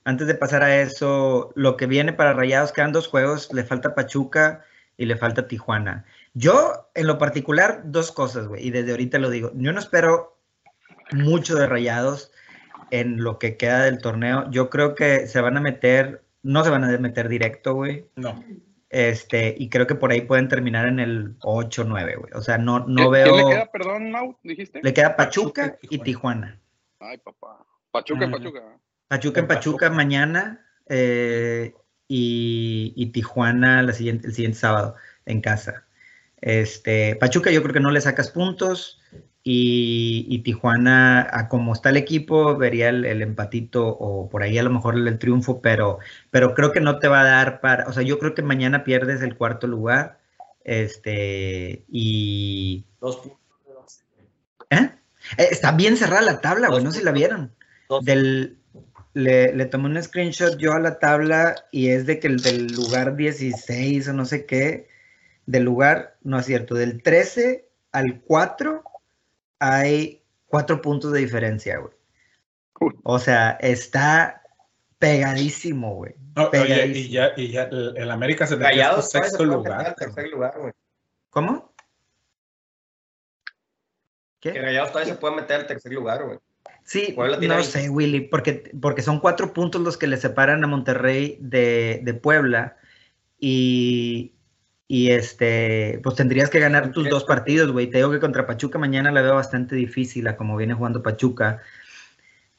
antes 0.05 0.27
de 0.27 0.35
pasar 0.35 0.63
a 0.63 0.81
eso, 0.81 1.53
lo 1.55 1.77
que 1.77 1.87
viene 1.87 2.13
para 2.13 2.33
Rayados 2.33 2.73
quedan 2.73 2.93
dos 2.93 3.09
juegos, 3.09 3.53
le 3.53 3.65
falta 3.65 3.95
Pachuca 3.95 4.65
y 4.97 5.07
le 5.07 5.17
falta 5.17 5.47
Tijuana. 5.47 6.05
Yo, 6.35 6.91
en 6.95 7.07
lo 7.07 7.19
particular, 7.19 7.83
dos 7.85 8.13
cosas, 8.13 8.47
güey, 8.49 8.67
y 8.67 8.71
desde 8.71 8.93
ahorita 8.93 9.19
lo 9.19 9.31
digo. 9.31 9.53
Yo 9.55 9.73
no 9.73 9.79
espero 9.79 10.39
mucho 11.13 11.57
de 11.57 11.67
Rayados 11.67 12.33
en 12.91 13.23
lo 13.23 13.39
que 13.39 13.57
queda 13.57 13.85
del 13.85 13.99
torneo. 13.99 14.51
Yo 14.51 14.71
creo 14.71 14.95
que 14.95 15.27
se 15.27 15.41
van 15.41 15.57
a 15.57 15.61
meter, 15.61 16.25
no 16.43 16.65
se 16.65 16.71
van 16.71 16.85
a 16.85 16.99
meter 16.99 17.29
directo, 17.29 17.75
güey. 17.75 18.07
No, 18.17 18.43
Este, 18.93 19.55
y 19.59 19.71
creo 19.71 19.87
que 19.87 19.95
por 19.95 20.13
ahí 20.13 20.21
pueden 20.21 20.49
terminar 20.49 20.87
en 20.87 21.01
el 21.01 21.35
8 21.41 21.85
9, 21.89 22.17
güey. 22.17 22.31
O 22.35 22.43
sea, 22.43 22.59
no, 22.59 22.81
no 22.81 23.11
¿Quién- 23.11 23.11
veo. 23.11 23.35
¿Quién 23.35 23.47
le 23.49 23.53
queda, 23.55 23.71
perdón, 23.73 24.11
Mau? 24.11 24.37
¿Dijiste? 24.43 24.81
Le 24.83 24.93
queda 24.93 25.17
Pachuca, 25.17 25.63
Pachuca 25.63 25.79
y 25.91 25.95
y 25.97 25.99
Tijuana. 26.01 26.61
Ay, 27.01 27.17
papá. 27.19 27.65
Pachuca, 27.91 28.27
Ah. 28.27 28.31
Pachuca. 28.31 28.61
Pachuca 29.09 29.41
en 29.41 29.45
En 29.45 29.49
Pachuca 29.49 29.87
Pachuca. 29.87 29.91
mañana 29.91 30.67
eh, 30.91 31.75
y, 32.07 32.93
y 32.95 33.07
Tijuana 33.13 33.83
la 33.83 33.95
siguiente, 33.95 34.27
el 34.27 34.35
siguiente 34.35 34.59
sábado 34.59 34.95
en 35.25 35.41
casa. 35.41 35.87
Este, 36.43 37.17
Pachuca 37.17 37.51
yo 37.51 37.63
creo 37.63 37.73
que 37.73 37.81
no 37.81 37.93
le 37.93 38.01
sacas 38.03 38.31
puntos 38.31 39.01
y, 39.45 40.27
y 40.29 40.39
Tijuana, 40.41 41.27
a 41.33 41.49
como 41.49 41.73
está 41.73 41.91
el 41.91 41.97
equipo, 41.97 42.57
vería 42.57 42.89
el, 42.91 43.05
el 43.05 43.23
empatito 43.23 43.87
o 43.89 44.29
por 44.29 44.43
ahí 44.43 44.57
a 44.59 44.63
lo 44.63 44.71
mejor 44.71 44.97
el, 44.97 45.19
triunfo, 45.19 45.61
pero, 45.61 45.99
pero 46.31 46.55
creo 46.55 46.71
que 46.73 46.81
no 46.81 46.99
te 47.01 47.09
va 47.09 47.23
a 47.23 47.25
dar 47.25 47.61
para, 47.61 47.89
o 47.89 47.93
sea, 47.93 48.03
yo 48.05 48.19
creo 48.19 48.35
que 48.35 48.43
mañana 48.43 48.85
pierdes 48.85 49.21
el 49.23 49.37
cuarto 49.37 49.67
lugar. 49.67 50.21
Este, 50.65 51.85
y... 51.89 52.87
Dos 53.01 53.17
puntos. 53.17 54.05
¿eh? 54.71 54.91
Eh, 55.39 55.49
Está 55.51 55.73
bien 55.73 55.97
cerrada 55.97 56.23
la 56.23 56.41
tabla, 56.41 56.69
güey, 56.69 56.85
no 56.85 56.93
sé 56.93 57.01
si 57.01 57.05
la 57.05 57.11
vieron. 57.13 57.53
Dos- 57.89 58.05
Del, 58.05 58.59
le, 59.15 59.55
le 59.57 59.67
tomé 59.67 59.87
un 59.89 60.01
screenshot 60.01 60.57
yo 60.59 60.73
a 60.73 60.79
la 60.79 61.01
tabla 61.01 61.57
y 61.73 61.89
es 61.89 62.07
de 62.07 62.21
que 62.21 62.29
el 62.29 62.41
del 62.41 62.69
lugar 62.69 63.17
16 63.17 64.07
o 64.09 64.13
no 64.13 64.25
sé 64.25 64.47
qué, 64.47 64.89
del 65.47 65.65
lugar, 65.65 66.17
no 66.23 66.39
es 66.39 66.47
cierto, 66.47 66.77
del 66.77 67.03
13 67.03 67.69
al 67.91 68.21
4 68.21 68.85
hay 69.63 70.25
cuatro 70.47 70.83
puntos 70.83 71.13
de 71.13 71.21
diferencia, 71.21 71.79
güey. 71.79 71.95
Uy. 72.81 72.95
O 73.05 73.21
sea, 73.21 73.53
está 73.61 74.43
pegadísimo, 74.99 75.95
güey. 75.95 76.15
No, 76.35 76.49
oye, 76.49 76.87
y 76.89 77.11
ya, 77.11 77.33
y 77.37 77.53
ya 77.53 77.65
el, 77.65 77.97
el 77.97 78.11
América 78.11 78.45
se 78.45 78.57
metió 78.57 79.01
se 79.03 79.21
sexto 79.21 79.45
lugar. 79.45 79.95
tercer 79.95 80.29
lugar, 80.31 80.59
güey. 80.59 80.73
¿Cómo? 81.31 81.73
Que 84.41 84.53
¿Qué? 84.53 84.61
Rayados 84.61 84.91
todavía 84.91 85.15
se 85.15 85.21
puede 85.21 85.37
meter 85.37 85.61
al 85.61 85.67
tercer 85.69 85.93
lugar, 85.93 86.25
güey. 86.25 86.39
Sí, 86.83 87.13
Puebla 87.15 87.39
tiene 87.39 87.55
no 87.55 87.61
20. 87.61 87.81
sé, 87.81 87.89
Willy, 87.89 88.23
porque, 88.23 88.73
porque 88.81 89.03
son 89.03 89.21
cuatro 89.21 89.53
puntos 89.53 89.81
los 89.83 89.97
que 89.97 90.09
le 90.09 90.17
separan 90.17 90.65
a 90.65 90.67
Monterrey 90.67 91.39
de, 91.41 92.01
de 92.03 92.15
Puebla 92.15 92.77
y, 93.39 94.35
y 94.95 95.11
este, 95.11 96.01
pues 96.03 96.17
tendrías 96.17 96.51
que 96.51 96.61
ganar 96.61 96.93
tus 96.93 97.09
dos 97.09 97.25
partidos, 97.25 97.73
güey. 97.73 97.87
Te 97.87 97.97
digo 97.97 98.11
que 98.11 98.21
contra 98.21 98.47
Pachuca 98.47 98.79
mañana 98.79 99.11
la 99.11 99.23
veo 99.23 99.35
bastante 99.37 99.75
difícil 99.75 100.29
a 100.29 100.37
como 100.37 100.55
viene 100.55 100.75
jugando 100.75 101.03
Pachuca. 101.03 101.63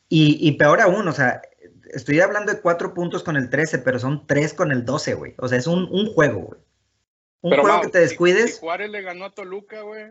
Y, 0.09 0.39
y 0.41 0.53
peor 0.53 0.81
aún, 0.81 1.07
o 1.07 1.11
sea, 1.11 1.43
estoy 1.91 2.21
hablando 2.21 2.51
de 2.51 2.59
cuatro 2.59 2.95
puntos 2.95 3.21
con 3.23 3.37
el 3.37 3.51
13, 3.51 3.77
pero 3.77 3.99
son 3.99 4.25
tres 4.25 4.55
con 4.55 4.71
el 4.71 4.83
12, 4.83 5.13
güey. 5.13 5.35
O 5.37 5.47
sea, 5.47 5.59
es 5.59 5.67
un, 5.67 5.87
un 5.91 6.11
juego, 6.11 6.39
güey. 6.39 6.59
Un 7.41 7.51
Pero, 7.51 7.61
juego 7.61 7.81
que 7.81 7.89
te 7.89 7.99
si- 7.99 8.05
descuides. 8.05 8.55
Si 8.55 8.59
Juárez 8.61 8.89
le 8.89 9.03
ganó 9.03 9.25
a 9.25 9.31
Toluca, 9.31 9.81
güey. 9.81 10.05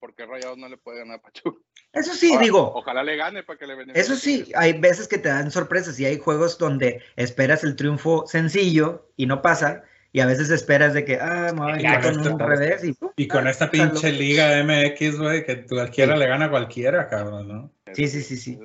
Porque 0.00 0.24
Rayados 0.24 0.56
no 0.56 0.66
le 0.70 0.78
puede 0.78 1.00
ganar 1.00 1.18
a 1.18 1.22
Pachuca. 1.22 1.60
Eso 1.92 2.14
sí, 2.14 2.30
Ahora, 2.32 2.42
digo. 2.42 2.72
Ojalá 2.74 3.02
le 3.02 3.16
gane 3.16 3.42
para 3.42 3.58
que 3.58 3.66
le 3.66 3.74
beneficie. 3.74 4.00
Eso 4.00 4.16
sí, 4.16 4.50
hay 4.54 4.80
veces 4.80 5.06
que 5.06 5.18
te 5.18 5.28
dan 5.28 5.50
sorpresas 5.50 6.00
y 6.00 6.06
hay 6.06 6.18
juegos 6.18 6.56
donde 6.56 7.02
esperas 7.16 7.64
el 7.64 7.76
triunfo 7.76 8.26
sencillo 8.26 9.10
y 9.14 9.26
no 9.26 9.42
pasa, 9.42 9.84
y 10.10 10.20
a 10.20 10.26
veces 10.26 10.50
esperas 10.50 10.94
de 10.94 11.04
que, 11.04 11.18
ah, 11.20 11.52
me 11.54 11.60
voy 11.60 11.72
a 11.72 11.76
Y 11.76 11.82
venir 11.82 12.22
con 12.22 12.32
un 12.32 12.38
revés 12.38 12.82
y 12.84 12.92
¡pum! 12.92 13.10
Y 13.16 13.28
con 13.28 13.46
esta 13.46 13.70
pinche 13.70 14.10
liga 14.10 14.62
MX, 14.64 15.18
güey, 15.18 15.44
que 15.44 15.66
cualquiera 15.66 16.16
le 16.16 16.26
gana 16.26 16.46
a 16.46 16.50
cualquiera, 16.50 17.08
cabrón, 17.08 17.48
¿no? 17.48 17.72
Sí, 17.92 18.08
sí, 18.08 18.22
sí, 18.22 18.36
sí. 18.36 18.58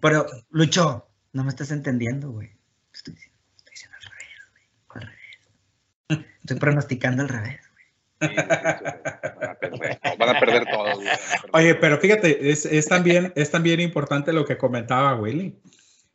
Pero, 0.00 0.26
Lucho, 0.50 1.08
no 1.32 1.44
me 1.44 1.48
estás 1.48 1.70
entendiendo, 1.70 2.30
güey. 2.30 2.50
Estoy 2.92 3.14
diciendo, 3.14 3.38
estoy 3.56 3.72
diciendo 3.72 3.96
al 3.96 4.10
revés, 4.10 4.28
güey. 4.50 4.64
Al 4.90 6.18
revés. 6.18 6.28
Estoy 6.40 6.58
pronosticando 6.58 7.22
al 7.22 7.28
revés. 7.28 7.60
Sí, 8.20 8.28
sí, 8.28 8.34
sí, 8.34 8.42
sí. 8.42 9.32
Van 9.38 9.50
a 9.50 9.54
perder, 9.58 9.98
van 10.18 10.36
a 10.36 10.40
perder 10.40 10.64
todos. 10.70 10.94
güey. 10.96 11.08
Oye, 11.52 11.74
pero 11.74 11.98
fíjate, 11.98 12.50
es, 12.50 12.66
es 12.66 12.86
también, 12.86 13.32
es 13.34 13.50
también 13.50 13.80
importante 13.80 14.32
lo 14.32 14.44
que 14.44 14.58
comentaba 14.58 15.14
Willy. 15.16 15.58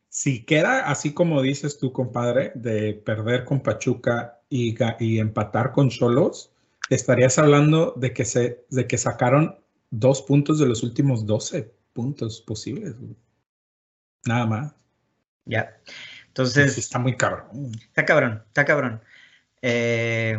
Si 0.08 0.44
queda 0.44 0.88
así 0.88 1.12
como 1.12 1.42
dices 1.42 1.78
tú, 1.78 1.92
compadre, 1.92 2.52
de 2.54 2.94
perder 2.94 3.44
con 3.44 3.60
Pachuca 3.60 4.37
y, 4.48 4.76
y 5.00 5.18
empatar 5.18 5.72
con 5.72 5.90
Cholos, 5.90 6.52
estarías 6.90 7.38
hablando 7.38 7.92
de 7.96 8.12
que, 8.12 8.24
se, 8.24 8.64
de 8.70 8.86
que 8.86 8.98
sacaron 8.98 9.58
dos 9.90 10.22
puntos 10.22 10.58
de 10.58 10.66
los 10.66 10.82
últimos 10.82 11.26
12 11.26 11.72
puntos 11.92 12.40
posibles. 12.40 12.94
Nada 14.24 14.46
más. 14.46 14.74
Ya. 15.44 15.76
Entonces, 16.28 16.78
está 16.78 16.98
muy 16.98 17.16
cabrón. 17.16 17.72
está 17.80 18.04
cabrón, 18.04 18.42
está 18.46 18.64
cabrón. 18.64 19.00
Eh, 19.62 20.38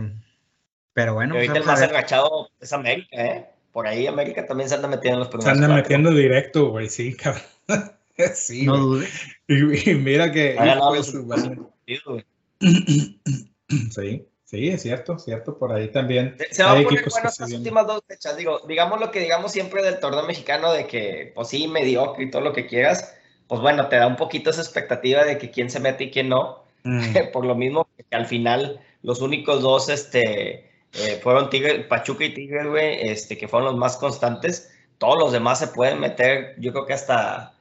pero 0.93 1.13
bueno, 1.13 1.35
Y 1.35 1.37
ahorita 1.37 1.53
pues 1.53 1.61
el 1.61 1.65
más 1.65 1.81
agachado 1.81 2.49
es 2.59 2.71
América, 2.73 3.09
¿eh? 3.25 3.49
Por 3.71 3.87
ahí 3.87 4.07
América 4.07 4.45
también 4.45 4.69
se 4.69 4.75
anda 4.75 4.87
metiendo 4.87 5.15
en 5.17 5.19
los 5.19 5.27
Se 5.27 5.31
primeros 5.31 5.53
andan 5.53 5.71
cuatro. 5.71 5.83
metiendo 5.83 6.11
directo, 6.11 6.69
güey, 6.69 6.89
sí, 6.89 7.15
cabrón. 7.15 7.43
sí, 8.33 8.65
no 8.65 8.77
dudes. 8.77 9.09
y, 9.47 9.91
y 9.91 9.95
mira 9.95 10.31
que... 10.31 10.57
Ha 10.57 10.65
ganado 10.65 10.93
de 10.93 10.99
los 10.99 11.11
partidos, 11.11 12.03
güey. 12.05 12.25
Sí, 13.69 14.27
sí, 14.45 14.69
es 14.69 14.81
cierto, 14.81 15.17
cierto. 15.19 15.57
Por 15.57 15.71
ahí 15.71 15.89
también. 15.89 16.35
Se- 16.37 16.53
Se 16.53 16.63
va 16.63 16.71
a 16.71 16.75
poner 16.83 16.99
se 17.11 17.19
estas 17.27 17.51
últimas 17.59 17.87
dos 17.87 18.01
fechas. 18.07 18.35
Digo, 18.37 18.61
digamos 18.67 18.99
lo 18.99 19.11
que 19.11 19.19
digamos 19.19 19.51
siempre 19.51 19.83
del 19.83 19.99
torneo 19.99 20.23
mexicano, 20.23 20.71
de 20.73 20.87
que, 20.87 21.31
pues 21.35 21.49
sí, 21.49 21.67
mediocre 21.67 22.23
y 22.25 22.31
todo 22.31 22.41
lo 22.41 22.53
que 22.53 22.65
quieras. 22.67 23.15
Pues 23.47 23.61
bueno, 23.61 23.87
te 23.87 23.95
da 23.97 24.07
un 24.07 24.15
poquito 24.15 24.49
esa 24.49 24.61
expectativa 24.61 25.23
de 25.23 25.37
que 25.37 25.49
quién 25.51 25.69
se 25.69 25.79
mete 25.79 26.05
y 26.05 26.11
quién 26.11 26.29
no. 26.29 26.63
Mm. 26.83 27.01
Por 27.33 27.45
lo 27.45 27.55
mismo 27.55 27.87
que 27.97 28.15
al 28.15 28.25
final 28.25 28.79
los 29.03 29.21
únicos 29.21 29.61
dos 29.61 29.89
este, 29.89 30.69
eh, 30.93 31.19
fueron 31.21 31.49
Tigre, 31.49 31.79
Pachuca 31.81 32.25
y 32.25 32.33
Tigres, 32.33 32.67
güey, 32.67 33.07
este, 33.09 33.37
que 33.37 33.47
fueron 33.47 33.69
los 33.69 33.77
más 33.77 33.97
constantes. 33.97 34.71
Todos 34.97 35.17
los 35.17 35.31
demás 35.31 35.59
se 35.59 35.67
pueden 35.67 35.99
meter, 35.99 36.55
yo 36.59 36.71
creo 36.73 36.85
que 36.85 36.93
hasta, 36.93 37.53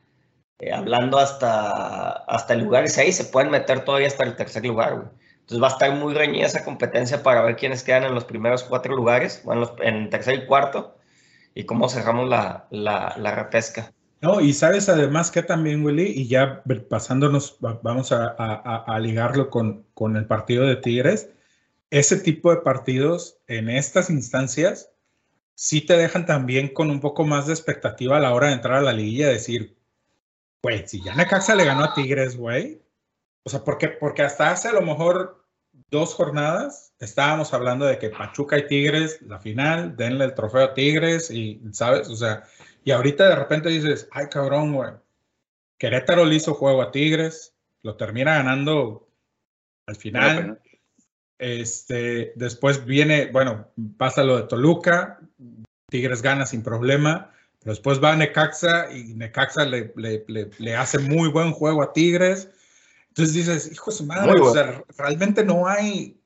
eh, 0.59 0.73
hablando 0.73 1.19
hasta, 1.19 2.11
hasta 2.25 2.55
el 2.55 2.61
lugar 2.65 2.89
6, 2.89 3.17
se 3.17 3.25
pueden 3.27 3.51
meter 3.51 3.85
todavía 3.85 4.09
hasta 4.09 4.25
el 4.25 4.35
tercer 4.37 4.65
lugar, 4.67 4.95
güey. 4.97 5.09
Entonces 5.49 5.63
va 5.63 5.69
a 5.69 5.73
estar 5.73 5.95
muy 5.95 6.13
reñida 6.13 6.45
esa 6.45 6.63
competencia 6.63 7.23
para 7.23 7.41
ver 7.41 7.57
quiénes 7.57 7.83
quedan 7.83 8.05
en 8.05 8.15
los 8.15 8.27
primeros 8.27 8.65
cuatro 8.65 8.95
lugares, 8.95 9.41
bueno, 9.45 9.75
en 9.81 10.11
tercer 10.11 10.35
y 10.35 10.47
cuarto, 10.47 10.99
y 11.55 11.65
cómo 11.65 11.89
cerramos 11.89 12.29
la, 12.29 12.67
la, 12.71 13.15
la 13.17 13.35
repesca. 13.35 13.91
No, 14.21 14.43
y 14.43 14.53
sabes 14.53 14.91
además 14.91 15.31
que 15.31 15.43
también, 15.43 15.83
Willy, 15.83 16.13
y 16.15 16.29
ya 16.29 16.63
pasándonos, 16.91 17.57
vamos 17.61 18.13
a, 18.13 18.37
a, 18.37 18.85
a 18.87 18.99
ligarlo 18.99 19.49
con, 19.49 19.87
con 19.95 20.19
el 20.19 20.27
partido 20.27 20.67
de 20.67 20.77
Tigres, 20.77 21.31
ese 21.89 22.19
tipo 22.19 22.51
de 22.51 22.59
partidos 22.59 23.39
en 23.47 23.71
estas 23.71 24.11
instancias 24.11 24.91
sí 25.55 25.81
te 25.81 25.97
dejan 25.97 26.27
también 26.27 26.69
con 26.69 26.91
un 26.91 27.01
poco 27.01 27.25
más 27.25 27.47
de 27.47 27.55
expectativa 27.55 28.19
a 28.19 28.21
la 28.21 28.35
hora 28.35 28.49
de 28.49 28.53
entrar 28.53 28.75
a 28.75 28.83
la 28.83 28.93
liguilla, 28.93 29.29
decir, 29.29 29.79
güey, 30.63 30.87
si 30.87 31.03
ya 31.03 31.15
Necaxa 31.15 31.55
le 31.55 31.65
ganó 31.65 31.85
a 31.85 31.95
Tigres, 31.95 32.37
güey, 32.37 32.83
o 33.49 33.51
sea, 33.51 33.65
porque, 33.65 33.89
porque 33.89 34.21
hasta 34.21 34.51
hace 34.51 34.69
a 34.69 34.75
lo 34.75 34.83
mejor 34.83 35.43
dos 35.91 36.13
jornadas 36.13 36.93
estábamos 36.99 37.55
hablando 37.55 37.87
de 37.87 37.99
que 37.99 38.11
Pachuca 38.11 38.59
y 38.59 38.67
Tigres, 38.67 39.23
la 39.23 39.39
final, 39.39 39.97
denle 39.97 40.27
el 40.27 40.35
trofeo 40.35 40.65
a 40.65 40.75
Tigres 40.75 41.31
y, 41.31 41.59
¿sabes? 41.73 42.11
O 42.11 42.17
sea, 42.17 42.45
y 42.85 42.91
ahorita 42.91 43.27
de 43.27 43.37
repente 43.37 43.71
dices, 43.71 44.07
ay 44.11 44.27
cabrón, 44.27 44.75
güey, 44.75 44.91
Querétaro 45.79 46.27
le 46.27 46.35
hizo 46.35 46.53
juego 46.53 46.83
a 46.83 46.91
Tigres, 46.91 47.55
lo 47.83 47.97
termina 47.97 48.35
ganando 48.35 49.09
al 49.87 49.97
final. 49.97 50.61
Este, 51.39 52.35
después 52.37 52.85
viene, 52.85 53.31
bueno, 53.33 53.69
pasa 53.97 54.25
lo 54.25 54.37
de 54.37 54.43
Toluca, 54.43 55.21
Tigres 55.89 56.21
gana 56.21 56.45
sin 56.45 56.63
problema, 56.63 57.33
pero 57.61 57.73
después 57.73 57.99
va 58.05 58.13
a 58.13 58.17
Necaxa 58.17 58.93
y 58.93 59.15
Necaxa 59.15 59.65
le, 59.65 59.95
le, 59.97 60.51
le 60.59 60.77
hace 60.77 60.99
muy 60.99 61.31
buen 61.31 61.53
juego 61.53 61.83
a 61.83 61.95
Tigres 61.95 62.51
entonces 63.19 63.35
dices, 63.35 63.73
hijo 63.73 63.91
de 63.91 63.97
su 63.97 64.07
madre, 64.07 64.41
o 64.41 64.53
sea, 64.53 64.85
realmente 64.97 65.45
no 65.45 65.67
hay, 65.67 66.23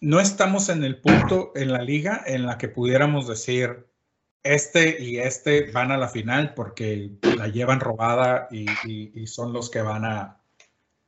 no 0.00 0.20
estamos 0.20 0.68
en 0.68 0.84
el 0.84 1.00
punto 1.00 1.50
en 1.56 1.72
la 1.72 1.82
liga 1.82 2.22
en 2.26 2.46
la 2.46 2.58
que 2.58 2.68
pudiéramos 2.68 3.26
decir, 3.26 3.88
este 4.44 5.02
y 5.02 5.18
este 5.18 5.72
van 5.72 5.90
a 5.90 5.98
la 5.98 6.08
final 6.08 6.54
porque 6.54 7.10
la 7.36 7.48
llevan 7.48 7.80
robada 7.80 8.46
y, 8.52 9.26
son 9.26 9.52
los 9.52 9.68
que 9.68 9.82
van 9.82 10.04
a, 10.04 10.40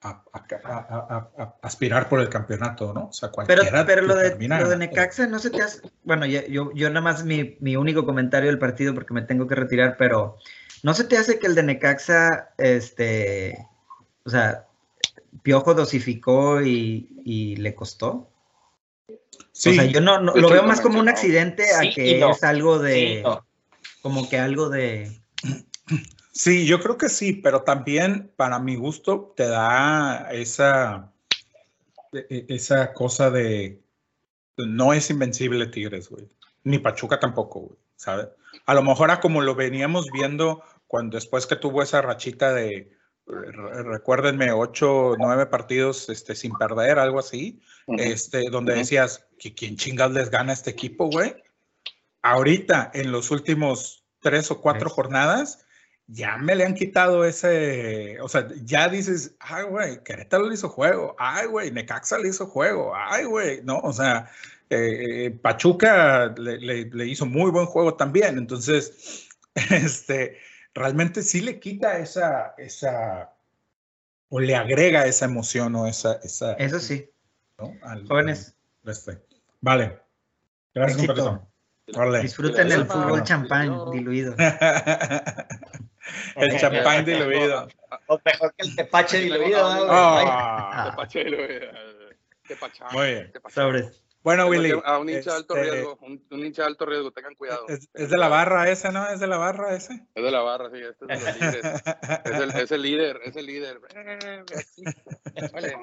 a, 0.02 1.54
aspirar 1.62 2.08
por 2.08 2.18
el 2.18 2.28
campeonato, 2.28 2.92
¿no? 2.92 3.06
O 3.06 3.12
sea, 3.12 3.28
cualquiera. 3.28 3.62
Pero, 3.70 3.86
pero 3.86 4.02
lo, 4.02 4.16
de, 4.16 4.36
lo 4.36 4.68
de 4.68 4.76
Necaxa 4.78 5.28
no 5.28 5.38
se 5.38 5.50
te 5.50 5.62
hace. 5.62 5.80
Bueno, 6.02 6.26
yo, 6.26 6.72
yo 6.74 6.88
nada 6.88 7.02
más 7.02 7.24
mi, 7.24 7.56
mi, 7.60 7.76
único 7.76 8.04
comentario 8.04 8.50
del 8.50 8.58
partido 8.58 8.94
porque 8.94 9.14
me 9.14 9.22
tengo 9.22 9.46
que 9.46 9.54
retirar, 9.54 9.94
pero 9.96 10.38
¿no 10.82 10.92
se 10.92 11.04
te 11.04 11.16
hace 11.16 11.38
que 11.38 11.46
el 11.46 11.54
de 11.54 11.62
Necaxa, 11.62 12.52
este 12.58 13.68
o 14.24 14.30
sea, 14.30 14.66
Piojo 15.42 15.74
dosificó 15.74 16.60
y, 16.60 17.56
le 17.56 17.74
costó. 17.74 18.30
Sí. 19.52 19.70
O 19.70 19.74
sea, 19.74 19.84
yo 19.84 20.00
no, 20.00 20.18
lo 20.20 20.50
veo 20.50 20.62
más 20.62 20.80
como 20.80 21.00
un 21.00 21.08
accidente 21.08 21.74
a 21.74 21.80
que 21.80 22.20
es 22.20 22.44
algo 22.44 22.78
de. 22.78 23.24
Como 24.02 24.28
que 24.28 24.38
algo 24.38 24.68
de. 24.68 25.20
Sí, 26.32 26.66
yo 26.66 26.80
creo 26.80 26.96
que 26.96 27.08
sí, 27.08 27.34
pero 27.34 27.62
también 27.62 28.32
para 28.36 28.58
mi 28.58 28.76
gusto 28.76 29.34
te 29.36 29.46
da 29.46 30.28
esa, 30.32 31.12
e, 32.12 32.26
e, 32.30 32.46
esa 32.48 32.94
cosa 32.94 33.30
de 33.30 33.82
no 34.56 34.92
es 34.92 35.10
invencible 35.10 35.66
Tigres, 35.66 36.08
güey. 36.08 36.28
Ni 36.64 36.78
Pachuca 36.78 37.20
tampoco, 37.20 37.60
güey, 37.60 37.78
¿sabes? 37.96 38.28
A 38.66 38.74
lo 38.74 38.82
mejor 38.82 39.10
a 39.10 39.20
como 39.20 39.42
lo 39.42 39.54
veníamos 39.54 40.10
viendo 40.10 40.62
cuando 40.86 41.16
después 41.16 41.46
que 41.46 41.56
tuvo 41.56 41.82
esa 41.82 42.00
rachita 42.02 42.52
de 42.52 42.90
recuérdenme, 43.26 44.52
ocho, 44.52 45.14
nueve 45.18 45.46
partidos 45.46 46.08
este, 46.08 46.34
sin 46.34 46.52
perder, 46.54 46.98
algo 46.98 47.18
así, 47.18 47.60
este, 47.86 48.50
donde 48.50 48.74
decías 48.74 49.26
que 49.38 49.54
quién 49.54 49.76
chingas 49.76 50.10
les 50.12 50.30
gana 50.30 50.52
este 50.52 50.70
equipo, 50.70 51.06
güey. 51.06 51.34
Ahorita, 52.22 52.90
en 52.94 53.12
los 53.12 53.30
últimos 53.30 54.04
tres 54.20 54.50
o 54.50 54.60
cuatro 54.60 54.88
jornadas, 54.90 55.64
ya 56.06 56.36
me 56.36 56.54
le 56.54 56.64
han 56.64 56.74
quitado 56.74 57.24
ese, 57.24 58.20
o 58.20 58.28
sea, 58.28 58.48
ya 58.62 58.88
dices, 58.88 59.34
ay, 59.40 59.64
güey, 59.64 60.02
Querétaro 60.02 60.46
le 60.46 60.54
hizo 60.54 60.68
juego, 60.68 61.16
ay, 61.18 61.46
güey, 61.46 61.70
Necaxa 61.70 62.18
le 62.18 62.28
hizo 62.28 62.46
juego, 62.46 62.92
ay, 62.94 63.24
güey, 63.24 63.62
no, 63.64 63.78
o 63.78 63.92
sea, 63.92 64.30
eh, 64.68 65.36
Pachuca 65.42 66.34
le, 66.36 66.58
le, 66.86 67.06
hizo 67.06 67.26
muy 67.26 67.50
buen 67.50 67.66
juego 67.66 67.94
también, 67.94 68.36
entonces, 68.36 69.28
este, 69.70 70.38
realmente 70.74 71.22
sí 71.22 71.40
le 71.40 71.58
quita 71.60 71.98
esa, 71.98 72.54
esa, 72.58 73.32
o 74.28 74.40
le 74.40 74.56
agrega 74.56 75.06
esa 75.06 75.24
emoción 75.26 75.74
o 75.76 75.86
esa... 75.86 76.14
esa 76.22 76.54
Eso 76.54 76.78
sí. 76.78 77.08
Jóvenes. 78.08 78.54
Este. 78.84 79.22
Vale. 79.60 80.00
Gracias, 80.74 81.06
Vale. 81.94 82.22
Disfruten 82.22 82.72
el 82.72 82.86
fútbol 82.86 83.22
champán 83.24 83.90
diluido. 83.90 84.34
el 86.36 86.58
champán 86.58 87.04
diluido. 87.06 87.68
O 88.06 88.20
mejor 88.24 88.54
que 88.56 88.66
el 88.66 88.76
tepache 88.76 89.18
diluido. 89.18 89.60
Oh. 89.88 90.90
Tepache 90.90 91.24
diluido. 91.24 91.66
Tepachán. 92.48 92.88
Muy 92.92 93.06
bien. 93.06 93.32
Sobres. 93.48 94.02
Bueno, 94.22 94.46
Willy. 94.46 94.72
A 94.84 94.98
un 94.98 95.08
hincha 95.08 95.30
de 95.30 95.36
alto 95.36 95.56
este, 95.56 95.70
riesgo, 95.70 95.98
un, 96.02 96.44
hincha 96.44 96.62
de 96.62 96.68
alto 96.68 96.86
riesgo, 96.86 97.10
tengan 97.10 97.34
cuidado. 97.34 97.66
Es, 97.68 97.90
de 97.92 98.18
la 98.18 98.28
barra 98.28 98.70
ese, 98.70 98.92
¿no? 98.92 99.08
Es 99.08 99.18
de 99.18 99.26
la 99.26 99.36
barra 99.36 99.74
ese. 99.74 99.94
Es 100.14 100.22
de 100.22 100.30
la 100.30 100.42
barra, 100.42 100.70
sí, 100.70 100.78
este 100.78 101.06
es, 101.08 101.24
de 101.24 101.26
los 101.26 101.40
líderes. 101.40 101.82
es, 102.24 102.40
el, 102.40 102.50
es 102.50 102.72
el 102.72 102.82
líder, 102.82 103.20
es 103.24 103.36
el 103.36 103.46
líder. 103.46 103.80
Vale, 105.52 105.76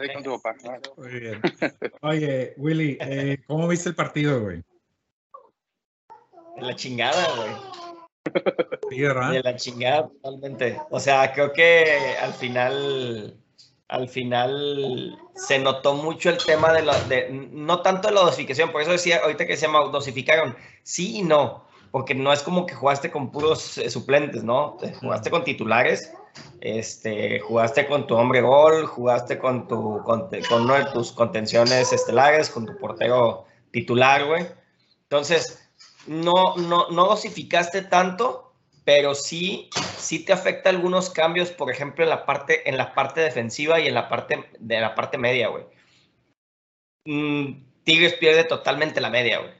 ahí 0.00 0.14
con 0.14 0.22
tu 0.24 0.40
papá. 0.40 0.56
Muy 0.96 1.20
bien. 1.20 1.40
Oye, 2.02 2.54
Willy, 2.56 2.98
eh, 3.00 3.44
¿cómo 3.46 3.68
viste 3.68 3.90
el 3.90 3.94
partido, 3.94 4.40
güey? 4.40 4.62
De 6.56 6.62
la 6.62 6.74
chingada, 6.74 7.26
güey. 7.36 7.78
Sí, 8.90 9.00
¿verdad? 9.00 9.30
De 9.30 9.42
la 9.42 9.56
chingada, 9.56 10.08
totalmente. 10.08 10.80
O 10.90 10.98
sea, 10.98 11.32
creo 11.32 11.52
que 11.52 12.16
al 12.20 12.32
final 12.34 13.38
al 13.88 14.08
final 14.08 15.18
se 15.34 15.58
notó 15.58 15.94
mucho 15.94 16.30
el 16.30 16.38
tema 16.38 16.72
de, 16.72 16.82
la, 16.82 16.98
de 17.04 17.30
no 17.30 17.80
tanto 17.80 18.08
de 18.08 18.14
la 18.14 18.20
dosificación, 18.20 18.70
por 18.70 18.82
eso 18.82 18.92
decía 18.92 19.20
ahorita 19.22 19.46
que 19.46 19.56
se 19.56 19.66
llama 19.66 19.80
dosificaron, 19.90 20.56
sí 20.82 21.18
y 21.18 21.22
no, 21.22 21.64
porque 21.90 22.14
no 22.14 22.32
es 22.32 22.42
como 22.42 22.66
que 22.66 22.74
jugaste 22.74 23.10
con 23.10 23.30
puros 23.30 23.78
eh, 23.78 23.88
suplentes, 23.88 24.44
¿no? 24.44 24.76
Jugaste 25.00 25.30
con 25.30 25.42
titulares, 25.42 26.12
este, 26.60 27.40
jugaste 27.40 27.86
con 27.86 28.06
tu 28.06 28.14
hombre 28.14 28.42
gol, 28.42 28.86
jugaste 28.86 29.38
con, 29.38 29.66
tu, 29.66 30.02
con, 30.04 30.28
con 30.48 30.62
uno 30.62 30.74
de 30.74 30.84
tus 30.92 31.12
contenciones 31.12 31.92
estelares, 31.92 32.50
con 32.50 32.66
tu 32.66 32.76
portero 32.76 33.46
titular, 33.70 34.26
güey. 34.26 34.46
Entonces, 35.04 35.66
no, 36.06 36.56
no, 36.56 36.90
no 36.90 37.06
dosificaste 37.06 37.82
tanto, 37.82 38.47
pero 38.88 39.14
sí, 39.14 39.68
sí 39.98 40.24
te 40.24 40.32
afecta 40.32 40.70
algunos 40.70 41.10
cambios, 41.10 41.50
por 41.50 41.70
ejemplo, 41.70 42.04
en 42.04 42.08
la 42.08 42.24
parte, 42.24 42.66
en 42.66 42.78
la 42.78 42.94
parte 42.94 43.20
defensiva 43.20 43.78
y 43.78 43.86
en 43.86 43.92
la 43.92 44.08
parte, 44.08 44.46
de 44.58 44.80
la 44.80 44.94
parte 44.94 45.18
media, 45.18 45.48
güey. 45.48 45.64
Mm, 47.04 47.66
Tigres 47.84 48.14
pierde 48.14 48.44
totalmente 48.44 49.02
la 49.02 49.10
media, 49.10 49.40
güey. 49.40 49.52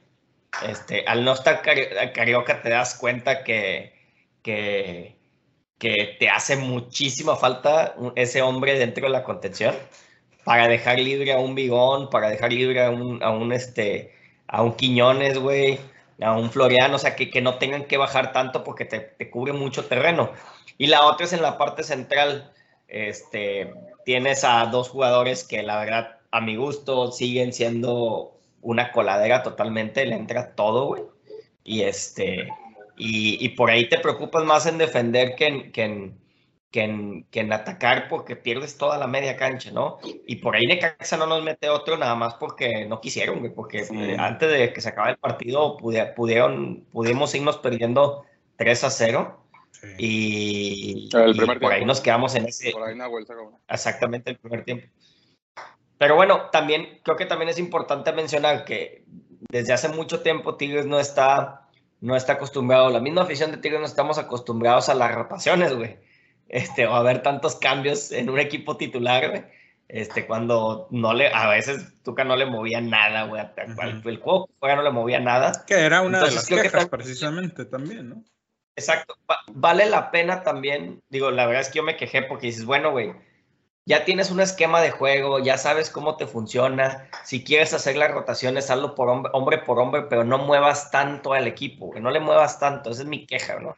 Este, 0.67 1.05
al 1.05 1.23
no 1.23 1.33
estar 1.33 1.61
Carioca 1.61 2.63
te 2.63 2.69
das 2.69 2.95
cuenta 2.95 3.43
que, 3.43 3.93
que, 4.41 5.15
que 5.77 6.17
te 6.19 6.27
hace 6.27 6.55
muchísima 6.55 7.35
falta 7.35 7.95
ese 8.15 8.41
hombre 8.41 8.79
dentro 8.79 9.05
de 9.05 9.11
la 9.11 9.23
contención 9.23 9.75
para 10.43 10.67
dejar 10.67 10.97
libre 10.97 11.33
a 11.33 11.37
un 11.37 11.53
Bigón, 11.53 12.09
para 12.09 12.31
dejar 12.31 12.51
libre 12.51 12.83
a 12.83 12.89
un, 12.89 13.21
a 13.21 13.29
un, 13.29 13.53
este, 13.53 14.11
a 14.47 14.63
un 14.63 14.75
Quiñones, 14.75 15.37
güey 15.37 15.77
a 16.21 16.33
un 16.37 16.51
Floriano, 16.51 16.95
o 16.95 16.99
sea, 16.99 17.15
que, 17.15 17.29
que 17.29 17.41
no 17.41 17.57
tengan 17.57 17.85
que 17.85 17.97
bajar 17.97 18.33
tanto 18.33 18.63
porque 18.63 18.85
te, 18.85 18.99
te, 18.99 19.29
cubre 19.29 19.53
mucho 19.53 19.85
terreno. 19.85 20.31
Y 20.77 20.87
la 20.87 21.05
otra 21.05 21.25
es 21.25 21.33
en 21.33 21.41
la 21.41 21.57
parte 21.57 21.83
central, 21.83 22.51
este, 22.87 23.73
tienes 24.05 24.43
a 24.43 24.65
dos 24.67 24.89
jugadores 24.89 25.43
que 25.43 25.63
la 25.63 25.79
verdad, 25.79 26.17
a 26.31 26.41
mi 26.41 26.55
gusto, 26.55 27.11
siguen 27.11 27.53
siendo 27.53 28.37
una 28.61 28.91
coladera 28.91 29.43
totalmente, 29.43 30.05
le 30.05 30.15
entra 30.15 30.55
todo, 30.55 30.87
güey. 30.87 31.03
Y 31.63 31.83
este, 31.83 32.49
y, 32.97 33.43
y, 33.43 33.49
por 33.49 33.69
ahí 33.69 33.87
te 33.87 33.99
preocupas 33.99 34.43
más 34.43 34.65
en 34.65 34.77
defender 34.77 35.35
que 35.35 35.71
que 35.71 35.83
en, 35.83 36.19
que 36.71 36.81
en, 36.81 37.23
que 37.31 37.39
en 37.39 37.51
atacar 37.51 38.07
porque 38.09 38.35
pierdes 38.35 38.77
toda 38.77 38.97
la 38.97 39.07
media 39.07 39.35
cancha, 39.35 39.71
¿no? 39.71 39.97
Y 40.03 40.37
por 40.37 40.55
ahí 40.55 40.67
Necaxa 40.67 41.17
no 41.17 41.25
nos 41.25 41.43
mete 41.43 41.69
otro 41.69 41.97
nada 41.97 42.15
más 42.15 42.35
porque 42.35 42.85
no 42.85 43.01
quisieron, 43.01 43.51
porque 43.55 43.79
eh, 43.91 44.15
antes 44.19 44.51
de 44.51 44.71
que 44.71 44.81
se 44.81 44.89
acabe 44.89 45.11
el 45.11 45.17
partido 45.17 45.77
pudieron, 45.77 46.85
pudimos 46.91 47.33
irnos 47.33 47.57
perdiendo 47.57 48.25
3 48.57 48.83
a 48.83 48.89
0. 48.89 49.45
Y, 49.97 51.09
por 51.09 51.71
ahí 51.71 51.85
nos 51.85 52.01
quedamos 52.01 52.35
en 52.35 52.47
ese. 52.47 52.71
Por 52.71 52.83
ahí 52.83 52.93
una 52.93 53.07
vuelta, 53.07 53.33
Exactamente, 53.69 54.31
el 54.31 54.37
primer 54.37 54.65
tiempo. 54.65 54.87
Pero 55.97 56.15
bueno, 56.15 56.49
también 56.51 56.99
creo 57.03 57.15
que 57.15 57.25
también 57.25 57.49
es 57.49 57.59
importante 57.59 58.11
mencionar 58.11 58.65
que 58.65 59.05
desde 59.49 59.73
hace 59.73 59.89
mucho 59.89 60.21
tiempo 60.21 60.55
Tigres 60.55 60.85
no 60.85 60.99
está, 60.99 61.67
no 62.01 62.15
está 62.15 62.33
acostumbrado, 62.33 62.89
la 62.89 62.99
misma 62.99 63.23
afición 63.23 63.51
de 63.51 63.57
Tigres 63.57 63.79
no 63.79 63.85
estamos 63.85 64.17
acostumbrados 64.17 64.89
a 64.89 64.93
las 64.93 65.15
rotaciones, 65.15 65.73
güey 65.73 65.97
este, 66.49 66.85
o 66.87 66.93
haber 66.95 67.21
tantos 67.21 67.55
cambios 67.55 68.11
en 68.11 68.29
un 68.29 68.39
equipo 68.39 68.75
titular, 68.77 69.49
Este, 69.87 70.27
cuando 70.27 70.87
no 70.91 71.13
le, 71.15 71.33
a 71.33 71.47
veces 71.49 71.83
Tuca 72.03 72.23
no 72.23 72.35
le 72.35 72.45
movía 72.45 72.79
nada, 72.79 73.23
güey. 73.23 73.41
Ujú. 73.41 74.07
El 74.09 74.17
juego 74.17 74.45
que 74.45 74.53
juega 74.59 74.75
no 74.75 74.83
le 74.83 74.91
movía 74.91 75.19
nada. 75.19 75.63
Que 75.65 75.79
era 75.79 76.01
una 76.03 76.19
Entonces, 76.19 76.45
de 76.47 76.55
las 76.55 76.61
que 76.61 76.67
quejas 76.67 76.81
tal- 76.81 76.89
precisamente 76.91 77.65
también, 77.65 78.09
¿no? 78.09 78.23
Exacto. 78.75 79.15
Va- 79.29 79.39
vale 79.51 79.87
la 79.87 80.11
pena 80.11 80.43
también, 80.43 81.01
digo, 81.09 81.31
la 81.31 81.47
verdad 81.47 81.63
es 81.63 81.69
que 81.69 81.77
yo 81.77 81.83
me 81.83 81.97
quejé 81.97 82.21
porque 82.21 82.45
dices, 82.47 82.65
bueno, 82.65 82.91
güey, 82.91 83.13
ya 83.85 84.05
tienes 84.05 84.29
un 84.29 84.39
esquema 84.41 84.79
de 84.79 84.91
juego, 84.91 85.39
ya 85.39 85.57
sabes 85.57 85.89
cómo 85.89 86.17
te 86.17 86.27
funciona. 86.27 87.09
Si 87.23 87.43
quieres 87.43 87.73
hacer 87.73 87.97
las 87.97 88.11
rotaciones, 88.11 88.69
hazlo 88.69 88.93
por 88.93 89.09
hombre, 89.09 89.31
hombre 89.33 89.57
por 89.57 89.79
hombre, 89.79 90.03
pero 90.03 90.23
no 90.23 90.37
muevas 90.37 90.91
tanto 90.91 91.33
al 91.33 91.47
equipo, 91.47 91.89
que 91.89 91.99
no 91.99 92.11
le 92.11 92.19
muevas 92.19 92.59
tanto. 92.59 92.91
Esa 92.91 93.01
es 93.01 93.07
mi 93.07 93.25
queja, 93.25 93.59
¿no? 93.59 93.75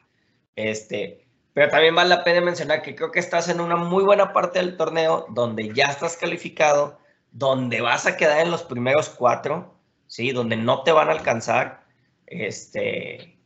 Este, 0.57 1.25
pero 1.53 1.69
también 1.69 1.95
vale 1.95 2.09
la 2.09 2.23
pena 2.23 2.41
mencionar 2.41 2.81
que 2.81 2.95
creo 2.95 3.11
que 3.11 3.19
estás 3.19 3.49
en 3.49 3.59
una 3.61 3.75
muy 3.75 4.03
buena 4.03 4.33
parte 4.33 4.59
del 4.59 4.77
torneo 4.77 5.25
donde 5.29 5.73
ya 5.73 5.87
estás 5.87 6.17
calificado, 6.17 6.97
donde 7.31 7.81
vas 7.81 8.05
a 8.05 8.17
quedar 8.17 8.39
en 8.41 8.51
los 8.51 8.63
primeros 8.63 9.09
cuatro, 9.09 9.73
¿sí? 10.07 10.31
Donde 10.31 10.55
no 10.57 10.83
te 10.83 10.91
van 10.91 11.09
a 11.09 11.11
alcanzar. 11.13 11.85
Este, 12.27 13.37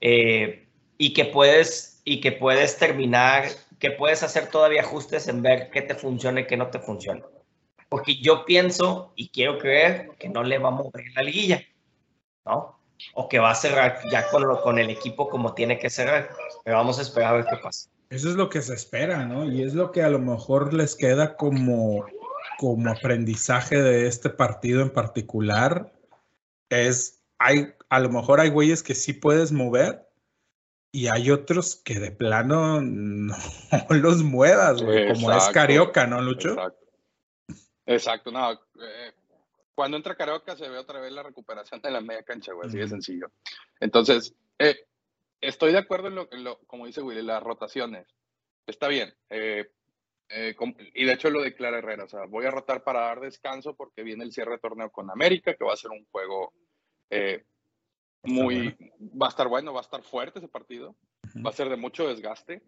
eh, 0.00 0.68
y 0.98 1.12
que 1.14 1.24
puedes 1.26 2.00
y 2.04 2.20
que 2.20 2.32
puedes 2.32 2.78
terminar, 2.78 3.44
que 3.78 3.90
puedes 3.92 4.22
hacer 4.22 4.48
todavía 4.50 4.80
ajustes 4.82 5.28
en 5.28 5.42
ver 5.42 5.70
qué 5.70 5.82
te 5.82 5.94
funciona 5.94 6.40
y 6.40 6.46
qué 6.46 6.56
no 6.56 6.68
te 6.70 6.78
funciona. 6.78 7.24
Porque 7.88 8.16
yo 8.20 8.44
pienso 8.46 9.12
y 9.16 9.30
quiero 9.30 9.58
creer 9.58 10.10
que 10.18 10.28
no 10.28 10.42
le 10.44 10.58
va 10.58 10.68
a 10.68 10.72
mover 10.72 11.04
la 11.14 11.22
liguilla, 11.22 11.62
¿no? 12.44 12.80
O 13.14 13.28
que 13.28 13.38
va 13.38 13.50
a 13.50 13.54
cerrar 13.54 14.00
ya 14.10 14.28
con, 14.30 14.46
lo- 14.46 14.60
con 14.62 14.78
el 14.78 14.90
equipo 14.90 15.28
como 15.28 15.54
tiene 15.54 15.78
que 15.78 15.90
cerrar. 15.90 16.30
Pero 16.68 16.80
vamos 16.80 16.98
a 16.98 17.02
esperar 17.02 17.32
a 17.32 17.36
ver 17.38 17.46
qué 17.46 17.56
pasa. 17.56 17.88
Eso 18.10 18.28
es 18.28 18.34
lo 18.34 18.50
que 18.50 18.60
se 18.60 18.74
espera, 18.74 19.24
¿no? 19.24 19.50
Y 19.50 19.62
es 19.62 19.72
lo 19.72 19.90
que 19.90 20.02
a 20.02 20.10
lo 20.10 20.18
mejor 20.18 20.74
les 20.74 20.96
queda 20.96 21.34
como, 21.34 22.04
como 22.58 22.90
aprendizaje 22.90 23.80
de 23.80 24.06
este 24.06 24.28
partido 24.28 24.82
en 24.82 24.90
particular. 24.90 25.90
Es, 26.68 27.22
hay, 27.38 27.72
a 27.88 28.00
lo 28.00 28.10
mejor 28.10 28.40
hay 28.40 28.50
güeyes 28.50 28.82
que 28.82 28.94
sí 28.94 29.14
puedes 29.14 29.50
mover 29.50 30.10
y 30.92 31.06
hay 31.06 31.30
otros 31.30 31.76
que 31.76 31.98
de 32.00 32.10
plano 32.10 32.82
no 32.82 33.34
los 33.88 34.22
muevas, 34.22 34.82
güey, 34.82 35.10
como 35.10 35.32
es 35.32 35.48
Carioca, 35.48 36.06
¿no, 36.06 36.20
Lucho? 36.20 36.50
Exacto. 36.50 36.86
Exacto, 37.86 38.30
no. 38.30 38.52
eh, 38.52 39.14
cuando 39.74 39.96
entra 39.96 40.16
Carioca 40.16 40.54
se 40.54 40.68
ve 40.68 40.76
otra 40.76 41.00
vez 41.00 41.12
la 41.12 41.22
recuperación 41.22 41.80
de 41.80 41.92
la 41.92 42.02
media 42.02 42.24
cancha, 42.24 42.52
güey, 42.52 42.68
así 42.68 42.76
de 42.76 42.88
sencillo. 42.88 43.30
Entonces, 43.80 44.34
eh, 44.58 44.76
estoy 45.40 45.72
de 45.72 45.78
acuerdo 45.78 46.08
en 46.08 46.14
lo, 46.14 46.28
lo- 46.32 46.58
como 46.66 46.86
dice 46.86 47.02
Willy, 47.02 47.22
las 47.22 47.42
rotaciones. 47.42 48.06
Está 48.66 48.88
bien. 48.88 49.12
eh, 49.30 49.66
eh, 50.30 50.54
y 50.94 51.04
de 51.06 51.12
hecho 51.14 51.30
lo 51.30 51.40
declara 51.40 51.78
Herrera, 51.78 52.04
o 52.04 52.08
sea, 52.08 52.26
voy 52.26 52.44
a 52.44 52.50
rotar 52.50 52.84
para 52.84 53.00
dar 53.00 53.20
descanso 53.20 53.74
porque 53.74 54.02
viene 54.02 54.24
el 54.24 54.32
cierre 54.32 54.52
de 54.52 54.58
torneo 54.58 54.90
con 54.90 55.10
América, 55.10 55.54
que 55.54 55.64
va 55.64 55.72
a 55.72 55.76
ser 55.76 55.90
un 55.90 56.04
juego 56.10 56.52
eh, 57.08 57.44
muy, 58.24 58.76
va 59.00 59.26
a 59.26 59.30
estar 59.30 59.48
bueno, 59.48 59.72
va 59.72 59.80
a 59.80 59.82
estar 59.82 60.02
fuerte 60.02 60.38
ese 60.38 60.48
partido, 60.48 60.96
va 61.44 61.48
a 61.50 61.54
ser 61.54 61.68
de 61.70 61.76
mucho 61.76 62.06
desgaste. 62.08 62.62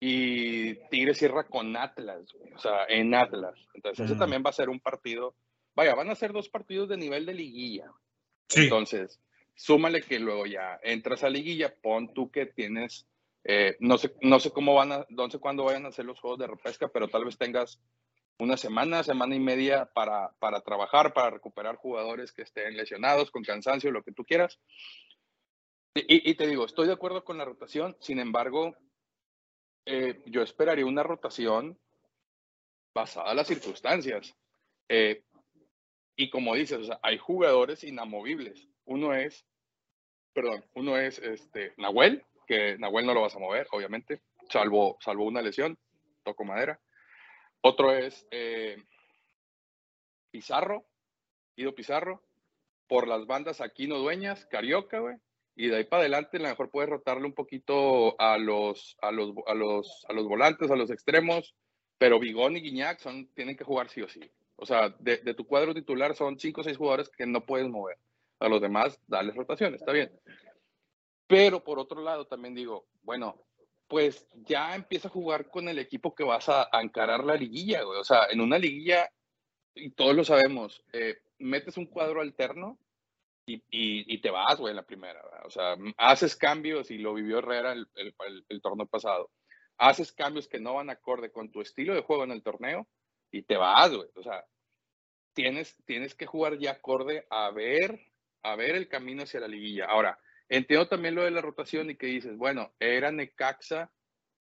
Y 0.00 0.74
Tigre 0.90 1.14
cierra 1.14 1.44
con 1.44 1.76
Atlas, 1.76 2.26
güey, 2.32 2.52
o 2.52 2.58
sea, 2.58 2.84
en 2.88 3.14
Atlas. 3.14 3.54
Entonces, 3.74 4.04
ese 4.06 4.18
también 4.18 4.42
va 4.44 4.50
a 4.50 4.54
ser 4.54 4.68
un 4.68 4.80
partido. 4.80 5.34
Vaya, 5.76 5.94
van 5.94 6.10
a 6.10 6.14
ser 6.16 6.32
dos 6.32 6.48
partidos 6.48 6.88
de 6.88 6.96
nivel 6.96 7.24
de 7.26 7.34
liguilla. 7.34 7.90
Sí, 8.48 8.64
Entonces, 8.64 9.20
súmale 9.54 10.02
que 10.02 10.18
luego 10.18 10.46
ya 10.46 10.78
entras 10.82 11.24
a 11.24 11.30
liguilla, 11.30 11.74
pon 11.82 12.12
tú 12.14 12.30
que 12.30 12.46
tienes, 12.46 13.06
eh, 13.44 13.76
no 13.80 13.98
sé, 13.98 14.14
no 14.22 14.40
sé 14.40 14.50
cómo 14.50 14.74
van 14.74 14.92
a, 14.92 15.06
no 15.10 15.28
cuándo 15.40 15.64
vayan 15.64 15.86
a 15.86 15.88
hacer 15.88 16.04
los 16.04 16.20
juegos 16.20 16.38
de 16.40 16.46
repesca, 16.48 16.88
pero 16.88 17.08
tal 17.08 17.24
vez 17.24 17.38
tengas 17.38 17.80
una 18.38 18.56
semana, 18.56 19.04
semana 19.04 19.34
y 19.36 19.40
media 19.40 19.86
para, 19.94 20.32
para 20.40 20.60
trabajar, 20.62 21.14
para 21.14 21.30
recuperar 21.30 21.76
jugadores 21.76 22.32
que 22.32 22.42
estén 22.42 22.76
lesionados, 22.76 23.30
con 23.30 23.42
cansancio, 23.44 23.90
lo 23.92 24.02
que 24.02 24.12
tú 24.12 24.24
quieras. 24.24 24.60
Y, 25.96 26.30
y- 26.30 26.34
te 26.36 26.46
digo, 26.46 26.64
estoy 26.66 26.86
de 26.86 26.92
acuerdo 26.92 27.24
con 27.24 27.36
la 27.36 27.44
rotación, 27.44 27.96
sin 28.00 28.20
embargo, 28.20 28.76
eh, 29.86 30.22
yo 30.26 30.42
esperaría 30.42 30.84
una 30.84 31.02
rotación 31.02 31.78
basada 32.94 33.30
en 33.30 33.36
las 33.36 33.46
circunstancias. 33.48 34.34
Eh, 34.88 35.24
y 36.16 36.30
como 36.30 36.54
dices, 36.54 36.88
hay 37.02 37.18
jugadores 37.18 37.84
inamovibles. 37.84 38.68
Uno 38.86 39.14
es, 39.14 39.46
perdón, 40.32 40.64
uno 40.74 40.96
es 40.96 41.18
este, 41.18 41.74
Nahuel, 41.76 42.24
que 42.46 42.76
Nahuel 42.78 43.06
no 43.06 43.14
lo 43.14 43.22
vas 43.22 43.34
a 43.36 43.38
mover, 43.38 43.66
obviamente, 43.70 44.22
salvo, 44.48 44.98
salvo 45.00 45.24
una 45.24 45.42
lesión, 45.42 45.78
toco 46.22 46.44
madera. 46.44 46.80
Otro 47.60 47.92
es 47.92 48.26
eh, 48.30 48.76
Pizarro, 50.30 50.84
Ido 51.56 51.74
Pizarro, 51.74 52.22
por 52.88 53.08
las 53.08 53.26
bandas 53.26 53.60
Aquino 53.60 53.98
Dueñas, 53.98 54.46
Carioca, 54.46 54.98
güey. 54.98 55.16
Y 55.56 55.68
de 55.68 55.76
ahí 55.76 55.84
para 55.84 56.00
adelante, 56.00 56.36
a 56.36 56.40
lo 56.40 56.48
mejor 56.48 56.70
puedes 56.70 56.90
rotarle 56.90 57.26
un 57.26 57.32
poquito 57.32 58.20
a 58.20 58.36
los, 58.38 58.96
a 59.00 59.12
los, 59.12 59.32
a 59.46 59.54
los, 59.54 60.04
a 60.08 60.12
los 60.12 60.26
volantes, 60.26 60.70
a 60.70 60.76
los 60.76 60.90
extremos, 60.90 61.54
pero 61.96 62.18
Bigón 62.18 62.56
y 62.56 62.60
Guiñac 62.60 62.98
son, 62.98 63.28
tienen 63.34 63.56
que 63.56 63.64
jugar 63.64 63.88
sí 63.88 64.02
o 64.02 64.08
sí. 64.08 64.20
O 64.56 64.66
sea, 64.66 64.90
de, 64.98 65.18
de 65.18 65.34
tu 65.34 65.46
cuadro 65.46 65.72
titular 65.72 66.14
son 66.14 66.38
cinco 66.38 66.60
o 66.60 66.64
seis 66.64 66.76
jugadores 66.76 67.08
que 67.08 67.26
no 67.26 67.46
puedes 67.46 67.68
mover. 67.68 67.98
A 68.40 68.48
los 68.48 68.60
demás, 68.60 69.00
darles 69.06 69.36
rotación, 69.36 69.74
está 69.74 69.92
bien. 69.92 70.10
Pero 71.26 71.62
por 71.64 71.78
otro 71.78 72.02
lado, 72.02 72.26
también 72.26 72.54
digo, 72.54 72.86
bueno, 73.02 73.40
pues 73.88 74.26
ya 74.34 74.74
empieza 74.74 75.08
a 75.08 75.12
jugar 75.12 75.48
con 75.50 75.68
el 75.68 75.78
equipo 75.78 76.14
que 76.14 76.24
vas 76.24 76.48
a, 76.48 76.68
a 76.70 76.82
encarar 76.82 77.24
la 77.24 77.36
liguilla, 77.36 77.82
güey. 77.82 77.98
O 77.98 78.04
sea, 78.04 78.26
en 78.30 78.40
una 78.40 78.58
liguilla, 78.58 79.10
y 79.74 79.90
todos 79.90 80.14
lo 80.14 80.24
sabemos, 80.24 80.84
eh, 80.92 81.18
metes 81.38 81.76
un 81.76 81.86
cuadro 81.86 82.20
alterno 82.20 82.78
y, 83.46 83.56
y, 83.70 84.14
y 84.14 84.20
te 84.20 84.30
vas, 84.30 84.58
güey, 84.58 84.70
en 84.70 84.76
la 84.76 84.86
primera. 84.86 85.22
¿verdad? 85.22 85.46
O 85.46 85.50
sea, 85.50 85.76
haces 85.96 86.36
cambios 86.36 86.90
y 86.90 86.98
lo 86.98 87.14
vivió 87.14 87.38
Herrera 87.38 87.72
el, 87.72 87.88
el, 87.94 88.14
el, 88.26 88.46
el 88.48 88.62
torneo 88.62 88.86
pasado. 88.86 89.30
Haces 89.78 90.12
cambios 90.12 90.48
que 90.48 90.60
no 90.60 90.74
van 90.74 90.90
acorde 90.90 91.30
con 91.32 91.50
tu 91.50 91.60
estilo 91.60 91.94
de 91.94 92.02
juego 92.02 92.24
en 92.24 92.30
el 92.30 92.42
torneo 92.42 92.86
y 93.30 93.42
te 93.42 93.56
vas, 93.56 93.92
güey. 93.94 94.08
O 94.14 94.22
sea, 94.22 94.44
tienes, 95.34 95.76
tienes 95.84 96.14
que 96.14 96.26
jugar 96.26 96.58
ya 96.58 96.72
acorde 96.72 97.26
a 97.30 97.50
ver, 97.50 98.00
a 98.44 98.54
ver 98.56 98.76
el 98.76 98.88
camino 98.88 99.22
hacia 99.24 99.40
la 99.40 99.48
liguilla. 99.48 99.86
Ahora, 99.86 100.18
entiendo 100.48 100.86
también 100.86 101.14
lo 101.16 101.24
de 101.24 101.30
la 101.32 101.40
rotación 101.40 101.90
y 101.90 101.96
que 101.96 102.06
dices, 102.06 102.36
bueno, 102.36 102.72
era 102.78 103.10
Necaxa, 103.10 103.90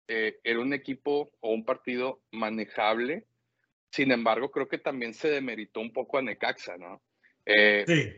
eh, 0.08 0.40
era 0.44 0.60
un 0.60 0.74
equipo 0.74 1.32
o 1.40 1.52
un 1.52 1.64
partido 1.64 2.22
manejable. 2.32 3.28
Sin 3.92 4.12
embargo, 4.12 4.52
creo 4.52 4.68
que 4.68 4.78
también 4.80 5.14
se 5.14 5.30
demeritó 5.30 5.80
un 5.80 5.94
poco 5.94 6.18
a 6.18 6.22
Necaxa, 6.22 6.78
¿no? 6.78 7.02
Eh, 7.46 7.84
sí. 7.88 8.12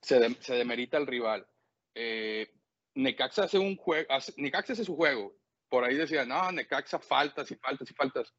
se, 0.00 0.18
de- 0.20 0.36
se 0.40 0.54
demerita 0.54 0.96
al 0.96 1.06
rival. 1.06 1.46
Eh, 1.94 2.50
Necaxa 2.94 3.44
hace 3.44 3.58
un 3.58 3.76
juego, 3.76 4.08
Necaxa 4.36 4.72
hace 4.72 4.84
su 4.84 4.96
juego. 4.96 5.36
Por 5.68 5.84
ahí 5.84 5.96
decía, 5.96 6.24
no, 6.24 6.50
Necaxa 6.50 6.98
faltas 6.98 7.50
y 7.50 7.56
faltas 7.56 7.90
y 7.90 7.94
faltas. 7.94 8.34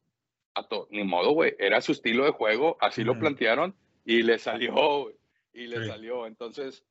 A 0.54 0.66
to- 0.68 0.88
ni 0.90 1.02
modo, 1.04 1.30
güey. 1.32 1.54
Era 1.58 1.80
su 1.80 1.92
estilo 1.92 2.24
de 2.24 2.30
juego, 2.32 2.76
así 2.80 3.04
lo 3.04 3.12
plantearon 3.20 3.74
y 4.04 4.22
le 4.22 4.38
salió, 4.38 4.72
güey. 5.04 5.14
Y 5.52 5.66
le 5.66 5.82
Sí. 5.82 5.88
salió. 5.88 6.26
Entonces, 6.26 6.84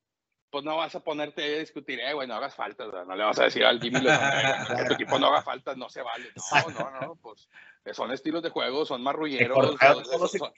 pues 0.49 0.63
no 0.65 0.75
vas 0.77 0.93
a 0.95 1.03
ponerte 1.03 1.43
a 1.43 1.59
discutir, 1.59 1.99
eh, 2.01 2.13
güey, 2.13 2.27
no 2.27 2.35
hagas 2.35 2.55
faltas, 2.55 2.87
¿verdad? 2.87 3.05
no 3.05 3.15
le 3.15 3.23
vas 3.23 3.39
a 3.39 3.45
decir 3.45 3.63
al 3.63 3.79
Jimmy 3.81 4.01
Lozano, 4.01 4.37
"Eh, 4.37 4.43
que 4.85 4.85
tu 4.87 4.93
equipo 4.95 5.17
no 5.17 5.27
haga 5.27 5.41
faltas, 5.43 5.77
no 5.77 5.89
se 5.89 6.01
vale. 6.01 6.29
No, 6.51 6.69
no, 6.71 6.91
no, 7.01 7.15
pues 7.15 7.49
son 7.93 8.11
estilos 8.11 8.43
de 8.43 8.49
juego, 8.49 8.85
son 8.85 9.01
marrulleros. 9.01 9.57
cortaron 9.57 10.05
son-. 10.05 10.51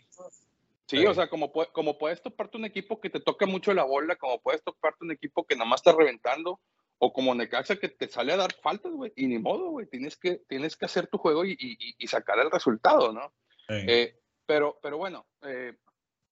Sí, 0.88 0.98
Sí. 0.98 1.06
o 1.06 1.14
sea, 1.14 1.30
como, 1.30 1.52
como 1.52 1.98
puedes 1.98 2.22
toparte 2.22 2.58
un 2.58 2.66
equipo 2.66 3.00
que 3.00 3.10
te 3.10 3.20
toca 3.20 3.46
mucho 3.46 3.74
la 3.74 3.84
bola, 3.84 4.16
como 4.18 4.42
puedes 4.42 4.64
toparte 4.64 5.06
un 5.06 5.12
equipo 5.12 5.46
que 5.46 5.56
nada 5.56 5.70
más 5.70 5.80
está 5.80 5.94
reventando, 5.94 6.60
o 6.98 7.14
como 7.14 7.34
Necaxa 7.36 7.78
que 7.78 7.90
te 7.90 8.08
sale 8.10 8.34
a 8.34 8.38
dar 8.38 8.54
faltas, 8.62 8.92
güey, 8.92 9.14
y 9.16 9.28
ni 9.28 9.38
modo, 9.40 9.70
güey, 9.72 9.88
tienes 9.88 10.18
que, 10.18 10.38
tienes 10.48 10.76
que 10.76 10.86
hacer 10.86 11.08
tu 11.08 11.18
juego 11.20 11.46
y, 11.46 11.52
y- 11.60 11.96
y 11.98 12.08
sacar 12.08 12.40
el 12.40 12.50
resultado, 12.52 13.12
¿no? 13.14 13.32
sí. 13.68 13.76
Eh, 13.88 14.20
pero, 14.46 14.78
pero 14.82 14.98
bueno, 14.98 15.26
eh, 15.44 15.74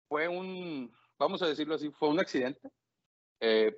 fue 0.09 0.27
un, 0.27 0.91
vamos 1.21 1.41
a 1.43 1.47
decirlo 1.47 1.75
así, 1.75 1.89
fue 1.91 2.09
un 2.09 2.19
accidente. 2.19 2.71
Eh, 3.39 3.75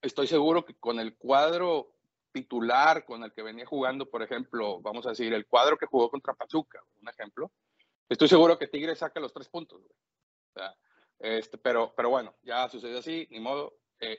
estoy 0.00 0.26
seguro 0.28 0.64
que 0.64 0.74
con 0.74 1.00
el 1.00 1.16
cuadro 1.16 1.92
titular 2.32 3.04
con 3.04 3.22
el 3.24 3.32
que 3.32 3.42
venía 3.42 3.66
jugando, 3.66 4.08
por 4.08 4.22
ejemplo, 4.22 4.80
vamos 4.80 5.04
a 5.06 5.10
decir, 5.10 5.34
el 5.34 5.46
cuadro 5.46 5.76
que 5.76 5.86
jugó 5.86 6.08
contra 6.08 6.32
Pachuca, 6.34 6.80
un 7.00 7.08
ejemplo, 7.08 7.52
estoy 8.08 8.28
seguro 8.28 8.58
que 8.58 8.68
Tigre 8.68 8.96
saca 8.96 9.20
los 9.20 9.32
tres 9.34 9.48
puntos. 9.48 9.82
O 9.82 10.58
sea, 10.58 10.74
este, 11.18 11.58
pero, 11.58 11.92
pero 11.94 12.08
bueno, 12.10 12.34
ya 12.42 12.68
sucedió 12.68 12.98
así, 12.98 13.26
ni 13.30 13.38
modo. 13.40 13.74
Eh, 14.00 14.18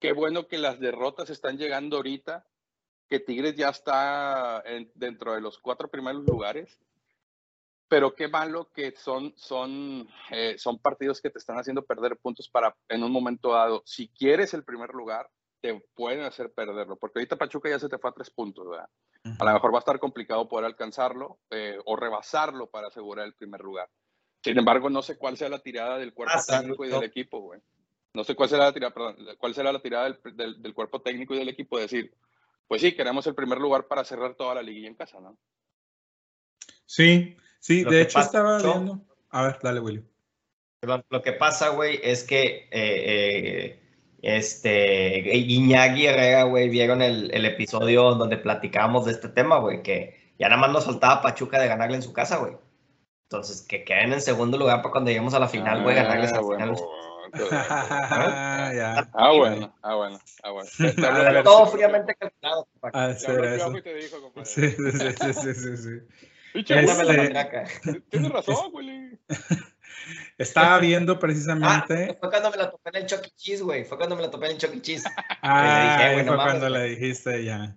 qué 0.00 0.12
bueno 0.12 0.46
que 0.48 0.56
las 0.58 0.80
derrotas 0.80 1.28
están 1.30 1.58
llegando 1.58 1.96
ahorita, 1.96 2.46
que 3.08 3.20
Tigres 3.20 3.54
ya 3.54 3.68
está 3.68 4.62
en- 4.64 4.90
dentro 4.94 5.34
de 5.34 5.40
los 5.40 5.58
cuatro 5.58 5.88
primeros 5.88 6.24
lugares. 6.24 6.80
Pero 7.88 8.14
qué 8.14 8.26
malo 8.28 8.70
que 8.72 8.92
son, 8.96 9.32
son, 9.36 10.08
eh, 10.30 10.56
son 10.58 10.78
partidos 10.78 11.20
que 11.20 11.30
te 11.30 11.38
están 11.38 11.58
haciendo 11.58 11.84
perder 11.84 12.16
puntos 12.16 12.48
para 12.48 12.76
en 12.88 13.04
un 13.04 13.12
momento 13.12 13.52
dado. 13.52 13.82
Si 13.86 14.08
quieres 14.08 14.54
el 14.54 14.64
primer 14.64 14.90
lugar, 14.90 15.30
te 15.60 15.80
pueden 15.94 16.22
hacer 16.22 16.52
perderlo, 16.52 16.96
porque 16.96 17.20
ahorita 17.20 17.36
Pachuca 17.36 17.68
ya 17.68 17.78
se 17.78 17.88
te 17.88 17.98
fue 17.98 18.10
a 18.10 18.12
tres 18.12 18.30
puntos, 18.30 18.68
¿verdad? 18.68 18.88
A 19.38 19.44
lo 19.44 19.52
mejor 19.52 19.72
va 19.72 19.78
a 19.78 19.80
estar 19.80 19.98
complicado 19.98 20.48
poder 20.48 20.64
alcanzarlo 20.66 21.38
eh, 21.50 21.78
o 21.84 21.96
rebasarlo 21.96 22.68
para 22.70 22.88
asegurar 22.88 23.26
el 23.26 23.34
primer 23.34 23.60
lugar. 23.60 23.88
Sin 24.42 24.56
embargo, 24.58 24.88
no 24.90 25.02
sé 25.02 25.16
cuál 25.18 25.36
sea 25.36 25.48
la 25.48 25.58
tirada 25.58 25.98
del 25.98 26.12
cuerpo 26.14 26.34
Ah, 26.36 26.42
sí, 26.42 26.52
técnico 26.52 26.84
y 26.84 26.88
no. 26.88 26.94
del 26.96 27.04
equipo, 27.04 27.40
güey. 27.40 27.60
No 28.14 28.24
sé 28.24 28.34
cuál 28.34 28.48
será 28.48 28.64
la 28.66 28.72
tirada, 28.72 28.94
perdón, 28.94 29.16
cuál 29.38 29.54
será 29.54 29.72
la 29.72 29.82
tirada 29.82 30.04
del, 30.04 30.36
del- 30.36 30.62
del 30.62 30.74
cuerpo 30.74 31.02
técnico 31.02 31.34
y 31.34 31.38
del 31.38 31.48
equipo 31.48 31.76
de 31.76 31.82
decir, 31.82 32.14
pues 32.68 32.80
sí, 32.80 32.94
queremos 32.94 33.26
el 33.26 33.34
primer 33.34 33.58
lugar 33.58 33.86
para 33.88 34.04
cerrar 34.04 34.34
toda 34.36 34.54
la 34.54 34.62
liguilla 34.62 34.88
en 34.88 34.94
casa, 34.94 35.20
¿no? 35.20 35.36
Sí, 36.84 37.36
sí, 37.66 37.82
Lo 37.82 37.90
de 37.90 38.02
hecho 38.02 38.14
pasa- 38.14 38.26
estaba 38.26 38.58
viendo. 38.58 39.00
A 39.30 39.42
ver, 39.42 39.58
dale, 39.62 39.80
Willy. 39.80 40.04
Perdón, 40.80 41.04
lo 41.10 41.22
que 41.22 41.32
pasa, 41.32 41.70
güey, 41.70 41.98
es 42.02 42.22
que 42.24 42.68
eh, 42.70 42.70
eh, 42.70 43.82
este 44.22 45.20
Guiñac 45.22 45.96
y 45.96 46.06
Herrera, 46.06 46.44
güey, 46.44 46.68
vieron 46.68 47.02
el, 47.02 47.30
el 47.34 47.44
episodio 47.44 48.14
donde 48.14 48.36
platicábamos 48.36 49.04
de 49.06 49.12
este 49.12 49.28
tema, 49.28 49.58
güey, 49.58 49.82
que 49.82 50.32
ya 50.38 50.48
nada 50.48 50.60
más 50.60 50.70
nos 50.70 50.84
faltaba 50.84 51.22
Pachuca 51.22 51.58
de 51.58 51.68
ganarle 51.68 51.96
en 51.96 52.02
su 52.02 52.12
casa, 52.12 52.36
güey. 52.36 52.56
Entonces, 53.28 53.62
que 53.62 53.82
queden 53.84 54.12
en 54.12 54.20
segundo 54.20 54.56
lugar 54.58 54.82
para 54.82 54.92
cuando 54.92 55.10
lleguemos 55.10 55.34
a 55.34 55.40
la 55.40 55.48
final, 55.48 55.82
güey, 55.82 55.96
ganarles 55.96 56.32
a 56.32 56.36
Ah, 56.36 56.40
la 56.40 56.46
bueno, 56.46 56.76
final. 56.76 56.88
Ah, 57.50 58.72
ya. 58.74 59.08
Ah, 59.12 59.32
bueno, 59.32 59.74
ah, 59.82 59.94
bueno, 59.96 60.18
ah, 60.44 60.50
bueno. 60.52 60.70
Claro, 60.96 61.42
Todo 61.42 61.64
te- 61.64 61.70
fríamente 61.72 62.14
calculado. 62.14 62.68
compadre. 62.72 62.98
Ah, 62.98 63.10
eso. 63.10 63.72
te 63.82 63.94
dijo, 63.94 64.32
sí, 64.44 64.70
sí, 64.70 65.32
sí, 65.32 65.54
sí, 65.54 65.76
sí. 65.76 65.98
Pinche 66.56 66.80
Este- 66.80 67.32
la. 67.34 67.68
Tienes 68.10 68.30
razón, 68.30 68.70
Willy. 68.72 69.18
Estaba 70.38 70.78
viendo 70.78 71.14
Ah, 71.14 71.18
precisamente. 71.18 72.16
fue 72.20 72.30
cuando 72.30 72.50
me 72.50 72.56
la 72.56 72.70
topé 72.70 72.90
en 72.90 72.96
el 73.02 73.06
Chucky 73.06 73.30
Cheese, 73.36 73.62
güey. 73.62 73.84
Fue 73.84 73.96
cuando 73.98 74.16
me 74.16 74.22
la 74.22 74.30
topé 74.30 74.46
en 74.46 74.52
el 74.52 74.58
Chucky 74.58 74.80
Cheese. 74.80 75.04
Ah, 75.42 75.96
dije, 75.98 76.04
ahí 76.08 76.14
güey, 76.14 76.24
no 76.26 76.32
fue 76.32 76.36
mames, 76.38 76.52
cuando 76.60 76.68
güey. 76.78 76.82
le 76.90 76.96
dijiste 76.96 77.44
ya. 77.44 77.76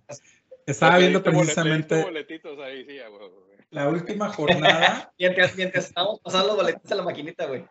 Estaba 0.65 0.97
viendo 0.97 1.23
precisamente 1.23 2.03
boletitos 2.03 2.59
ahí, 2.59 2.85
sí, 2.85 2.97
güey. 3.09 3.57
la 3.71 3.89
última 3.89 4.29
jornada. 4.29 5.11
Mientras, 5.19 5.55
mientras 5.55 5.85
estábamos 5.87 6.19
pasando 6.21 6.47
los 6.49 6.57
boletos 6.57 6.91
a 6.91 6.95
la 6.95 7.03
maquinita, 7.03 7.45
güey. 7.47 7.65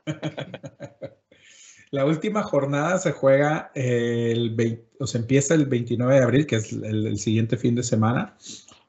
La 1.91 2.05
última 2.05 2.43
jornada 2.43 2.99
se 2.99 3.13
juega 3.13 3.71
el 3.75 4.51
20, 4.55 4.85
o 5.01 5.07
se 5.07 5.19
empieza 5.19 5.55
el 5.55 5.67
29 5.67 6.15
de 6.17 6.23
abril, 6.23 6.47
que 6.47 6.57
es 6.57 6.73
el, 6.73 7.07
el 7.07 7.19
siguiente 7.19 7.57
fin 7.57 7.75
de 7.75 7.83
semana, 7.83 8.37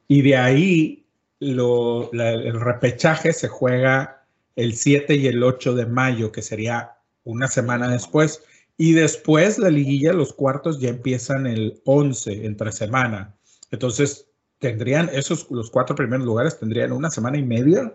y 0.08 0.22
de 0.22 0.36
ahí 0.38 1.06
lo- 1.40 2.10
la- 2.14 2.32
el 2.32 2.60
repechaje 2.60 3.34
se 3.34 3.48
juega 3.48 4.24
el 4.56 4.74
7 4.76 5.16
y 5.16 5.28
el 5.28 5.42
8 5.44 5.74
de 5.74 5.86
mayo, 5.86 6.32
que 6.32 6.42
sería 6.42 6.98
una 7.24 7.48
semana 7.48 7.90
después, 7.90 8.44
y 8.78 8.94
después 8.94 9.58
la 9.58 9.70
liguilla, 9.70 10.14
los 10.14 10.34
cuartos 10.34 10.80
ya 10.80 10.90
empiezan 10.90 11.48
el 11.48 11.82
11, 11.86 12.46
entre 12.46 12.72
semana. 12.72 13.36
Entonces, 13.72 14.28
tendrían 14.58 15.10
esos, 15.14 15.50
los 15.52 15.70
cuatro 15.70 15.96
primeros 15.96 16.26
lugares 16.26 16.60
tendrían 16.60 16.92
una 16.92 17.10
semana 17.10 17.38
y 17.38 17.44
media 17.44 17.94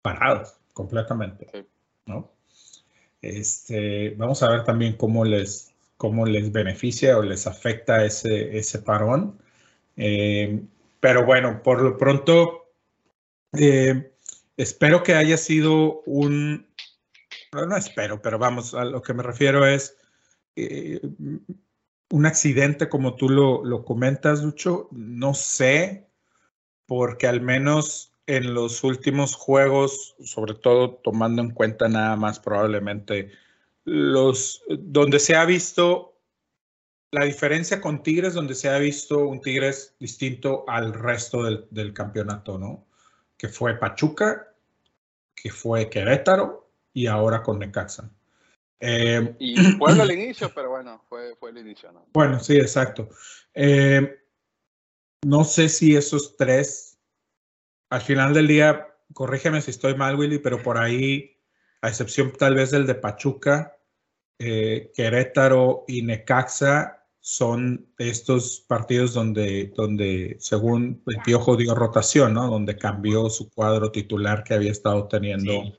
parados 0.00 0.54
completamente, 0.72 1.48
Sí. 1.52 1.66
¿no? 2.06 2.30
Este, 3.20 4.10
vamos 4.16 4.42
a 4.42 4.50
ver 4.50 4.64
también 4.64 4.94
cómo 4.96 5.24
les, 5.24 5.70
cómo 5.96 6.26
les 6.26 6.50
beneficia 6.50 7.18
o 7.18 7.22
les 7.22 7.46
afecta 7.46 8.04
ese, 8.04 8.56
ese 8.58 8.80
parón. 8.80 9.38
Eh, 9.96 10.60
pero 11.00 11.24
bueno, 11.24 11.62
por 11.62 11.82
lo 11.82 11.96
pronto, 11.98 12.61
eh, 13.52 14.12
espero 14.56 15.02
que 15.02 15.14
haya 15.14 15.36
sido 15.36 16.02
un, 16.02 16.66
no, 17.52 17.76
espero, 17.76 18.22
pero 18.22 18.38
vamos, 18.38 18.74
a 18.74 18.84
lo 18.84 19.02
que 19.02 19.14
me 19.14 19.22
refiero 19.22 19.66
es 19.66 19.96
eh, 20.56 21.00
un 22.10 22.26
accidente 22.26 22.88
como 22.88 23.16
tú 23.16 23.28
lo, 23.28 23.64
lo 23.64 23.84
comentas, 23.84 24.42
Lucho. 24.42 24.88
No 24.90 25.34
sé, 25.34 26.08
porque 26.86 27.26
al 27.26 27.40
menos 27.40 28.12
en 28.26 28.54
los 28.54 28.84
últimos 28.84 29.34
juegos, 29.34 30.14
sobre 30.22 30.54
todo 30.54 30.94
tomando 30.94 31.42
en 31.42 31.50
cuenta 31.50 31.88
nada 31.88 32.16
más 32.16 32.38
probablemente 32.38 33.30
los 33.84 34.62
donde 34.68 35.18
se 35.18 35.34
ha 35.34 35.44
visto 35.44 36.14
la 37.10 37.24
diferencia 37.24 37.80
con 37.80 38.02
Tigres, 38.02 38.32
donde 38.34 38.54
se 38.54 38.70
ha 38.70 38.78
visto 38.78 39.26
un 39.26 39.40
Tigres 39.40 39.94
distinto 39.98 40.64
al 40.68 40.94
resto 40.94 41.42
del 41.42 41.92
campeonato, 41.92 42.58
¿no? 42.58 42.86
Que 43.42 43.48
fue 43.48 43.76
Pachuca, 43.76 44.54
que 45.34 45.50
fue 45.50 45.90
Querétaro 45.90 46.70
y 46.92 47.08
ahora 47.08 47.42
con 47.42 47.58
Necaxa. 47.58 48.08
Eh, 48.78 49.34
Y 49.40 49.72
Puebla 49.78 50.04
al 50.04 50.12
inicio, 50.16 50.52
pero 50.54 50.70
bueno, 50.70 51.02
fue, 51.08 51.34
fue 51.34 51.50
el 51.50 51.58
inicio, 51.58 51.90
¿no? 51.90 52.06
bueno, 52.12 52.38
sí, 52.38 52.56
exacto. 52.56 53.08
Eh, 53.52 54.16
no 55.24 55.42
sé 55.42 55.68
si 55.68 55.96
esos 55.96 56.36
tres, 56.36 57.00
al 57.90 58.02
final 58.02 58.32
del 58.32 58.46
día, 58.46 58.94
corrígeme 59.12 59.60
si 59.60 59.72
estoy 59.72 59.96
mal, 59.96 60.14
Willy, 60.14 60.38
pero 60.38 60.62
por 60.62 60.78
ahí, 60.78 61.36
a 61.80 61.88
excepción 61.88 62.32
tal 62.38 62.54
vez 62.54 62.70
del 62.70 62.86
de 62.86 62.94
Pachuca, 62.94 63.76
eh, 64.38 64.92
Querétaro 64.94 65.84
y 65.88 66.02
Necaxa 66.02 67.01
son 67.24 67.86
estos 67.98 68.64
partidos 68.66 69.14
donde, 69.14 69.72
donde, 69.76 70.36
según 70.40 71.00
el 71.06 71.18
Piojo 71.24 71.56
dio 71.56 71.72
rotación, 71.72 72.34
¿no? 72.34 72.48
Donde 72.50 72.76
cambió 72.76 73.30
su 73.30 73.48
cuadro 73.48 73.92
titular 73.92 74.42
que 74.42 74.54
había 74.54 74.72
estado 74.72 75.06
teniendo 75.06 75.52
Sí. 75.52 75.74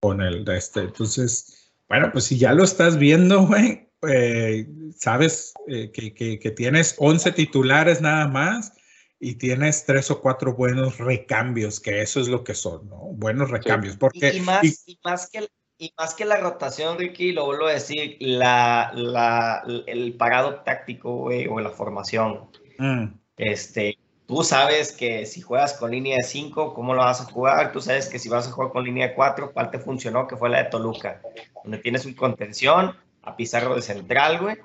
con 0.00 0.20
el 0.20 0.44
de 0.44 0.56
este. 0.58 0.80
Entonces, 0.80 1.70
bueno, 1.88 2.10
pues 2.12 2.24
si 2.24 2.36
ya 2.36 2.52
lo 2.52 2.64
estás 2.64 2.98
viendo, 2.98 3.46
güey, 3.46 3.88
eh, 4.10 4.66
sabes 4.96 5.54
eh, 5.68 5.92
que, 5.92 6.12
que- 6.12 6.40
que 6.40 6.50
tienes 6.50 6.96
11 6.98 7.30
titulares 7.30 8.00
nada 8.00 8.26
más 8.26 8.72
y 9.20 9.36
tienes 9.36 9.84
tres 9.86 10.10
o 10.10 10.20
cuatro 10.20 10.54
buenos 10.56 10.98
recambios, 10.98 11.78
que 11.78 12.02
eso 12.02 12.20
es 12.20 12.26
lo 12.26 12.42
que 12.42 12.54
son, 12.54 12.88
¿no? 12.88 12.96
Buenos 13.14 13.50
recambios. 13.50 13.94
Y, 13.94 13.98
Porque, 13.98 14.34
y 14.34 14.40
más, 14.40 14.64
y- 14.64 14.74
y 14.92 14.98
más 15.04 15.30
que, 15.30 15.48
y 15.78 15.92
más 15.98 16.14
que 16.14 16.24
la 16.24 16.36
rotación, 16.38 16.98
Ricky, 16.98 17.32
lo 17.32 17.46
vuelvo 17.46 17.66
a 17.66 17.72
decir, 17.72 18.16
la, 18.20 18.90
la, 18.94 19.62
el 19.86 20.14
parado 20.14 20.60
táctico, 20.62 21.14
güey, 21.16 21.46
o 21.46 21.60
la 21.60 21.70
formación. 21.70 22.48
mm, 22.78 23.04
Este, 23.36 23.98
tú 24.26 24.42
sabes 24.42 24.92
que 24.92 25.26
si 25.26 25.40
juegas 25.42 25.74
con 25.74 25.90
línea 25.90 26.16
de 26.16 26.22
5, 26.22 26.72
¿cómo 26.74 26.94
lo 26.94 27.02
vas 27.02 27.20
a 27.20 27.24
jugar? 27.24 27.72
Tú 27.72 27.80
sabes 27.80 28.08
que 28.08 28.18
si 28.18 28.28
vas 28.28 28.48
a 28.48 28.52
jugar 28.52 28.72
con 28.72 28.84
línea 28.84 29.08
de 29.08 29.14
4, 29.14 29.52
¿cuál 29.52 29.70
te 29.70 29.78
funcionó? 29.78 30.26
Que 30.26 30.36
fue 30.36 30.48
la 30.48 30.62
de 30.64 30.70
Toluca, 30.70 31.20
donde 31.62 31.78
tienes 31.78 32.06
un 32.06 32.14
contención, 32.14 32.96
a 33.22 33.36
Pizarro 33.36 33.74
de 33.74 33.82
central, 33.82 34.40
güey, 34.40 34.56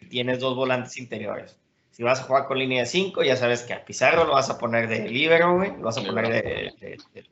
y 0.00 0.06
tienes 0.06 0.40
dos 0.40 0.56
volantes 0.56 0.96
interiores. 0.98 1.58
Si 1.90 2.02
vas 2.02 2.20
a 2.20 2.24
jugar 2.24 2.46
con 2.46 2.58
línea 2.58 2.80
de 2.80 2.86
5, 2.86 3.22
ya 3.22 3.36
sabes 3.36 3.62
que 3.62 3.74
a 3.74 3.84
Pizarro 3.84 4.24
lo 4.24 4.32
vas 4.32 4.50
a 4.50 4.58
poner 4.58 4.88
de 4.88 5.08
líbero, 5.08 5.56
güey, 5.56 5.70
lo 5.76 5.82
vas 5.84 5.98
a 5.98 6.02
poner 6.02 6.28
de, 6.28 6.42
de- 6.80 6.96
de- 7.12 7.24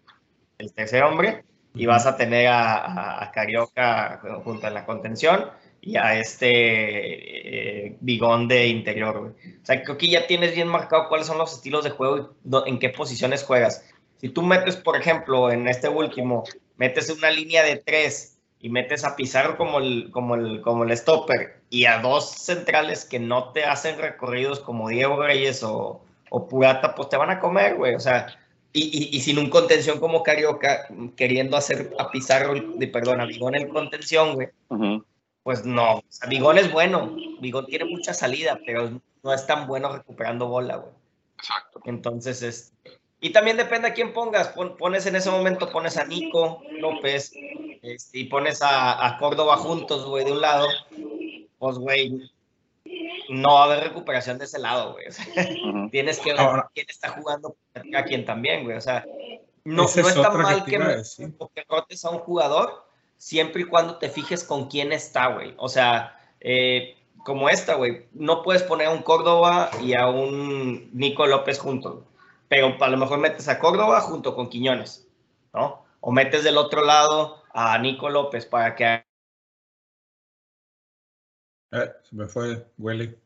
el 0.58 0.72
tercer 0.72 1.02
hombre, 1.02 1.44
y 1.76 1.86
vas 1.86 2.06
a 2.06 2.16
tener 2.16 2.48
a, 2.48 3.22
a- 3.24 3.32
Carioca 3.32 4.20
junto 4.44 4.66
a 4.66 4.70
la 4.70 4.84
contención 4.86 5.50
y 5.80 5.96
a 5.96 6.18
este 6.18 7.86
eh, 7.88 7.96
Bigón 8.00 8.48
de 8.48 8.68
interior. 8.68 9.36
O 9.62 9.66
sea, 9.66 9.82
creo 9.82 9.98
que 9.98 10.08
ya 10.08 10.26
tienes 10.26 10.54
bien 10.54 10.68
marcado 10.68 11.08
cuáles 11.08 11.26
son 11.26 11.38
los 11.38 11.52
estilos 11.54 11.84
de 11.84 11.90
juego 11.90 12.34
y 12.44 12.68
en 12.70 12.78
qué 12.78 12.88
posiciones 12.90 13.44
juegas. 13.44 13.84
Si 14.18 14.28
tú 14.30 14.42
metes, 14.42 14.76
por 14.76 14.96
ejemplo, 14.96 15.50
en 15.50 15.68
este 15.68 15.88
último, 15.88 16.44
metes 16.76 17.10
una 17.10 17.30
línea 17.30 17.62
de 17.62 17.76
tres 17.76 18.38
y 18.58 18.70
metes 18.70 19.04
a 19.04 19.14
Pizarro 19.16 19.56
como 19.56 19.78
el, 19.78 20.10
como 20.10 20.34
el, 20.34 20.60
como 20.62 20.84
el 20.84 20.96
stopper 20.96 21.60
y 21.70 21.84
a 21.84 21.98
dos 22.00 22.30
centrales 22.30 23.04
que 23.04 23.18
no 23.20 23.52
te 23.52 23.64
hacen 23.64 23.98
recorridos 23.98 24.60
como 24.60 24.88
Diego 24.88 25.22
Reyes 25.22 25.62
o, 25.62 26.02
o 26.30 26.48
Purata, 26.48 26.94
pues 26.94 27.08
te 27.10 27.16
van 27.18 27.30
a 27.30 27.38
comer, 27.40 27.76
güey. 27.76 27.94
O 27.94 28.00
sea, 28.00 28.26
y, 28.78 29.08
y- 29.12 29.16
y 29.16 29.20
sin 29.20 29.38
un 29.38 29.48
contención 29.50 29.98
como 30.00 30.22
Carioca, 30.22 30.86
queriendo 31.16 31.56
hacer 31.56 31.92
a 31.98 32.10
Pizarro, 32.10 32.54
de, 32.54 32.86
perdón, 32.88 33.20
a 33.20 33.24
Bigón 33.26 33.54
el 33.54 33.68
contención, 33.68 34.34
güey 34.34 34.48
pues 35.42 35.64
no. 35.64 35.98
O 35.98 36.04
sea, 36.08 36.28
Bigón 36.28 36.58
es 36.58 36.72
bueno. 36.72 37.14
Bigón 37.40 37.66
tiene 37.66 37.84
mucha 37.84 38.12
salida, 38.12 38.58
pero 38.66 39.00
no 39.22 39.32
es 39.32 39.46
tan 39.46 39.68
bueno 39.68 39.92
recuperando 39.96 40.48
bola, 40.48 40.76
güey. 40.78 40.92
Exacto. 41.38 41.80
Entonces, 41.84 42.42
es... 42.42 42.72
y 43.20 43.30
también 43.30 43.56
depende 43.56 43.86
a 43.86 43.94
quién 43.94 44.12
pongas. 44.12 44.48
Pon- 44.48 44.76
pones 44.76 45.06
en 45.06 45.14
ese 45.14 45.30
momento, 45.30 45.70
pones 45.70 45.96
a 45.98 46.04
Nico 46.04 46.62
López 46.80 47.32
este, 47.82 48.18
y 48.18 48.24
pones 48.24 48.60
a, 48.60 49.06
a 49.06 49.18
Córdoba 49.18 49.56
juntos, 49.56 50.04
güey, 50.06 50.24
de 50.24 50.32
un 50.32 50.40
lado. 50.40 50.66
Pues, 51.58 51.78
güey, 51.78 52.28
no 53.28 53.54
va 53.54 53.62
a 53.62 53.64
haber 53.64 53.84
recuperación 53.84 54.38
de 54.38 54.44
ese 54.44 54.58
lado, 54.58 54.92
güey. 54.92 55.08
O 55.08 55.12
sea, 55.12 55.24
Ujú. 55.68 55.90
tienes 55.90 56.18
que 56.20 56.32
ver 56.32 56.40
Ahora- 56.40 56.70
quién 56.74 56.86
está 56.88 57.08
jugando 57.10 57.56
a 57.74 58.02
quién 58.04 58.24
también, 58.24 58.64
güey. 58.64 58.76
O 58.76 58.80
sea, 58.80 59.04
no, 59.64 59.82
no 59.82 59.84
es 59.84 59.96
está 59.96 60.30
mal 60.30 60.64
que, 60.64 60.72
que 60.72 61.64
rotes 61.68 62.04
a 62.04 62.10
un 62.10 62.18
jugador 62.18 62.86
siempre 63.16 63.62
y 63.62 63.64
cuando 63.64 63.96
te 63.96 64.08
fijes 64.08 64.44
con 64.44 64.68
quién 64.68 64.92
está, 64.92 65.28
güey. 65.28 65.54
O 65.56 65.68
sea, 65.68 66.18
eh, 66.40 66.96
como 67.24 67.48
esta, 67.48 67.74
güey, 67.74 68.06
no 68.12 68.42
puedes 68.42 68.62
poner 68.62 68.86
a 68.86 68.90
un 68.90 69.02
Córdoba 69.02 69.70
y 69.82 69.94
a 69.94 70.06
un 70.08 70.90
Nico 70.92 71.26
López 71.26 71.58
juntos, 71.58 72.04
pero 72.48 72.76
a 72.78 72.88
lo 72.88 72.96
mejor 72.96 73.18
metes 73.18 73.48
a 73.48 73.58
Córdoba 73.58 74.00
junto 74.00 74.36
con 74.36 74.48
Quiñones, 74.48 75.08
¿no? 75.52 75.84
O 76.00 76.12
metes 76.12 76.44
del 76.44 76.56
otro 76.58 76.84
lado 76.84 77.42
a 77.52 77.76
Nico 77.78 78.10
López 78.10 78.46
para 78.46 78.76
que 78.76 79.04
eh, 81.82 81.90
se 82.02 82.16
me 82.16 82.26
fue, 82.26 82.66
Willy. 82.78 83.16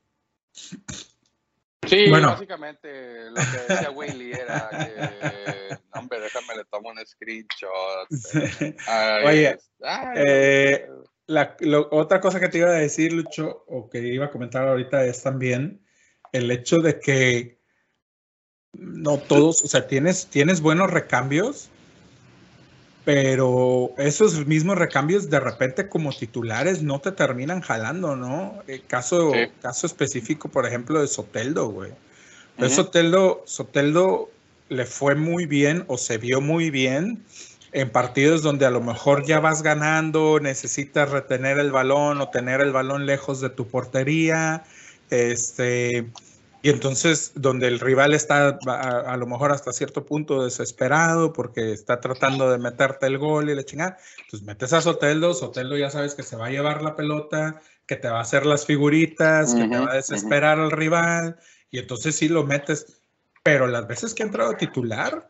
Sí, 1.86 2.08
Bueno. 2.10 2.28
básicamente 2.28 3.30
lo 3.30 3.36
que 3.36 3.72
decía 3.72 3.90
Willy 3.90 4.32
era 4.32 4.68
que, 4.70 5.78
hombre, 5.98 6.20
déjame 6.20 6.56
le 6.56 6.64
tomo 6.66 6.90
un 6.90 7.04
screenshot. 7.06 8.08
Ay, 8.86 9.26
Oye, 9.26 9.58
ay, 9.82 10.08
eh, 10.16 10.88
La, 11.26 11.56
lo- 11.60 11.88
otra 11.92 12.20
cosa 12.20 12.38
que 12.38 12.48
te 12.48 12.58
iba 12.58 12.68
a 12.68 12.72
decir, 12.72 13.12
Lucho, 13.12 13.64
o 13.68 13.88
que 13.88 13.98
iba 14.00 14.26
a 14.26 14.30
comentar 14.30 14.68
ahorita 14.68 15.04
es 15.04 15.22
también 15.22 15.84
el 16.32 16.50
hecho 16.50 16.78
de 16.78 17.00
que 17.00 17.60
no 18.72 19.18
todos, 19.18 19.64
o 19.64 19.68
sea, 19.68 19.86
tienes, 19.86 20.26
tienes 20.26 20.60
buenos 20.60 20.90
recambios, 20.90 21.69
pero 23.04 23.92
esos 23.98 24.46
mismos 24.46 24.76
recambios 24.76 25.30
de 25.30 25.40
repente 25.40 25.88
como 25.88 26.12
titulares 26.12 26.82
no 26.82 27.00
te 27.00 27.12
terminan 27.12 27.60
jalando, 27.60 28.16
¿no? 28.16 28.62
El 28.66 28.84
caso, 28.84 29.32
Sí. 29.32 29.48
caso 29.62 29.86
específico, 29.86 30.48
por 30.48 30.66
ejemplo, 30.66 31.00
de 31.00 31.06
Soteldo, 31.06 31.68
güey. 31.68 31.92
Ujú. 32.58 32.68
Soteldo, 32.68 33.42
Soteldo 33.46 34.30
le 34.68 34.84
fue 34.84 35.14
muy 35.14 35.46
bien 35.46 35.84
o 35.88 35.96
se 35.96 36.18
vio 36.18 36.40
muy 36.40 36.70
bien 36.70 37.24
en 37.72 37.90
partidos 37.90 38.42
donde 38.42 38.66
a 38.66 38.70
lo 38.70 38.80
mejor 38.80 39.24
ya 39.24 39.40
vas 39.40 39.62
ganando, 39.62 40.40
necesitas 40.40 41.10
retener 41.10 41.58
el 41.58 41.70
balón 41.70 42.20
o 42.20 42.28
tener 42.28 42.60
el 42.60 42.72
balón 42.72 43.06
lejos 43.06 43.40
de 43.40 43.50
tu 43.50 43.66
portería, 43.68 44.64
este, 45.10 46.06
y 46.62 46.70
entonces 46.70 47.32
donde 47.34 47.68
el 47.68 47.80
rival 47.80 48.12
está 48.12 48.58
a, 48.66 49.00
a 49.12 49.16
lo 49.16 49.26
mejor 49.26 49.52
hasta 49.52 49.72
cierto 49.72 50.04
punto 50.04 50.44
desesperado 50.44 51.32
porque 51.32 51.72
está 51.72 52.00
tratando 52.00 52.50
de 52.50 52.58
meterte 52.58 53.06
el 53.06 53.18
gol 53.18 53.50
y 53.50 53.54
la 53.54 53.64
chingada, 53.64 53.96
pues 54.30 54.42
metes 54.42 54.72
a 54.72 54.80
Soteldo, 54.80 55.32
Soteldo 55.32 55.76
ya 55.76 55.90
sabes 55.90 56.14
que 56.14 56.22
se 56.22 56.36
va 56.36 56.46
a 56.46 56.50
llevar 56.50 56.82
la 56.82 56.96
pelota, 56.96 57.62
que 57.86 57.96
te 57.96 58.08
va 58.08 58.18
a 58.18 58.22
hacer 58.22 58.46
las 58.46 58.66
figuritas, 58.66 59.54
que 59.54 59.66
te 59.66 59.78
va 59.78 59.92
a 59.92 59.96
desesperar 59.96 60.58
al 60.58 60.70
rival, 60.70 61.38
y 61.70 61.78
entonces 61.78 62.14
sí 62.14 62.28
lo 62.28 62.44
metes, 62.44 63.02
pero 63.42 63.66
las 63.66 63.86
veces 63.86 64.14
que 64.14 64.22
ha 64.22 64.26
entrado 64.26 64.54
titular, 64.54 65.28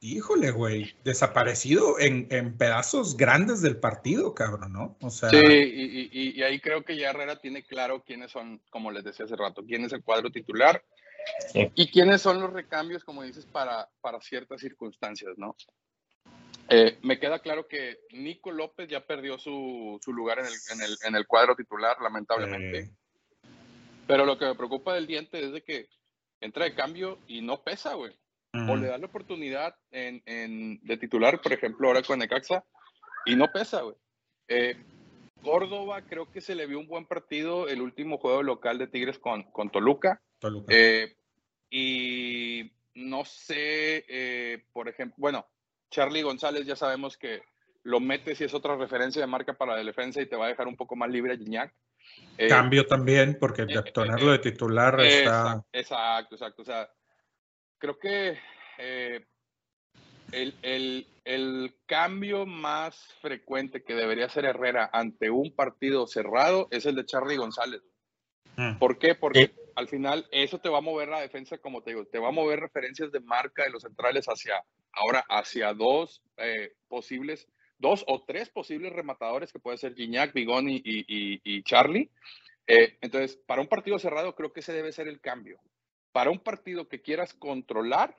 híjole, 0.00 0.50
güey, 0.50 0.94
desaparecido 1.04 1.98
en, 1.98 2.26
en 2.30 2.56
pedazos 2.56 3.16
grandes 3.16 3.62
del 3.62 3.78
partido, 3.78 4.34
cabrón, 4.34 4.72
¿no? 4.72 4.96
O 5.00 5.10
sea, 5.10 5.30
Sí, 5.30 5.36
y, 5.38 6.08
y- 6.12 6.30
y 6.38 6.42
ahí 6.42 6.60
creo 6.60 6.84
que 6.84 6.96
ya 6.96 7.10
Herrera 7.10 7.40
tiene 7.40 7.64
claro 7.64 8.02
quiénes 8.04 8.30
son, 8.30 8.60
como 8.70 8.90
les 8.90 9.04
decía 9.04 9.24
hace 9.24 9.36
rato, 9.36 9.64
quién 9.66 9.84
es 9.84 9.92
el 9.92 10.02
cuadro 10.02 10.30
titular 10.30 10.84
Sí. 11.52 11.70
y 11.74 11.90
quiénes 11.90 12.22
son 12.22 12.40
los 12.40 12.52
recambios, 12.52 13.02
como 13.04 13.22
dices, 13.22 13.46
para, 13.46 13.88
para 14.00 14.20
ciertas 14.20 14.60
circunstancias, 14.60 15.32
¿no? 15.36 15.56
Eh, 16.68 16.98
me 17.02 17.18
queda 17.18 17.38
claro 17.40 17.66
que 17.66 17.98
Nico 18.12 18.50
López 18.52 18.88
ya 18.88 19.04
perdió 19.06 19.38
su, 19.38 19.98
su 20.04 20.12
lugar 20.12 20.38
en 20.40 20.46
el, 20.46 20.52
en, 20.72 20.82
el, 20.82 20.96
en 21.04 21.14
el 21.16 21.26
cuadro 21.26 21.56
titular, 21.56 21.96
lamentablemente. 22.00 22.78
eh, 22.78 22.90
Pero 24.06 24.24
lo 24.24 24.36
que 24.38 24.46
me 24.46 24.54
preocupa 24.54 24.94
del 24.94 25.06
diente 25.06 25.44
es 25.44 25.52
de 25.52 25.62
que 25.62 25.88
entra 26.40 26.64
de 26.64 26.74
cambio 26.74 27.18
y 27.26 27.40
no 27.40 27.62
pesa, 27.62 27.94
güey. 27.94 28.12
O 28.68 28.76
le 28.76 28.88
das 28.88 29.00
la 29.00 29.06
oportunidad 29.06 29.74
en, 29.90 30.22
en- 30.26 30.80
de 30.82 30.96
titular, 30.96 31.40
por 31.40 31.52
ejemplo, 31.52 31.88
ahora 31.88 32.02
con 32.02 32.18
Necaxa, 32.18 32.64
y 33.24 33.36
no 33.36 33.50
pesa, 33.52 33.82
güey. 33.82 33.96
Eh, 34.48 34.76
Córdoba 35.42 36.02
creo 36.02 36.30
que 36.30 36.40
se 36.40 36.54
le 36.54 36.66
vio 36.66 36.78
un 36.78 36.86
buen 36.88 37.06
partido 37.06 37.68
el 37.68 37.80
último 37.82 38.18
juego 38.18 38.42
local 38.42 38.78
de 38.78 38.86
Tigres 38.86 39.18
con, 39.18 39.44
con 39.44 39.70
Toluca. 39.70 40.20
Toluca. 40.38 40.74
Eh, 40.74 41.16
y 41.70 42.72
no 42.94 43.24
sé, 43.24 44.04
eh, 44.08 44.64
por 44.72 44.88
ejemplo, 44.88 45.16
bueno, 45.18 45.46
Charlie 45.90 46.22
González 46.22 46.66
ya 46.66 46.76
sabemos 46.76 47.16
que 47.16 47.42
lo 47.82 48.00
metes 48.00 48.40
y 48.40 48.44
es 48.44 48.54
otra 48.54 48.76
referencia 48.76 49.20
de 49.20 49.26
marca 49.28 49.52
para 49.52 49.76
la 49.76 49.84
defensa 49.84 50.20
y 50.20 50.26
te 50.26 50.36
va 50.36 50.46
a 50.46 50.48
dejar 50.48 50.66
un 50.66 50.76
poco 50.76 50.96
más 50.96 51.10
libre 51.10 51.34
a 51.34 51.36
Gignac. 51.36 51.72
Eh, 52.38 52.48
Cambio 52.48 52.86
también, 52.86 53.36
porque 53.38 53.64
de 53.66 53.74
eh, 53.74 53.92
tenerlo 53.92 54.32
de 54.32 54.38
titular 54.38 54.98
está... 55.00 55.64
Exacto, 55.72 56.34
exacto. 56.34 56.62
O 56.62 56.64
sea, 56.64 56.88
creo 57.78 57.98
que 57.98 58.38
eh, 58.78 59.24
el, 60.32 60.54
el- 60.62 61.06
el 61.24 61.74
cambio 61.86 62.46
más 62.46 62.96
frecuente 63.20 63.82
que 63.82 63.94
debería 63.94 64.26
hacer 64.26 64.44
Herrera 64.44 64.88
ante 64.92 65.28
un 65.30 65.52
partido 65.54 66.06
cerrado 66.06 66.68
es 66.70 66.86
el 66.86 66.94
de 66.94 67.04
Charlie 67.04 67.36
González. 67.36 67.82
Mm. 68.56 68.78
¿Por 68.78 68.98
qué? 68.98 69.14
Porque 69.16 69.46
Sí. 69.46 69.52
al 69.74 69.88
final 69.88 70.26
eso 70.30 70.58
te 70.60 70.68
va 70.68 70.78
a 70.78 70.82
mover 70.82 71.08
la 71.08 71.20
defensa, 71.20 71.58
como 71.58 71.82
te 71.82 71.90
digo, 71.90 72.06
te 72.06 72.18
va 72.20 72.28
a 72.28 72.32
mover 72.32 72.60
referencias 72.60 73.10
de 73.10 73.20
marca 73.20 73.64
de 73.64 73.70
los 73.70 73.82
centrales 73.82 74.26
hacia, 74.26 74.62
ahora 74.92 75.24
hacia 75.28 75.72
dos 75.74 76.22
eh, 76.36 76.72
posibles, 76.88 77.48
dos 77.78 78.04
o 78.06 78.24
tres 78.24 78.48
posibles 78.48 78.92
rematadores 78.92 79.52
que 79.52 79.58
puede 79.58 79.78
ser 79.78 79.94
Gignac, 79.94 80.32
y- 80.36 80.82
y- 80.84 81.40
y 81.44 81.62
Charlie. 81.64 82.08
Eh, 82.68 82.96
entonces, 83.00 83.36
para 83.46 83.60
un 83.60 83.68
partido 83.68 83.98
cerrado 83.98 84.34
creo 84.34 84.52
que 84.52 84.60
ese 84.60 84.72
debe 84.72 84.92
ser 84.92 85.08
el 85.08 85.20
cambio. 85.20 85.58
Para 86.16 86.30
un 86.30 86.38
partido 86.38 86.88
que 86.88 87.02
quieras 87.02 87.34
controlar, 87.34 88.16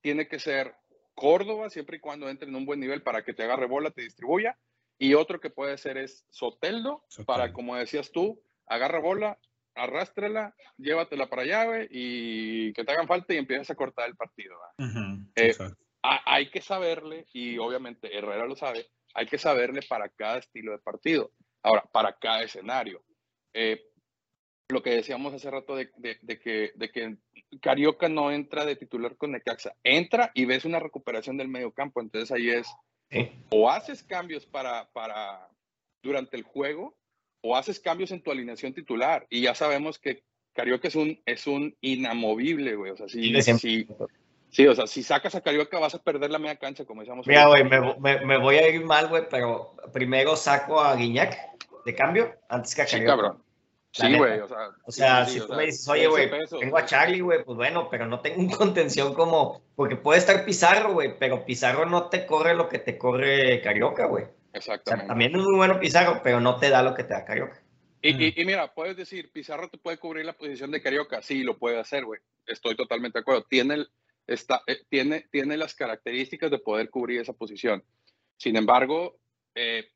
tiene 0.00 0.28
que 0.28 0.38
ser 0.38 0.74
Córdoba, 1.14 1.68
siempre 1.68 1.98
y 1.98 2.00
cuando 2.00 2.30
entre 2.30 2.48
en 2.48 2.56
un 2.56 2.64
buen 2.64 2.80
nivel 2.80 3.02
para 3.02 3.22
que 3.22 3.34
te 3.34 3.42
agarre 3.42 3.66
bola, 3.66 3.90
te 3.90 4.00
distribuya. 4.00 4.58
Y 4.96 5.12
otro 5.12 5.40
que 5.40 5.50
puede 5.50 5.76
ser 5.76 5.98
es 5.98 6.24
Soteldo, 6.30 7.04
Soteldo. 7.08 7.26
para, 7.26 7.52
como 7.52 7.76
decías 7.76 8.10
tú, 8.12 8.40
agarra 8.66 8.98
bola, 8.98 9.38
arrástrala, 9.74 10.54
llévatela 10.78 11.28
para 11.28 11.66
güey, 11.66 11.86
y 11.90 12.72
que 12.72 12.82
te 12.82 12.92
hagan 12.92 13.06
falta 13.06 13.34
y 13.34 13.36
empiezas 13.36 13.68
a 13.68 13.74
cortar 13.74 14.08
el 14.08 14.16
partido. 14.16 14.54
¿va? 14.58 14.86
Ujú, 14.86 15.28
Eh, 15.36 15.54
hay 16.02 16.48
que 16.48 16.62
saberle, 16.62 17.26
y 17.34 17.58
obviamente 17.58 18.16
Herrera 18.16 18.46
lo 18.46 18.56
sabe, 18.56 18.86
hay 19.12 19.26
que 19.26 19.36
saberle 19.36 19.82
para 19.86 20.08
cada 20.08 20.38
estilo 20.38 20.72
de 20.72 20.78
partido. 20.78 21.30
Ahora, 21.62 21.82
para 21.92 22.16
cada 22.18 22.42
escenario. 22.42 23.02
Eh, 23.52 23.82
lo 24.70 24.82
que 24.82 24.90
decíamos 24.94 25.34
hace 25.34 25.50
rato 25.50 25.76
de, 25.76 25.90
de- 25.98 26.18
de 26.22 26.38
que, 26.40 26.72
de 26.74 26.90
que 26.90 27.18
Carioca 27.58 28.08
no 28.08 28.30
entra 28.30 28.64
de 28.64 28.76
titular 28.76 29.16
con 29.16 29.32
Necaxa, 29.32 29.74
entra 29.84 30.30
y 30.34 30.44
ves 30.44 30.64
una 30.64 30.78
recuperación 30.80 31.36
del 31.36 31.48
medio 31.48 31.72
campo, 31.72 32.00
entonces 32.00 32.30
ahí 32.32 32.50
es, 32.50 32.66
Sí. 33.10 33.30
o 33.50 33.70
haces 33.70 34.02
cambios 34.02 34.46
para, 34.46 34.88
para 34.92 35.48
durante 36.02 36.36
el 36.36 36.42
juego, 36.42 36.94
o 37.42 37.56
haces 37.56 37.78
cambios 37.80 38.10
en 38.10 38.22
tu 38.22 38.30
alineación 38.32 38.72
titular, 38.74 39.26
y 39.30 39.42
ya 39.42 39.54
sabemos 39.54 39.98
que 39.98 40.22
Carioca 40.54 40.88
es 40.88 40.94
un, 40.96 41.20
es 41.26 41.46
un 41.46 41.76
inamovible, 41.80 42.76
güey, 42.76 42.92
o 42.92 42.96
sea, 42.96 43.08
Sí, 43.08 43.40
si, 43.42 43.52
si- 43.58 43.88
sí, 44.50 44.66
o 44.66 44.74
sea, 44.74 44.86
si 44.86 45.02
sacas 45.02 45.34
a 45.34 45.40
Carioca 45.42 45.78
vas 45.78 45.94
a 45.94 46.02
perder 46.02 46.30
la 46.30 46.38
media 46.38 46.56
cancha, 46.56 46.84
como 46.84 47.00
decíamos. 47.02 47.26
Mira, 47.26 47.46
güey, 47.46 47.64
me, 47.64 47.78
vo- 47.80 47.98
me- 47.98 48.24
me 48.24 48.38
voy 48.38 48.56
a 48.56 48.68
ir 48.68 48.84
mal, 48.84 49.08
güey, 49.08 49.24
pero 49.30 49.72
primero 49.92 50.36
saco 50.36 50.80
a 50.80 50.94
Guiñac 50.96 51.36
de 51.84 51.94
cambio 51.94 52.34
antes 52.48 52.74
que 52.74 52.82
a 52.82 52.86
Sí, 52.86 52.92
Carioca. 52.96 53.12
cabrón. 53.16 53.42
Sí, 53.96 54.16
güey, 54.16 54.40
o 54.40 54.48
sea. 54.48 54.58
O 54.84 54.90
sea, 54.90 55.24
sí, 55.24 55.34
sí, 55.34 55.40
si 55.40 55.46
tú 55.46 55.52
me 55.54 55.66
dices, 55.66 55.86
oye, 55.88 56.08
güey, 56.08 56.28
tengo 56.60 56.76
a. 56.78 56.84
Charlie, 56.84 57.20
güey, 57.20 57.44
pues 57.44 57.56
bueno, 57.56 57.88
pero 57.88 58.06
no 58.06 58.20
tengo 58.20 58.40
un 58.40 58.48
contención 58.50 59.14
como, 59.14 59.62
porque 59.76 59.94
puede 59.94 60.18
estar 60.18 60.44
Pizarro, 60.44 60.94
güey, 60.94 61.16
pero 61.18 61.44
Pizarro 61.44 61.86
no 61.86 62.08
te 62.08 62.26
corre 62.26 62.54
lo 62.54 62.68
que 62.68 62.80
te 62.80 62.98
corre 62.98 63.60
Carioca, 63.62 64.06
güey. 64.06 64.24
O 64.24 64.28
sea, 64.60 64.74
Exactamente. 64.74 65.06
también 65.08 65.36
es 65.36 65.42
muy 65.42 65.54
bueno 65.56 65.78
Pizarro, 65.78 66.20
pero 66.24 66.40
no 66.40 66.56
te 66.58 66.70
da 66.70 66.82
lo 66.82 66.92
que 66.94 67.04
te 67.04 67.14
da 67.14 67.24
Carioca. 67.24 67.62
Y, 68.02 68.14
Mm. 68.14 68.20
y- 68.20 68.34
y 68.42 68.44
mira, 68.44 68.74
puedes 68.74 68.96
decir, 68.96 69.30
Pizarro 69.32 69.68
te 69.68 69.78
puede 69.78 69.98
cubrir 69.98 70.24
la 70.26 70.32
posición 70.34 70.70
de 70.72 70.82
Carioca. 70.82 71.22
Sí, 71.22 71.42
lo 71.44 71.56
puede 71.56 71.78
hacer, 71.78 72.04
güey. 72.04 72.20
Estoy 72.46 72.74
totalmente 72.76 73.18
de 73.18 73.22
acuerdo. 73.22 73.44
Tiene, 73.48 73.74
el- 73.74 73.88
está, 74.26 74.60
eh, 74.66 74.78
tiene, 74.88 75.26
tiene 75.30 75.56
las 75.56 75.74
características 75.74 76.50
de 76.50 76.58
poder 76.58 76.90
cubrir 76.90 77.20
esa 77.20 77.32
posición. 77.32 77.82
Sin 78.36 78.56
embargo, 78.56 79.16
eh, 79.54 79.88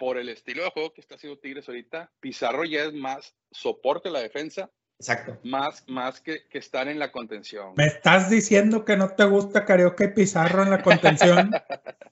por 0.00 0.16
el 0.16 0.30
estilo 0.30 0.64
de 0.64 0.70
juego 0.70 0.94
que 0.94 1.02
está 1.02 1.16
haciendo 1.16 1.38
Tigres 1.38 1.68
ahorita, 1.68 2.10
Pizarro 2.20 2.64
ya 2.64 2.84
es 2.84 2.94
más 2.94 3.36
soporte 3.50 4.08
a 4.08 4.12
la 4.12 4.20
defensa, 4.20 4.70
Exacto. 4.98 5.38
más, 5.44 5.84
más 5.88 6.22
que, 6.22 6.48
que 6.48 6.56
estar 6.56 6.88
en 6.88 6.98
la 6.98 7.12
contención. 7.12 7.74
¿Me 7.76 7.84
estás 7.84 8.30
diciendo 8.30 8.86
que 8.86 8.96
no 8.96 9.14
te 9.14 9.24
gusta 9.24 9.66
Carioca 9.66 10.04
y 10.04 10.14
Pizarro 10.14 10.62
en 10.62 10.70
la 10.70 10.82
contención? 10.82 11.50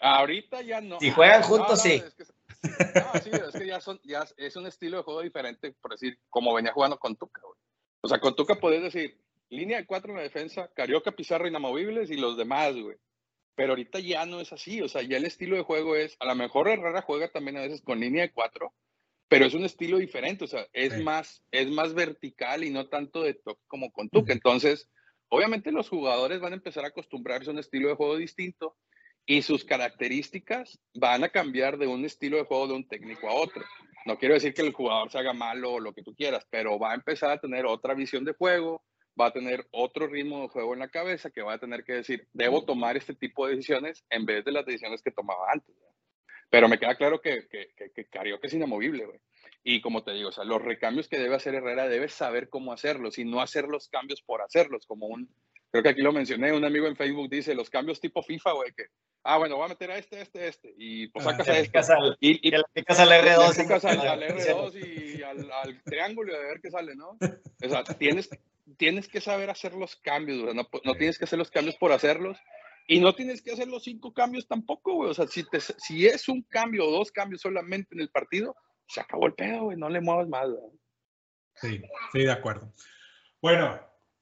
Ahorita 0.00 0.62
ya 0.62 0.80
no. 0.80 0.98
Si 1.00 1.10
juegan 1.10 1.42
No, 1.42 1.46
juntos, 1.46 1.68
no, 1.70 1.76
sí. 1.76 2.02
Es 2.04 2.14
que, 2.14 2.24
no, 2.64 3.20
sí, 3.22 3.30
es 3.30 3.60
que 3.60 3.66
ya, 3.66 3.80
son, 3.80 4.00
ya 4.04 4.24
es 4.38 4.56
un 4.56 4.66
estilo 4.66 4.96
de 4.96 5.02
juego 5.02 5.20
diferente, 5.20 5.72
por 5.82 5.90
decir, 5.90 6.18
como 6.30 6.54
venía 6.54 6.72
jugando 6.72 6.98
con 6.98 7.14
Tuca. 7.16 7.42
güey. 7.42 7.58
O 8.00 8.08
sea, 8.08 8.18
con 8.20 8.34
Tuca 8.34 8.54
podés 8.54 8.82
decir, 8.82 9.20
línea 9.50 9.76
de 9.76 9.86
cuatro 9.86 10.12
en 10.12 10.16
la 10.16 10.22
defensa, 10.22 10.70
Carioca, 10.74 11.12
Pizarro, 11.12 11.46
inamovibles 11.46 12.10
y 12.10 12.16
los 12.16 12.38
demás, 12.38 12.74
güey. 12.74 12.96
Pero 13.54 13.72
ahorita 13.72 13.98
ya 14.00 14.24
no 14.26 14.40
es 14.40 14.52
así, 14.52 14.80
o 14.80 14.88
sea, 14.88 15.02
ya 15.02 15.18
el 15.18 15.26
estilo 15.26 15.56
de 15.56 15.62
juego 15.62 15.94
es, 15.96 16.16
a 16.20 16.26
lo 16.26 16.34
mejor 16.34 16.68
Herrera 16.68 17.02
juega 17.02 17.28
también 17.30 17.58
a 17.58 17.62
veces 17.62 17.82
con 17.82 18.00
línea 18.00 18.22
de 18.22 18.32
cuatro, 18.32 18.72
pero 19.28 19.46
es 19.46 19.54
un 19.54 19.64
estilo 19.64 19.98
diferente, 19.98 20.44
o 20.44 20.46
sea, 20.46 20.66
es, 20.72 20.94
Sí. 20.94 21.02
más, 21.02 21.42
es 21.50 21.68
más 21.70 21.94
vertical 21.94 22.64
y 22.64 22.70
no 22.70 22.88
tanto 22.88 23.22
de 23.22 23.34
toque 23.34 23.62
como 23.66 23.90
con 23.90 24.08
Tuca. 24.10 24.32
Entonces, 24.32 24.90
obviamente 25.28 25.72
los 25.72 25.88
jugadores 25.88 26.40
van 26.40 26.52
a 26.52 26.56
empezar 26.56 26.84
a 26.84 26.88
acostumbrarse 26.88 27.48
a 27.48 27.52
un 27.52 27.58
estilo 27.58 27.88
de 27.88 27.94
juego 27.94 28.16
distinto 28.16 28.76
y 29.24 29.42
sus 29.42 29.64
características 29.64 30.78
van 30.94 31.24
a 31.24 31.28
cambiar 31.30 31.78
de 31.78 31.86
un 31.86 32.04
estilo 32.04 32.36
de 32.36 32.44
juego 32.44 32.68
de 32.68 32.74
un 32.74 32.88
técnico 32.88 33.28
a 33.28 33.34
otro. 33.34 33.64
No 34.04 34.18
quiero 34.18 34.34
decir 34.34 34.52
que 34.52 34.62
el 34.62 34.72
jugador 34.72 35.10
se 35.10 35.18
haga 35.18 35.32
malo 35.32 35.72
o 35.74 35.80
lo 35.80 35.94
que 35.94 36.02
tú 36.02 36.14
quieras, 36.14 36.46
pero 36.50 36.78
va 36.78 36.92
a 36.92 36.96
empezar 36.96 37.30
a 37.30 37.40
tener 37.40 37.64
otra 37.66 37.94
visión 37.94 38.24
de 38.24 38.32
juego, 38.34 38.82
va 39.20 39.26
a 39.26 39.32
tener 39.32 39.66
otro 39.70 40.06
ritmo 40.06 40.42
de 40.42 40.48
juego 40.48 40.72
en 40.74 40.80
la 40.80 40.88
cabeza 40.88 41.30
que 41.30 41.42
va 41.42 41.54
a 41.54 41.58
tener 41.58 41.84
que 41.84 41.92
decir, 41.94 42.26
debo 42.32 42.64
tomar 42.64 42.96
este 42.96 43.14
tipo 43.14 43.46
de 43.46 43.56
decisiones 43.56 44.04
en 44.10 44.24
vez 44.26 44.44
de 44.44 44.52
las 44.52 44.64
decisiones 44.66 45.02
que 45.02 45.10
tomaba 45.10 45.50
antes. 45.52 45.74
¿verdad? 45.74 45.92
Pero 46.50 46.68
me 46.68 46.78
queda 46.78 46.94
claro 46.96 47.20
que, 47.20 47.46
que, 47.48 47.68
que, 47.76 47.90
que 47.92 48.04
Carioca 48.06 48.46
es 48.46 48.54
inamovible, 48.54 49.06
güey. 49.06 49.20
Y 49.64 49.80
como 49.80 50.02
te 50.02 50.12
digo, 50.12 50.28
o 50.30 50.32
sea, 50.32 50.44
los 50.44 50.60
recambios 50.62 51.08
que 51.08 51.18
debe 51.18 51.34
hacer 51.36 51.54
Herrera, 51.54 51.88
debe 51.88 52.08
saber 52.08 52.48
cómo 52.48 52.72
hacerlos 52.72 53.18
y 53.18 53.24
no 53.24 53.40
hacer 53.40 53.68
los 53.68 53.88
cambios 53.88 54.20
por 54.22 54.42
hacerlos, 54.42 54.86
como 54.86 55.06
un, 55.06 55.28
creo 55.70 55.82
que 55.82 55.88
aquí 55.90 56.02
lo 56.02 56.12
mencioné, 56.12 56.52
un 56.52 56.64
amigo 56.64 56.86
en 56.86 56.96
Facebook 56.96 57.30
dice, 57.30 57.54
los 57.54 57.70
cambios 57.70 58.00
tipo 58.00 58.22
FIFA, 58.22 58.52
güey, 58.52 58.72
que, 58.76 58.84
ah, 59.24 59.38
bueno, 59.38 59.56
voy 59.56 59.66
a 59.66 59.68
meter 59.68 59.92
a 59.92 59.98
este, 59.98 60.20
este, 60.20 60.48
este, 60.48 60.74
y 60.76 61.06
pues 61.08 61.24
Ah, 61.26 61.30
sacas 61.30 61.48
a 61.48 61.58
este. 61.58 61.78
al, 61.92 62.16
Y, 62.20 62.46
y 62.48 62.50
te 62.50 62.58
le 62.58 62.64
picas 62.74 62.98
al 63.00 63.08
R2. 63.10 63.56
le 63.56 63.62
picas 63.62 63.84
al, 63.84 63.96
y- 63.96 64.06
al 64.08 64.22
R2 64.22 65.16
y 65.18 65.22
al, 65.22 65.50
al 65.52 65.82
triángulo 65.84 66.32
y 66.32 66.36
a 66.36 66.40
ver 66.40 66.60
qué 66.60 66.70
sale, 66.70 66.94
¿no? 66.96 67.10
O 67.10 67.68
sea, 67.68 67.84
tienes, 67.84 68.28
tienes 68.78 69.08
que 69.08 69.20
saber 69.20 69.50
hacer 69.50 69.74
los 69.74 69.96
cambios, 69.96 70.40
güey, 70.42 70.54
no, 70.54 70.68
no 70.84 70.94
tienes 70.94 71.18
que 71.18 71.24
hacer 71.24 71.38
los 71.38 71.50
cambios 71.50 71.76
por 71.76 71.92
hacerlos. 71.92 72.38
Y 72.88 72.98
no 73.00 73.14
tienes 73.14 73.42
que 73.42 73.52
hacer 73.52 73.68
los 73.68 73.84
cinco 73.84 74.12
cambios 74.12 74.48
tampoco, 74.48 74.94
güey. 74.94 75.10
O 75.10 75.14
sea, 75.14 75.28
si, 75.28 75.48
te, 75.48 75.60
si 75.60 76.04
es 76.06 76.28
un 76.28 76.42
cambio 76.42 76.84
o 76.86 76.90
dos 76.90 77.12
cambios 77.12 77.40
solamente 77.40 77.94
en 77.94 78.00
el 78.00 78.10
partido, 78.10 78.56
se 78.88 79.00
acabó 79.00 79.26
el 79.26 79.34
pedo, 79.34 79.62
güey. 79.64 79.76
No 79.76 79.88
le 79.88 80.00
muevas 80.00 80.26
más, 80.28 80.48
güey. 80.50 80.72
Sí, 81.54 81.80
sí, 82.12 82.18
de 82.24 82.32
acuerdo. 82.32 82.72
Bueno, 83.40 83.78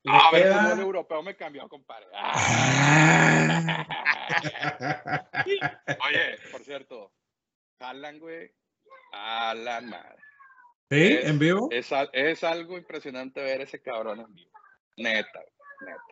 A 0.06 0.30
ver, 0.30 0.42
queda- 0.42 0.72
el 0.74 0.80
europeo 0.80 1.22
me 1.22 1.36
cambió, 1.36 1.66
compadre. 1.70 2.06
Ah. 2.12 3.86
Oye, 6.06 6.38
por 6.52 6.62
cierto, 6.62 7.12
Alan, 7.78 8.18
güey. 8.18 8.52
Alan, 9.12 9.88
madre. 9.88 10.16
¿Sí? 10.90 11.12
Es- 11.14 11.24
¿En 11.26 11.38
vivo? 11.38 11.68
Es, 11.70 11.90
es 12.12 12.44
algo 12.44 12.76
impresionante 12.76 13.40
ver 13.40 13.60
ese 13.60 13.80
cabrón 13.80 14.20
en 14.20 14.34
vivo. 14.34 14.50
Neta, 14.96 15.40
neta. 15.80 16.02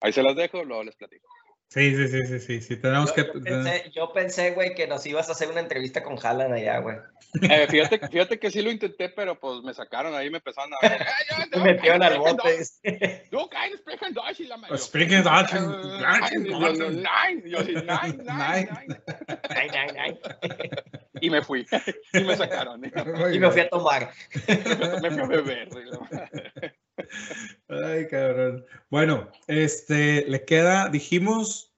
Ahí 0.00 0.12
se 0.12 0.22
los 0.22 0.36
dejo, 0.36 0.62
luego 0.62 0.84
les 0.84 0.94
platico. 0.96 1.26
Sí, 1.68 1.96
sí, 1.96 2.08
sí, 2.08 2.26
sí, 2.26 2.38
sí, 2.40 2.60
sí, 2.60 2.76
tenemos 2.76 3.14
Yo, 3.14 3.14
que... 3.14 3.22
yo 3.26 3.42
pensé, 3.42 3.90
yo 3.94 4.12
pensé, 4.12 4.50
güey, 4.52 4.74
que 4.74 4.86
nos 4.86 5.04
ibas 5.04 5.28
a 5.28 5.32
hacer 5.32 5.48
una 5.50 5.60
entrevista 5.60 6.02
con 6.02 6.16
Haaland 6.24 6.54
allá, 6.54 6.78
güey. 6.78 6.96
Eh, 7.42 7.66
fíjate, 7.68 7.98
fíjate 8.08 8.38
que 8.38 8.50
sí 8.50 8.62
lo 8.62 8.70
intenté, 8.70 9.08
pero 9.08 9.38
pues 9.38 9.62
me 9.62 9.74
sacaron 9.74 10.14
ahí, 10.14 10.30
me 10.30 10.38
empezaron 10.38 10.72
a 10.74 10.88
ver. 10.88 11.02
"Eh, 11.02 11.04
yo, 11.52 11.58
Me 11.58 11.72
metieron 11.74 12.02
al 12.02 12.18
bote. 12.18 12.62
Du, 13.30 13.48
kein 13.50 13.76
sprechen 13.78 14.14
Deutsch, 14.14 14.40
y 14.40 14.44
la 14.46 14.56
madre. 14.56 14.78
Sprechen 14.78 15.22
Deutsch, 15.24 15.52
"Eh, 15.54 15.58
Deutsch, 15.58 16.32
nein". 16.32 17.02
Nein, 17.02 17.42
nein, 17.44 18.22
nein, 18.24 18.68
Nein. 19.48 19.94
nein. 19.94 20.18
Y 21.20 21.30
me 21.30 21.42
fui, 21.42 21.66
y 22.12 22.20
me 22.20 22.36
sacaron. 22.36 22.82
y 22.84 22.88
Y 23.34 23.38
me 23.38 23.50
fui 23.50 23.60
a 23.60 23.68
tomar. 23.68 24.10
me 25.02 25.10
fui 25.10 25.20
a 25.20 25.26
beber. 25.26 25.68
Ay, 27.68 28.06
cabrón. 28.08 28.64
Bueno, 28.90 29.30
este, 29.46 30.24
le 30.28 30.44
queda, 30.44 30.88
dijimos, 30.88 31.72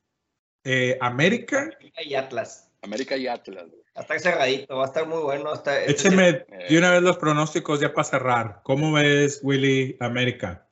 eh, 0.65 0.97
América. 1.01 1.71
Y 2.05 2.15
Atlas. 2.15 2.71
América 2.83 3.17
y 3.17 3.27
Atlas. 3.27 3.67
güey. 3.69 3.83
Va 3.97 4.01
a 4.01 4.03
estar 4.03 4.21
cerradito, 4.21 4.77
va 4.77 4.85
a 4.85 4.87
estar 4.87 5.07
muy 5.09 5.21
bueno. 5.23 5.53
Está, 5.53 5.81
este 5.81 5.93
Écheme 6.09 6.29
Eh. 6.29 6.47
de 6.71 6.79
una 6.79 6.93
vez 6.93 7.03
los 7.03 7.17
pronósticos 7.19 7.81
ya 7.81 7.93
para 7.93 8.05
cerrar. 8.05 8.61
¿Cómo 8.63 8.93
ves, 8.93 9.41
Willy, 9.43 9.97
América? 10.01 10.69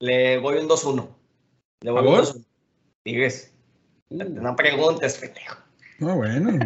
Le 0.00 0.38
voy 0.38 0.56
un 0.58 0.68
2-1. 0.68 1.08
Le 1.82 1.90
voy 1.90 2.02
¿Favor? 2.02 2.20
un 2.20 2.26
2-1. 2.26 2.44
Digues. 3.04 3.52
No 4.10 4.56
preguntes, 4.56 5.18
pendejo. 5.18 5.56
No, 5.98 6.16
bueno. 6.16 6.58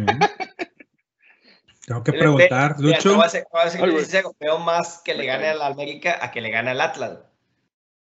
Tengo 1.89 2.03
que 2.03 2.13
preguntar, 2.13 2.75
Mira, 2.77 2.99
te 2.99 3.03
Lucho. 3.03 3.15
voy 3.15 3.25
a 3.25 3.29
ser, 3.29 3.45
te 3.45 3.79
voy 3.81 4.23
a 4.23 4.23
Veo 4.39 4.59
más 4.59 5.01
que 5.03 5.15
le 5.15 5.25
gane 5.25 5.47
al 5.47 5.59
América 5.63 6.19
a 6.21 6.29
que 6.29 6.39
le 6.39 6.51
gane 6.51 6.69
al 6.69 6.81
Atlas. 6.81 7.17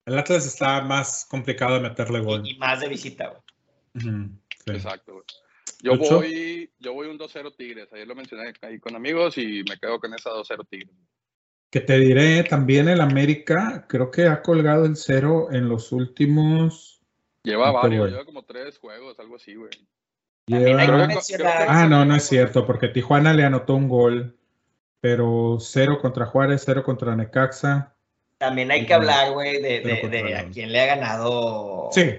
El 0.07 0.17
Atlas 0.17 0.47
está 0.47 0.81
más 0.83 1.27
complicado 1.29 1.75
de 1.75 1.81
meterle 1.81 2.21
gol. 2.21 2.47
Y, 2.47 2.53
y 2.53 2.59
más 2.59 2.79
de 2.79 2.89
visita, 2.89 3.31
güey. 3.31 3.43
Sí. 4.01 4.71
Exacto, 4.71 5.15
güey. 5.15 5.25
Yo 5.83 5.97
Lucho. 5.97 6.19
voy, 6.19 6.71
yo 6.79 6.93
voy 6.95 7.09
un 7.09 7.19
2-0 7.19 7.57
Tigres. 7.57 7.93
Ayer 7.93 8.07
lo 8.07 8.15
mencioné 8.15 8.53
ahí 8.63 8.79
con 8.79 8.95
amigos 8.95 9.39
y 9.39 9.65
me 9.69 9.77
quedo 9.77 9.99
con 9.99 10.15
esa 10.15 10.31
2-0 10.31 10.69
Tigres. 10.71 10.95
Que 11.69 11.81
te 11.81 11.99
diré, 11.99 12.45
también 12.45 12.89
el 12.89 13.01
América, 13.01 13.87
creo 13.89 14.09
que 14.09 14.29
ha 14.29 14.41
colgado 14.41 14.85
el 14.85 14.95
cero 14.95 15.49
en 15.51 15.69
los 15.69 15.91
últimos. 15.91 17.03
Lleva 17.43 17.73
varios, 17.73 18.09
lleva 18.09 18.25
como 18.25 18.45
tres 18.45 18.79
juegos, 18.79 19.19
algo 19.19 19.35
así, 19.35 19.57
güey. 19.57 19.73
También 20.47 20.79
hay 20.79 20.87
lleva- 20.87 21.03
que 21.03 21.09
que- 21.09 21.15
mencionar- 21.15 21.67
Ah, 21.69 21.87
no, 21.87 22.05
no 22.05 22.17
es 22.17 22.27
cierto, 22.27 22.67
porque 22.67 22.89
Tijuana 22.89 23.33
le 23.33 23.45
anotó 23.45 23.75
un 23.75 23.89
gol, 23.89 24.37
pero 25.01 25.59
cero 25.61 25.99
contra 26.01 26.27
Juárez, 26.27 26.63
cero 26.65 26.83
contra 26.85 27.17
Necaxa. 27.17 27.93
También 28.39 28.71
hay 28.71 28.85
que 28.87 28.93
hablar, 28.95 29.33
güey, 29.33 29.61
de, 29.63 29.81
de, 29.81 30.37
a 30.37 30.45
quién 30.51 30.71
le 30.73 30.81
ha 30.81 30.87
ganado 30.97 31.89
Sí, 31.93 32.15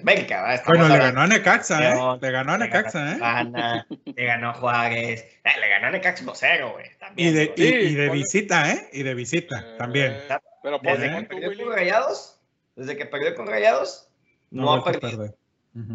América. 0.00 0.60
bueno, 0.66 0.88
le 0.88 0.94
hablando- 0.94 1.04
ganó 1.04 1.20
a 1.22 1.26
Necaxa, 1.28 1.78
¿eh? 1.78 1.94
León, 1.94 2.18
Le 2.20 2.30
ganó 2.30 2.52
a 2.52 2.58
le 2.58 2.64
Necaxa, 2.66 3.12
¿eh? 3.12 3.84
Le 4.04 4.24
ganó 4.24 4.50
a 4.50 4.54
Juárez. 4.54 5.20
Eh, 5.44 5.50
le 5.60 5.68
ganó 5.68 5.86
a 5.86 5.90
Necaxa 5.92 6.24
1-0, 6.24 6.72
güey. 6.72 6.86
Y 7.16 7.30
de, 7.30 7.46
güey. 7.46 7.52
y, 7.56 7.68
Sí, 7.70 7.74
y 7.74 7.94
de 7.94 8.08
visita, 8.10 8.70
¿eh? 8.72 8.88
Y 8.92 9.02
de 9.02 9.14
visita, 9.14 9.60
Eh, 9.60 9.74
también. 9.78 10.18
Pero 10.62 10.80
por 10.80 10.92
Desde 10.98 11.06
¿eh? 11.06 11.26
que 11.28 11.36
perdió 11.36 11.64
con 11.64 11.74
Rayados, 11.74 12.38
desde 12.76 12.96
que 12.96 13.06
perdió 13.06 13.34
con 13.34 13.46
Rayados, 13.46 14.08
no, 14.50 14.74
ha 14.74 14.84
perdido. 14.84 15.34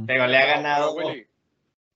Pero 0.08 0.26
le 0.28 0.38
ha 0.38 0.46
ganado. 0.46 0.96
Willy, 0.96 1.27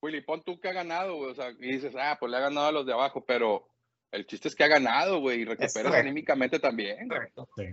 Willy, 0.02 0.20
pon 0.20 0.42
tú 0.42 0.60
que 0.60 0.68
ha 0.68 0.72
ganado, 0.72 1.16
güey. 1.16 1.30
O 1.30 1.34
sea, 1.34 1.50
y 1.50 1.72
dices, 1.72 1.94
ah, 1.98 2.16
pues 2.18 2.30
le 2.30 2.36
ha 2.36 2.40
ganado 2.40 2.66
a 2.66 2.72
los 2.72 2.84
de 2.84 2.92
abajo, 2.92 3.24
pero 3.24 3.68
el 4.10 4.26
chiste 4.26 4.48
es 4.48 4.54
que 4.56 4.64
ha 4.64 4.68
ganado, 4.68 5.20
güey, 5.20 5.40
y 5.40 5.44
recuperas 5.44 5.94
anímicamente 5.94 6.58
también. 6.58 7.08
Correcto. 7.08 7.48
Sí. 7.56 7.64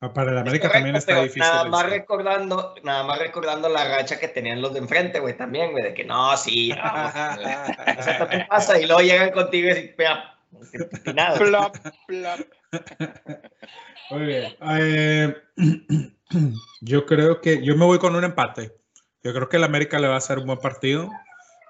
Ah, 0.00 0.12
Para 0.12 0.30
el 0.30 0.36
Es 0.36 0.42
América 0.42 0.68
correcto, 0.68 0.78
también 0.78 0.96
está 0.96 1.20
difícil. 1.22 1.42
Nada 1.42 1.64
más 1.64 1.90
recordando, 1.90 2.74
nada 2.84 3.02
más 3.04 3.18
recordando 3.18 3.68
la 3.68 3.88
racha 3.88 4.18
que 4.18 4.28
tenían 4.28 4.62
los 4.62 4.72
de 4.72 4.78
enfrente, 4.80 5.18
güey, 5.18 5.36
también, 5.36 5.72
güey, 5.72 5.82
de 5.82 5.94
que 5.94 6.04
no, 6.04 6.36
sí, 6.36 6.68
no, 6.76 6.82
o 6.84 8.02
sea, 8.02 8.28
¿qué 8.30 8.46
pasa? 8.48 8.78
Y 8.80 8.86
luego 8.86 9.02
llegan 9.02 9.32
contigo 9.32 9.68
y 9.68 9.74
dicen, 9.74 9.94
"Pea, 9.96 10.34
y 11.04 11.12
nada. 11.12 11.38
Plop, 11.38 11.76
plop. 12.06 12.40
Muy 14.10 14.26
bien. 14.26 14.56
Eh, 14.60 15.34
yo 16.80 17.06
creo 17.06 17.40
que 17.40 17.64
yo 17.64 17.76
me 17.76 17.84
voy 17.84 17.98
con 17.98 18.14
un 18.14 18.24
empate. 18.24 18.72
Yo 19.22 19.32
creo 19.32 19.48
que 19.48 19.56
el 19.56 19.64
América 19.64 19.98
le 19.98 20.08
va 20.08 20.14
a 20.14 20.18
hacer 20.18 20.38
un 20.38 20.46
buen 20.46 20.58
partido. 20.58 21.10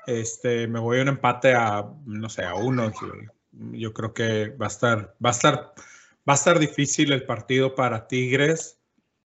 Este, 0.07 0.67
me 0.67 0.81
voy 0.81 0.99
a 0.99 1.03
un 1.03 1.09
empate 1.09 1.55
a, 1.55 1.87
no 2.07 2.29
sé, 2.29 2.45
a 2.45 2.55
uno. 2.55 2.93
Yo 3.53 3.93
creo 3.93 4.13
que 4.13 4.49
va 4.51 4.67
a 4.67 4.69
estar, 4.69 5.15
va 5.25 5.31
a 5.31 5.33
estar, 5.33 5.55
va 6.29 6.33
a 6.33 6.35
estar 6.35 6.59
difícil 6.59 7.13
el 7.13 7.25
partido 7.25 7.75
para 7.75 8.07
Tigres 8.07 8.79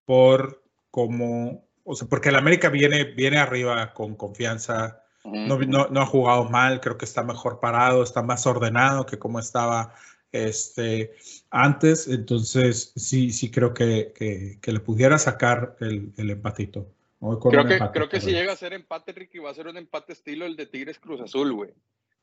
por 0.04 0.62
como, 0.90 1.64
o 1.84 1.94
sea, 1.94 2.08
porque 2.08 2.30
el 2.30 2.36
América 2.36 2.68
viene, 2.68 3.04
viene 3.04 3.38
arriba 3.38 3.92
con 3.92 4.14
confianza. 4.14 5.02
No, 5.24 5.58
no, 5.58 5.88
no 5.88 6.00
ha 6.00 6.06
jugado 6.06 6.44
mal, 6.48 6.80
creo 6.80 6.96
que 6.96 7.04
está 7.04 7.22
mejor 7.22 7.60
parado, 7.60 8.02
está 8.02 8.22
más 8.22 8.46
ordenado 8.46 9.04
que 9.04 9.18
como 9.18 9.38
estaba 9.38 9.94
este, 10.32 11.12
antes. 11.50 12.08
Entonces, 12.08 12.92
sí, 12.96 13.30
sí 13.30 13.50
creo 13.50 13.74
que, 13.74 14.12
que, 14.16 14.58
que 14.62 14.72
le 14.72 14.80
pudiera 14.80 15.18
sacar 15.18 15.76
el, 15.80 16.12
el 16.16 16.30
empatito. 16.30 16.86
Creo 17.20 17.66
que, 17.66 17.74
empate, 17.74 17.92
creo 17.92 18.08
que 18.08 18.20
si 18.20 18.32
llega 18.32 18.52
a 18.52 18.56
ser 18.56 18.72
empate, 18.72 19.12
Ricky, 19.12 19.38
va 19.38 19.50
a 19.50 19.54
ser 19.54 19.68
un 19.68 19.76
empate 19.76 20.14
estilo 20.14 20.46
el 20.46 20.56
de 20.56 20.66
Tigres 20.66 20.98
Cruz 20.98 21.20
Azul, 21.20 21.52
güey. 21.52 21.70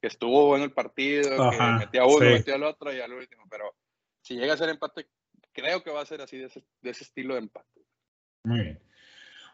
Que 0.01 0.07
estuvo 0.07 0.47
bueno 0.47 0.65
el 0.65 0.71
partido, 0.73 1.41
Ajá, 1.41 1.77
que 1.79 1.85
metía 1.85 2.05
uno, 2.05 2.19
sí. 2.19 2.33
metía 2.33 2.55
al 2.55 2.63
otro 2.63 2.91
y 2.93 2.99
al 2.99 3.13
último. 3.13 3.43
Pero 3.49 3.75
si 4.21 4.35
llega 4.35 4.53
a 4.53 4.57
ser 4.57 4.69
empate, 4.69 5.07
creo 5.51 5.83
que 5.83 5.91
va 5.91 6.01
a 6.01 6.05
ser 6.05 6.21
así, 6.21 6.37
de 6.37 6.45
ese, 6.45 6.63
de 6.81 6.89
ese 6.89 7.03
estilo 7.03 7.35
de 7.35 7.41
empate. 7.41 7.81
Muy 8.43 8.59
bien. 8.61 8.79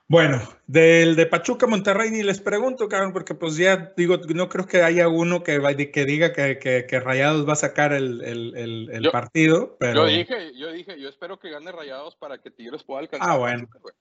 Bueno, 0.08 0.42
del 0.68 1.16
de 1.16 1.26
Pachuca 1.26 1.66
Monterrey 1.66 2.12
ni 2.12 2.24
les 2.24 2.42
pregunto, 2.42 2.88
cabrón, 2.90 3.14
porque 3.14 3.36
pues 3.36 3.56
ya 3.56 3.94
digo, 3.96 4.18
no 4.18 4.50
creo 4.50 4.68
que 4.68 4.84
haya 4.84 5.08
uno 5.08 5.44
que, 5.44 5.62
que 5.94 6.06
diga 6.06 6.34
que, 6.34 6.60
que, 6.60 6.86
que 6.88 7.00
Rayados 7.00 7.48
va 7.48 7.54
a 7.54 7.58
sacar 7.58 7.94
el, 7.94 8.22
el, 8.22 8.56
el, 8.56 8.90
el 8.92 9.04
Yo- 9.04 9.12
partido, 9.12 9.78
pero 9.80 10.02
Yo 10.02 10.06
dije, 10.06 10.58
yo 10.58 10.72
dije, 10.72 11.00
yo 11.00 11.08
espero 11.08 11.40
que 11.40 11.50
gane 11.50 11.72
Rayados 11.72 12.16
para 12.18 12.38
que 12.38 12.52
Tigres 12.52 12.84
pueda 12.84 13.00
alcanzar. 13.00 13.30
Ah, 13.30 13.38
bueno. 13.38 13.66
Pachuca. 13.68 13.94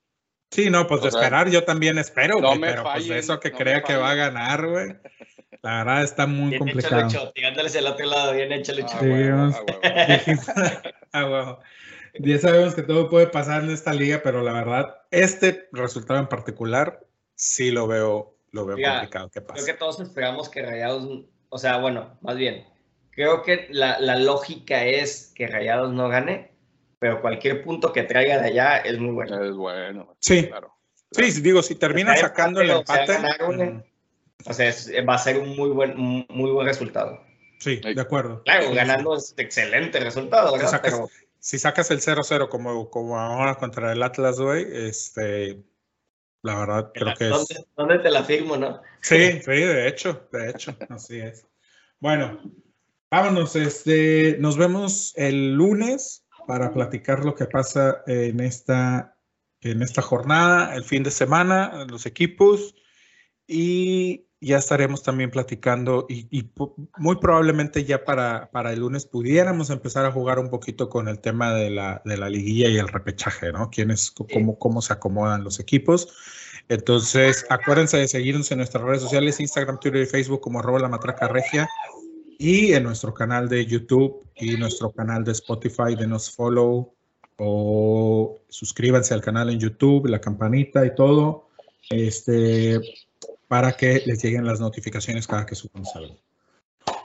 Sí, 0.52 0.70
no, 0.70 0.86
pues 0.86 1.02
de 1.02 1.10
sea, 1.10 1.20
esperar 1.20 1.50
yo 1.50 1.64
también 1.64 1.98
espero, 1.98 2.38
no 2.40 2.48
güey, 2.48 2.58
me 2.60 2.68
pero 2.68 2.82
pues 2.84 2.94
fallen, 2.94 3.18
eso 3.18 3.40
que 3.40 3.50
no 3.50 3.58
crea 3.58 3.82
que 3.82 3.96
va 3.96 4.10
a 4.10 4.14
ganar, 4.14 4.66
güey, 4.66 4.94
la 5.62 5.78
verdad 5.78 6.02
está 6.04 6.26
muy 6.26 6.50
Bien 6.50 6.54
hecho, 6.54 6.58
complicado. 6.58 7.02
Lucho, 7.02 7.32
tirándoles 7.34 7.74
el 7.74 7.86
otro 7.86 8.06
lado, 8.06 8.32
bien 8.34 8.52
hecho, 8.52 8.72
Lucho. 8.72 8.94
Ah, 8.94 9.00
Sí, 9.00 9.28
vamos. 9.30 9.56
ah, 11.12 11.24
huevo. 11.26 11.58
Ah. 12.14 12.18
Ya 12.18 12.38
sabemos 12.38 12.74
que 12.74 12.82
todo 12.82 13.08
puede 13.08 13.26
pasar 13.26 13.62
en 13.64 13.70
esta 13.70 13.92
liga, 13.94 14.20
pero 14.22 14.42
la 14.42 14.52
verdad, 14.52 14.96
este 15.10 15.68
resultado 15.72 16.20
en 16.20 16.26
particular 16.26 17.00
sí 17.34 17.70
lo 17.70 17.86
veo, 17.86 18.36
lo 18.50 18.66
veo 18.66 18.76
Mira, 18.76 18.92
complicado 18.98 19.30
que 19.30 19.40
Creo 19.40 19.46
pase. 19.46 19.64
que 19.66 19.78
todos 19.78 19.98
esperamos 20.00 20.50
que 20.50 20.62
Rayados, 20.62 21.24
o 21.48 21.58
sea, 21.58 21.78
bueno, 21.78 22.18
más 22.20 22.36
bien, 22.36 22.66
creo 23.10 23.42
que 23.42 23.66
la, 23.70 23.98
la 23.98 24.16
lógica 24.16 24.84
es 24.84 25.32
que 25.34 25.46
Rayados 25.46 25.92
no 25.94 26.08
gane, 26.10 26.51
pero 27.02 27.20
cualquier 27.20 27.64
punto 27.64 27.92
que 27.92 28.04
traiga 28.04 28.40
de 28.40 28.46
allá 28.46 28.76
es 28.76 28.96
muy 28.96 29.10
bueno. 29.10 29.42
Es 29.44 29.56
bueno. 29.56 30.14
Sí. 30.20 30.46
Claro. 30.46 30.72
Sí, 31.10 31.40
digo, 31.40 31.60
si 31.60 31.74
termina 31.74 32.16
sacando 32.16 32.60
el 32.60 32.70
empate 32.70 33.16
o 33.16 33.20
sea 33.20 33.48
mm, 33.48 33.82
O 34.46 34.52
sea, 34.52 34.68
es- 34.68 34.88
va 35.06 35.14
a 35.16 35.18
ser 35.18 35.36
un 35.38 35.56
muy 35.56 35.70
buen, 35.70 35.96
muy 35.96 36.52
buen 36.52 36.64
resultado. 36.64 37.20
Sí, 37.58 37.80
de 37.80 38.00
acuerdo. 38.00 38.44
Claro, 38.44 38.72
ganando 38.72 39.16
es 39.16 39.34
excelente 39.36 39.98
resultado, 39.98 40.52
¿verdad? 40.52 40.70
sacas- 40.70 40.94
Pero 40.94 41.08
Si 41.40 41.58
sacas 41.58 41.90
el 41.90 42.00
0-0 42.00 42.48
como, 42.48 42.88
como 42.88 43.18
ahora 43.18 43.56
contra 43.56 43.90
el 43.92 44.00
Atlas, 44.04 44.38
güey, 44.38 44.64
este, 44.70 45.60
la 46.42 46.56
verdad 46.60 46.92
creo 46.94 47.14
que 47.18 47.24
es... 47.24 47.30
¿dónde, 47.30 47.64
dónde 47.76 47.98
te 47.98 48.10
la 48.12 48.22
firmo, 48.22 48.56
no? 48.56 48.80
Sí, 49.00 49.40
sí, 49.40 49.50
de 49.50 49.88
hecho, 49.88 50.28
de 50.30 50.50
hecho, 50.50 50.76
así 50.88 51.18
es. 51.18 51.44
Bueno, 51.98 52.40
Vámonos, 53.10 53.56
este, 53.56 54.36
nos 54.38 54.56
vemos 54.56 55.12
el 55.18 55.52
lunes 55.52 56.21
para 56.46 56.72
platicar 56.72 57.24
lo 57.24 57.34
que 57.34 57.46
pasa 57.46 58.02
en 58.06 58.40
esta, 58.40 59.16
en 59.60 59.82
esta 59.82 60.02
jornada, 60.02 60.74
el 60.74 60.84
fin 60.84 61.02
de 61.02 61.10
semana, 61.10 61.86
los 61.88 62.06
equipos 62.06 62.74
y 63.46 64.26
ya 64.40 64.58
estaremos 64.58 65.02
también 65.02 65.30
platicando 65.30 66.06
y, 66.08 66.26
y 66.36 66.52
muy 66.98 67.16
probablemente 67.16 67.84
ya 67.84 68.04
para, 68.04 68.50
para, 68.50 68.72
el 68.72 68.80
lunes 68.80 69.06
pudiéramos 69.06 69.70
empezar 69.70 70.04
a 70.04 70.10
jugar 70.10 70.40
un 70.40 70.50
poquito 70.50 70.88
con 70.88 71.06
el 71.06 71.20
tema 71.20 71.54
de 71.54 71.70
la, 71.70 72.02
de 72.04 72.16
la 72.16 72.28
liguilla 72.28 72.68
y 72.68 72.76
el 72.76 72.88
repechaje, 72.88 73.52
¿no? 73.52 73.70
¿Quiénes, 73.70 74.10
cómo, 74.10 74.58
cómo 74.58 74.82
se 74.82 74.94
acomodan 74.94 75.44
los 75.44 75.60
equipos. 75.60 76.08
Entonces, 76.68 77.46
acuérdense 77.50 77.98
de 77.98 78.08
seguirnos 78.08 78.50
en 78.50 78.58
nuestras 78.58 78.82
redes 78.82 79.02
sociales, 79.02 79.38
Instagram, 79.38 79.78
Twitter 79.78 80.02
y 80.02 80.06
Facebook 80.06 80.40
como 80.40 80.58
arroba 80.58 80.80
la 80.80 80.88
matraca 80.88 81.28
regia 81.28 81.68
y 82.42 82.72
en 82.72 82.82
nuestro 82.82 83.14
canal 83.14 83.48
de 83.48 83.64
YouTube 83.64 84.26
y 84.34 84.56
nuestro 84.56 84.90
canal 84.90 85.22
de 85.22 85.30
Spotify, 85.30 85.94
denos 85.96 86.28
follow 86.28 86.92
o 87.36 88.36
suscríbanse 88.48 89.14
al 89.14 89.20
canal 89.20 89.48
en 89.50 89.60
YouTube, 89.60 90.08
la 90.08 90.20
campanita 90.20 90.84
y 90.84 90.92
todo. 90.92 91.50
Este, 91.88 92.80
para 93.46 93.72
que 93.76 94.02
les 94.06 94.20
lleguen 94.24 94.44
las 94.44 94.58
notificaciones 94.58 95.28
cada 95.28 95.46
que 95.46 95.54
subamos 95.54 95.94
algo. 95.94 96.16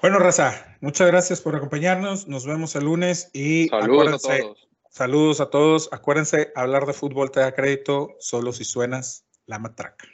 Bueno, 0.02 0.18
Raza, 0.18 0.76
muchas 0.82 1.06
gracias 1.06 1.40
por 1.40 1.56
acompañarnos. 1.56 2.28
Nos 2.28 2.48
vemos 2.48 2.76
el 2.76 2.86
lunes 2.86 3.30
y 3.32 3.68
saludos 3.68 4.26
a 4.26 4.40
todos. 4.40 4.68
Saludos 4.90 5.40
a 5.40 5.50
todos. 5.52 5.90
Acuérdense, 5.92 6.52
hablar 6.56 6.88
de 6.88 6.94
fútbol 6.94 7.30
te 7.30 7.42
da 7.42 7.54
crédito 7.54 8.16
solo 8.18 8.54
si 8.54 8.64
suenas 8.64 9.24
la 9.46 9.60
matraca. 9.60 10.08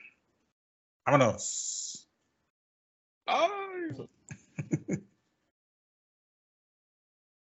Vámonos. 1.05 2.09
Ay. 3.25 4.09